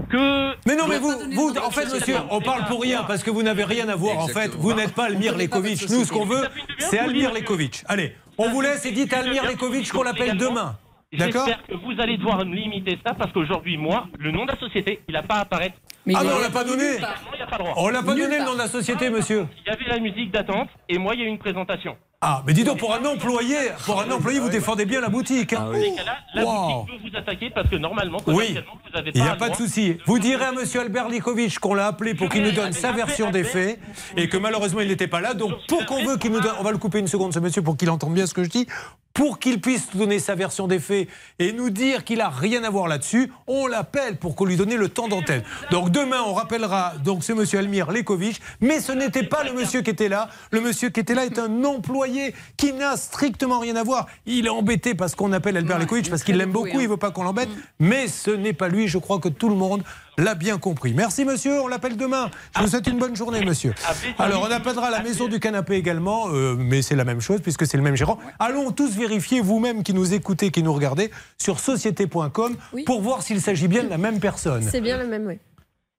[0.08, 0.52] que.
[0.66, 3.42] Mais non, mais vous, vous, en fait, monsieur, on parle pour rien parce que vous
[3.42, 4.18] n'avez rien à voir.
[4.18, 5.90] En fait, vous n'êtes pas Almir Lekovic.
[5.90, 6.46] Nous, ce qu'on veut,
[6.78, 7.82] c'est Almir Lekovic.
[7.86, 10.76] Allez, on vous laisse et dites à Almir Lekovic qu'on l'appelle demain.
[11.12, 15.00] J'espère que vous allez devoir limiter ça parce qu'aujourd'hui, moi, le nom de la société,
[15.08, 15.76] il n'a pas à apparaître.
[16.14, 16.98] Ah non, on l'a pas donné.
[17.00, 17.74] Non, il n'a pas le droit.
[17.78, 19.46] On l'a pas donné le nom de la société, monsieur.
[19.64, 21.96] Il y avait la musique d'attente et moi, il y a eu une présentation.
[22.22, 25.52] Ah, mais dis donc, pour un employé, pour un employé, vous défendez bien la boutique.
[25.52, 25.70] hein.
[25.74, 26.82] Ces cas-là, la Wow.
[26.82, 28.56] boutique peut vous attaquer parce que normalement, Oui.
[28.56, 29.18] vous n'avez pas.
[29.18, 29.98] Il n'y a pas de souci.
[30.06, 33.30] Vous direz à monsieur Albert Likovic qu'on l'a appelé pour qu'il nous donne sa version
[33.30, 33.78] des faits
[34.16, 35.34] et que malheureusement il n'était pas là.
[35.34, 37.60] Donc pour qu'on veut qu'il nous donne, on va le couper une seconde ce monsieur
[37.62, 38.66] pour qu'il entende bien ce que je dis,
[39.12, 41.08] pour qu'il puisse nous donner sa version des faits
[41.38, 44.74] et nous dire qu'il a rien à voir là-dessus, on l'appelle pour qu'on lui donne
[44.74, 45.42] le temps d'antenne.
[45.70, 49.80] Donc demain on rappellera donc ce monsieur Almir Lekovic, mais ce n'était pas le monsieur
[49.80, 50.28] qui était là.
[50.50, 54.06] Le monsieur qui était là est un employé qui n'a strictement rien à voir.
[54.26, 57.12] Il est embêté parce qu'on appelle Albert Lekovic parce qu'il l'aime beaucoup, il veut pas
[57.12, 57.48] qu'on l'embête,
[57.78, 58.88] mais ce n'est pas lui.
[58.88, 59.84] Je crois que tout le monde
[60.18, 60.92] l'a bien compris.
[60.92, 62.30] Merci monsieur, on l'appelle demain.
[62.54, 63.74] Je vous souhaite une bonne journée monsieur.
[64.18, 67.66] Alors on appellera la maison du canapé également, euh, mais c'est la même chose puisque
[67.66, 68.18] c'est le même gérant.
[68.38, 72.54] Allons tous vérifier vous-même qui nous écoutez, qui nous regardez sur société.com
[72.84, 74.62] pour voir s'il s'agit bien de la même personne.
[74.70, 75.38] C'est bien le même, oui.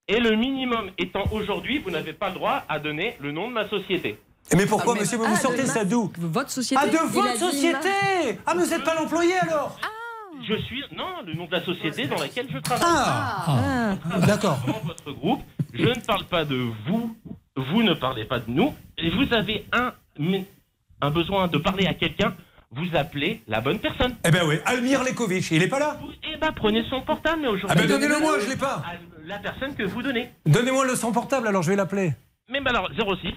[0.07, 3.53] Et le minimum étant aujourd'hui, vous n'avez pas le droit à donner le nom de
[3.53, 4.17] ma société.
[4.55, 7.35] Mais pourquoi Ah, mais- monsieur, vous Ah, sortez ça d'où Votre société Ah de votre
[7.37, 7.89] société
[8.45, 9.77] Ah mais vous n'êtes pas l'employé alors
[10.47, 10.81] Je suis.
[10.95, 12.87] Non, le nom de la société dans laquelle je travaille.
[12.87, 14.59] Ah, D'accord.
[14.65, 15.41] Dans votre groupe,
[15.73, 16.55] je ne parle pas de
[16.87, 17.13] vous,
[17.57, 19.91] vous ne parlez pas de nous, et vous avez un,
[21.01, 22.33] un besoin de parler à quelqu'un,
[22.77, 24.15] vous appelez la bonne personne.
[24.25, 27.47] Eh ben oui, Almir Lekovic, il est pas là Eh ben prenez son portable, mais
[27.47, 27.77] aujourd'hui.
[27.77, 28.83] Ah ben donnez-le moi, je l'ai pas.
[29.25, 30.29] La personne que vous donnez.
[30.45, 32.13] Donnez-moi le son portable alors je vais l'appeler.
[32.49, 33.33] Mais ben alors, 06.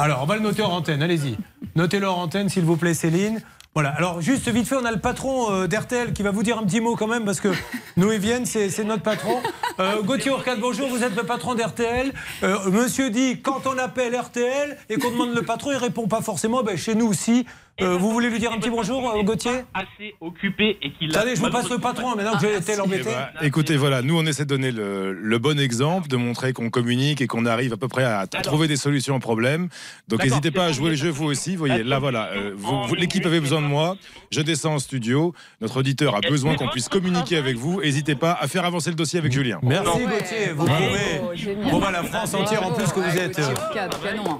[0.00, 1.36] Alors, on va le noter en antenne, allez-y.
[1.76, 3.40] Notez-le en antenne, s'il vous plaît, Céline.
[3.74, 6.58] Voilà, alors juste vite fait, on a le patron euh, d'RTL qui va vous dire
[6.58, 7.48] un petit mot quand même, parce que
[7.96, 9.40] nous et Vienne, c'est c'est notre patron.
[9.78, 12.12] Euh, Gauthier Orcade, bonjour, vous êtes le patron d'RTL.
[12.42, 16.22] Euh, monsieur dit, quand on appelle RTL et qu'on demande le patron, il répond pas
[16.22, 17.46] forcément, ben, chez nous aussi.
[17.80, 21.20] Euh, vous voulez lui dire un petit bonjour, Gauthier Assez occupé et qu'il a.
[21.20, 23.04] Attendez, je vous passe le patron, maintenant que j'ai été l'embêté.
[23.08, 26.52] Eh ben, écoutez, voilà, nous on essaie de donner le, le bon exemple, de montrer
[26.52, 29.68] qu'on communique et qu'on arrive à peu près à, à trouver des solutions aux problèmes.
[30.08, 31.52] Donc n'hésitez pas à jouer le jeu vous aussi.
[31.52, 32.56] Vous voyez, là voilà, euh,
[32.96, 33.96] l'équipe avait besoin de moi.
[34.32, 35.32] Je descends en studio.
[35.60, 37.80] Notre auditeur a besoin qu'on puisse communiquer avec vous.
[37.80, 39.60] N'hésitez pas à faire avancer le dossier avec Julien.
[39.62, 41.54] Merci Gauthier, vous pouvez.
[41.70, 43.54] Bon, bah, la France entière en plus que vous êtes euh,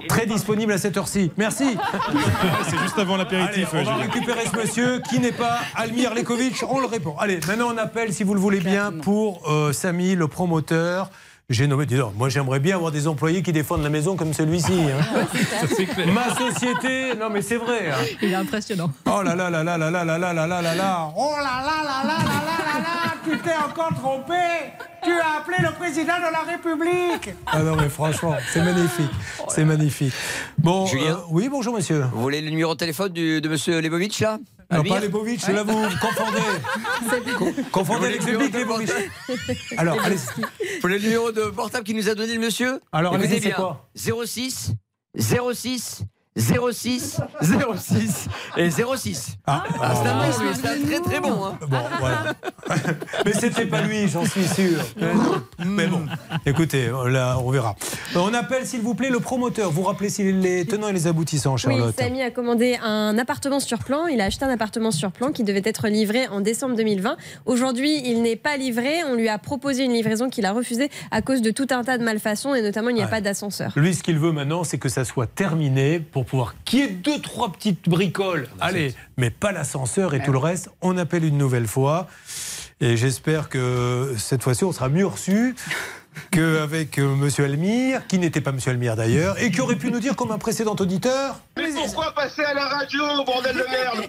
[0.09, 1.31] très disponible à cette heure-ci.
[1.37, 1.77] Merci.
[2.69, 6.79] C'est juste avant Allez, On va récupérer ce monsieur qui n'est pas Almir Lekovic, on
[6.79, 7.15] le répond.
[7.19, 11.11] Allez, maintenant on appelle, si vous le voulez bien, pour euh, Samy, le promoteur.
[11.51, 14.33] J'ai nommé, dis donc, moi j'aimerais bien avoir des employés qui défendent la maison comme
[14.33, 14.71] celui-ci.
[14.71, 15.25] hein.
[16.13, 17.89] Ma société, non mais c'est vrai.
[17.89, 17.95] hein.
[18.21, 18.91] Il est impressionnant.
[19.07, 21.11] Oh là là là là là là là là là là là là.
[21.17, 23.13] Oh là là là là là là là là.
[23.25, 24.33] Tu t'es encore trompé.
[25.03, 27.33] Tu as appelé le président de la République.
[27.47, 29.09] Ah non mais franchement, c'est magnifique.
[29.47, 30.13] C'est magnifique.
[30.59, 32.03] Bon, Julien euh, oui, bonjour monsieur.
[32.13, 34.37] Vous voulez le numéro de téléphone du- de monsieur Lebovitch là
[34.71, 37.61] Non, pas Lebovitch, là vous confondez.
[37.71, 38.19] Confondez.
[38.19, 38.89] Vous les voulez le publics, numéro de Lebovitch.
[39.77, 40.17] Alors, allez.
[40.81, 43.89] Vous le numéro de portable qu'il nous a donné le monsieur Alors, allez-y, c'est quoi?
[43.95, 44.73] 06
[45.17, 46.03] 06
[46.37, 48.27] 06 06
[48.57, 49.37] et 06.
[49.47, 51.43] Ah, c'est un bon, lui, c'est un très très bon.
[51.45, 51.57] hein.
[51.67, 52.23] Bon, voilà.
[53.25, 54.79] Mais c'était pas lui, j'en suis sûr.
[55.65, 56.05] Mais bon,
[56.45, 57.75] écoutez, là, on verra.
[58.15, 59.71] On appelle, s'il vous plaît, le promoteur.
[59.71, 63.59] Vous rappelez s'il les tenants et les aboutissants, Oui, Charlotte Samy a commandé un appartement
[63.59, 64.05] sur plan.
[64.07, 67.17] Il a acheté un appartement sur plan qui devait être livré en décembre 2020.
[67.47, 69.03] Aujourd'hui, il n'est pas livré.
[69.09, 71.97] On lui a proposé une livraison qu'il a refusée à cause de tout un tas
[71.97, 73.09] de malfaçons et notamment il n'y a Ouais.
[73.11, 73.71] pas d'ascenseur.
[73.75, 76.87] Lui, ce qu'il veut maintenant, c'est que ça soit terminé pour pouvoir qu'il y ait
[76.87, 78.47] deux, trois petites bricoles.
[78.59, 80.69] Allez, mais pas l'ascenseur et tout le reste.
[80.81, 82.07] On appelle une nouvelle fois.
[82.81, 85.55] Et j'espère que cette fois-ci, on sera mieux reçu
[86.31, 89.99] qu'avec euh, Monsieur Elmire, qui n'était pas Monsieur Elmire d'ailleurs, et qui aurait pu nous
[89.99, 94.07] dire, comme un précédent auditeur, Mais pourquoi passer à la radio, bordel de merde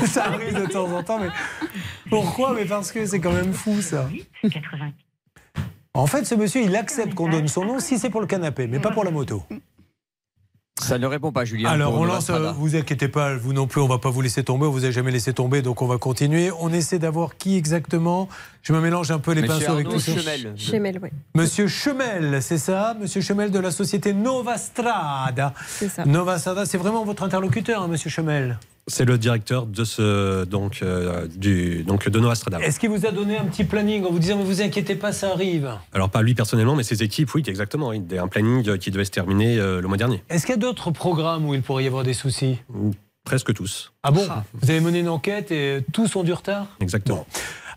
[0.06, 1.30] ça arrive de temps en temps, mais
[2.08, 2.52] pourquoi?
[2.54, 4.08] Mais parce que c'est quand même fou ça.
[5.94, 8.66] En fait, ce monsieur, il accepte qu'on donne son nom si c'est pour le canapé,
[8.66, 9.42] mais pas pour la moto.
[10.80, 11.70] Ça ne répond pas, Julien.
[11.70, 14.44] Alors, on lance, euh, vous inquiétez pas, vous non plus, on va pas vous laisser
[14.44, 16.50] tomber, on vous a jamais laissé tomber, donc on va continuer.
[16.60, 18.28] On essaie d'avoir qui exactement?
[18.62, 20.20] Je me mélange un peu les Monsieur pinceaux avec Arnaud tout ça.
[20.20, 20.54] Chemel.
[20.56, 21.08] Chemel, oui.
[21.34, 22.96] Monsieur Chemel, c'est ça?
[23.00, 25.54] Monsieur Chemel de la société Nova Strada.
[25.66, 26.04] C'est ça.
[26.04, 28.58] Nova Strada, c'est vraiment votre interlocuteur, hein, Monsieur Chemel?
[28.88, 32.58] C'est le directeur de ce donc euh, du donc de Nova Strada.
[32.60, 35.12] Est-ce qu'il vous a donné un petit planning en vous disant, mais vous inquiétez pas,
[35.12, 37.88] ça arrive Alors pas lui personnellement, mais ses équipes, oui, exactement.
[37.88, 38.02] oui.
[38.18, 40.24] Un planning qui devait se terminer euh, le mois dernier.
[40.30, 42.58] Est-ce qu'il y a d'autres programmes où il pourrait y avoir des soucis
[43.24, 43.92] Presque tous.
[44.02, 47.26] Ah bon Vous avez mené une enquête et tous ont du retard Exactement.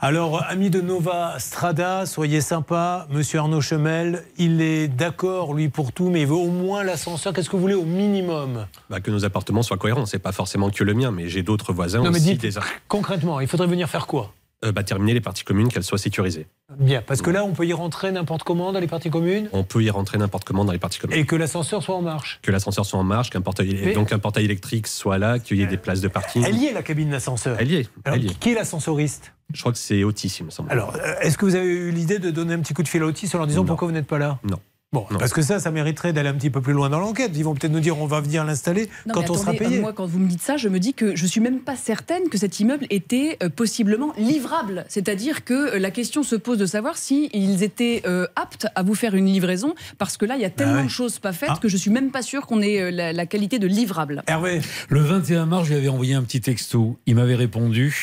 [0.04, 3.06] Alors, amis de Nova Strada, soyez sympa.
[3.12, 7.34] Monsieur Arnaud Chemel, il est d'accord, lui, pour tout, mais il veut au moins l'ascenseur.
[7.34, 8.66] Qu'est-ce que vous voulez au minimum?
[8.90, 10.08] Bah, que nos appartements soient cohérents.
[10.08, 12.36] C'est pas forcément que le mien, mais j'ai d'autres voisins Non, mais aussi.
[12.36, 14.34] dites- des- Concrètement, il faudrait venir faire quoi?
[14.64, 16.46] Euh, bah, terminer les parties communes, qu'elles soient sécurisées.
[16.78, 19.64] Bien, parce que là, on peut y rentrer n'importe comment dans les parties communes On
[19.64, 21.18] peut y rentrer n'importe comment dans les parties communes.
[21.18, 22.38] et que l'ascenseur soit en marche.
[22.44, 25.58] Que l'ascenseur soit en marche, qu'un portail, Mais- donc un portail électrique soit là, qu'il
[25.58, 26.44] y ait des places de parking.
[26.46, 27.58] Elle y est, la cabine d'ascenseur.
[27.60, 27.90] Elle y est.
[28.06, 28.38] Alors, elle y est.
[28.40, 30.72] qui est l'ascensoriste Je crois que c'est Otis, il me semble.
[30.72, 33.02] Alors, euh, est-ce que vous avez eu l'idée de donner un petit coup de fil
[33.02, 34.38] à Otis en leur disant pourquoi vous n'êtes pas là?
[34.44, 34.60] Non.
[34.94, 37.32] Bon, parce que ça, ça mériterait d'aller un petit peu plus loin dans l'enquête.
[37.36, 39.60] Ils vont peut-être nous dire on va venir l'installer Non, quand mais on sera attendez,
[39.70, 39.80] payé.
[39.80, 42.28] Moi, quand vous me dites ça, je me dis que je suis même pas certaine
[42.28, 44.84] que cet immeuble était euh, possiblement livrable.
[44.90, 48.84] C'est-à-dire que euh, la question se pose de savoir si ils étaient euh, aptes à
[48.84, 50.84] vous faire une livraison, parce que là, il y a tellement ouais.
[50.84, 51.60] de choses pas faites Ah.
[51.62, 54.24] que je suis même pas sûre qu'on ait euh, la, la qualité de livrable.
[54.28, 54.60] Hervé
[54.90, 57.00] Le 21 mars, je lui avais envoyé un petit texto.
[57.06, 57.96] Il m'avait répondu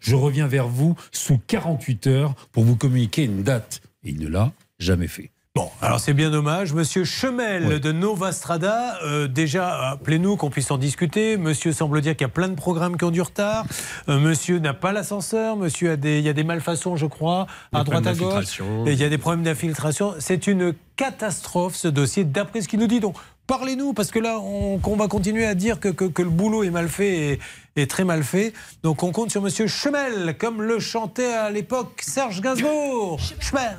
[0.00, 3.80] Je reviens vers vous sous 48 heures pour vous communiquer une date.
[4.04, 4.50] Et il ne l'a
[4.80, 5.30] jamais fait.
[5.54, 6.72] Bon, alors c'est bien dommage.
[6.72, 11.36] Monsieur Chemel de Nova Strada, euh, déjà, appelez-nous qu'on puisse en discuter.
[11.36, 13.66] Monsieur semble dire qu'il y a plein de programmes qui ont du retard.
[14.08, 15.56] Euh, monsieur n'a pas l'ascenseur.
[15.58, 18.60] Monsieur a des, il y a des malfaçons, je crois, à Des droite à gauche.
[18.86, 20.14] Et il y a des problèmes d'infiltration.
[20.20, 23.00] C'est une catastrophe ce dossier, d'après ce qu'il nous dit.
[23.00, 23.16] Donc,
[23.46, 26.62] parlez-nous, parce que là, on, qu'on va continuer à dire que, que- que le boulot
[26.64, 27.40] est mal fait et,
[27.76, 28.54] et très mal fait.
[28.82, 33.20] Donc, on compte sur Monsieur Chemel, comme le chantait à l'époque Serge Gainsbourg.
[33.38, 33.76] Chemel.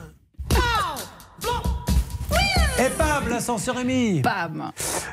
[2.80, 4.22] Et bam, l'ascenseur est mis.
[4.22, 4.72] Bam.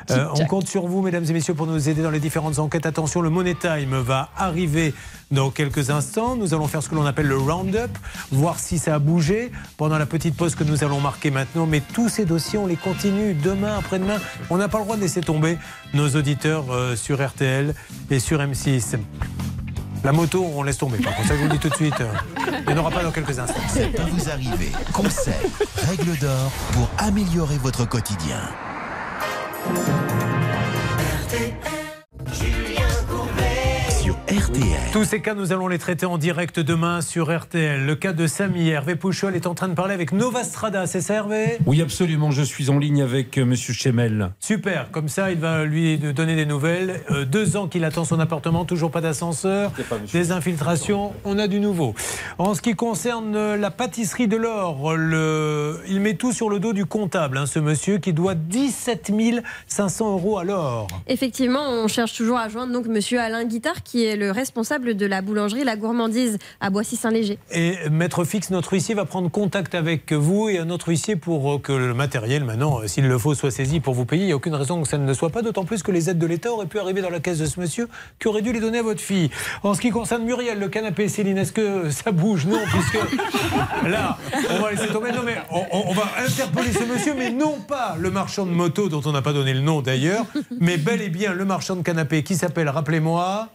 [0.09, 2.87] Euh, on compte sur vous, mesdames et messieurs, pour nous aider dans les différentes enquêtes.
[2.87, 4.95] Attention, le Money Time va arriver
[5.29, 6.35] dans quelques instants.
[6.35, 7.91] Nous allons faire ce que l'on appelle le round-up,
[8.31, 11.67] voir si ça a bougé pendant la petite pause que nous allons marquer maintenant.
[11.67, 14.17] Mais tous ces dossiers, on les continue demain, après-demain.
[14.49, 15.59] On n'a pas le droit de laisser tomber
[15.93, 17.75] nos auditeurs euh, sur RTL
[18.09, 18.97] et sur M6.
[20.03, 20.97] La moto, on laisse tomber.
[20.97, 22.03] Par contre, ça, je vous le dis tout de suite.
[22.61, 23.61] Il n'y en aura pas dans quelques instants.
[23.67, 24.71] Ça peut vous arriver.
[24.93, 25.33] Conseils,
[25.87, 28.39] règles d'or pour améliorer votre quotidien.
[34.41, 34.63] RTL.
[34.91, 37.85] Tous ces cas, nous allons les traiter en direct demain sur RTL.
[37.85, 41.01] Le cas de Samy, Hervé Pouchol est en train de parler avec Nova Strada, c'est
[41.01, 41.59] ça Hervé?
[41.67, 42.31] Oui, absolument.
[42.31, 44.31] Je suis en ligne avec euh, Monsieur Chemel.
[44.39, 47.01] Super, comme ça il va lui donner des nouvelles.
[47.11, 49.73] Euh, deux ans qu'il attend son appartement, toujours pas d'ascenseur,
[50.11, 51.93] des infiltrations, on a du nouveau.
[52.39, 55.81] En ce qui concerne euh, la pâtisserie de l'or, le...
[55.87, 59.11] il met tout sur le dos du comptable, hein, ce monsieur qui doit 17
[59.67, 60.87] 500 euros à l'or.
[61.05, 65.05] Effectivement, on cherche toujours à joindre donc Monsieur Alain Guittard, qui est le responsable de
[65.05, 67.37] la boulangerie La Gourmandise à Boissy-Saint-Léger.
[67.51, 71.53] Et Maître Fix, notre huissier, va prendre contact avec vous et un autre huissier pour
[71.53, 74.23] euh, que le matériel, maintenant, euh, s'il le faut, soit saisi pour vous payer.
[74.23, 76.09] Il n'y a aucune raison que ça ne le soit pas, d'autant plus que les
[76.09, 77.87] aides de l'État auraient pu arriver dans la caisse de ce monsieur
[78.19, 79.29] qui aurait dû les donner à votre fille.
[79.63, 82.45] En ce qui concerne Muriel, le canapé, Céline, est-ce que ça bouge?
[82.45, 82.99] Non, puisque
[83.89, 84.17] là,
[84.49, 85.11] on va laisser tomber.
[85.11, 88.51] Non, mais on, on- on va interpeller ce monsieur, mais non pas le marchand de
[88.51, 90.25] moto dont on n'a pas donné le nom d'ailleurs,
[90.59, 93.49] mais bel et bien le marchand de canapé qui s'appelle, rappelez-moi,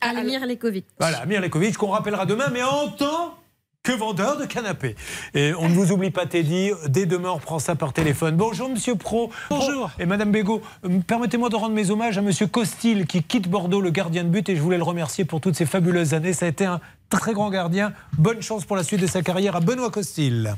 [0.00, 0.84] Almir Lekovic.
[0.98, 3.38] voilà, Amir Lekovic, qu'on rappellera demain, mais en tant
[3.82, 4.96] que vendeur de canapé.
[5.34, 6.70] Et on ne vous oublie pas, Teddy.
[6.88, 8.34] Dès demain, on reprend ça par téléphone.
[8.34, 9.30] Bonjour, monsieur Pro.
[9.50, 9.90] Bonjour.
[9.98, 13.82] Et madame Bégaud, euh, permettez-moi de rendre mes hommages à monsieur Costil, qui quitte Bordeaux,
[13.82, 16.32] le gardien de but, et je voulais le remercier pour toutes ces fabuleuses années.
[16.32, 16.80] Ça a été un
[17.10, 17.92] très grand gardien.
[18.16, 20.56] Bonne chance pour la suite de sa carrière à Benoît Costil.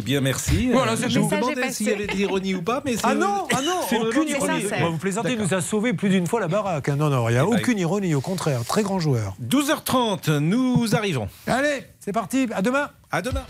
[0.00, 0.68] Eh bien, merci.
[0.70, 3.00] Voilà, Euh, c'est je vous demandais s'il y avait de l'ironie ou pas, mais c'est-
[3.02, 4.64] Ah non, ah non, c'est aucune ironie.
[4.70, 6.88] Bah, vous plaisantez, il nous a sauvé plus d'une fois la baraque.
[6.88, 6.94] hein.
[6.94, 8.60] Non, non, il n'y a Eh ben, aucune ironie, au contraire.
[8.64, 9.34] Très grand joueur.
[9.40, 11.28] 12h30, nous arrivons.
[11.48, 12.46] Allez, c'est parti.
[12.54, 12.90] À demain.
[13.10, 13.42] À demain.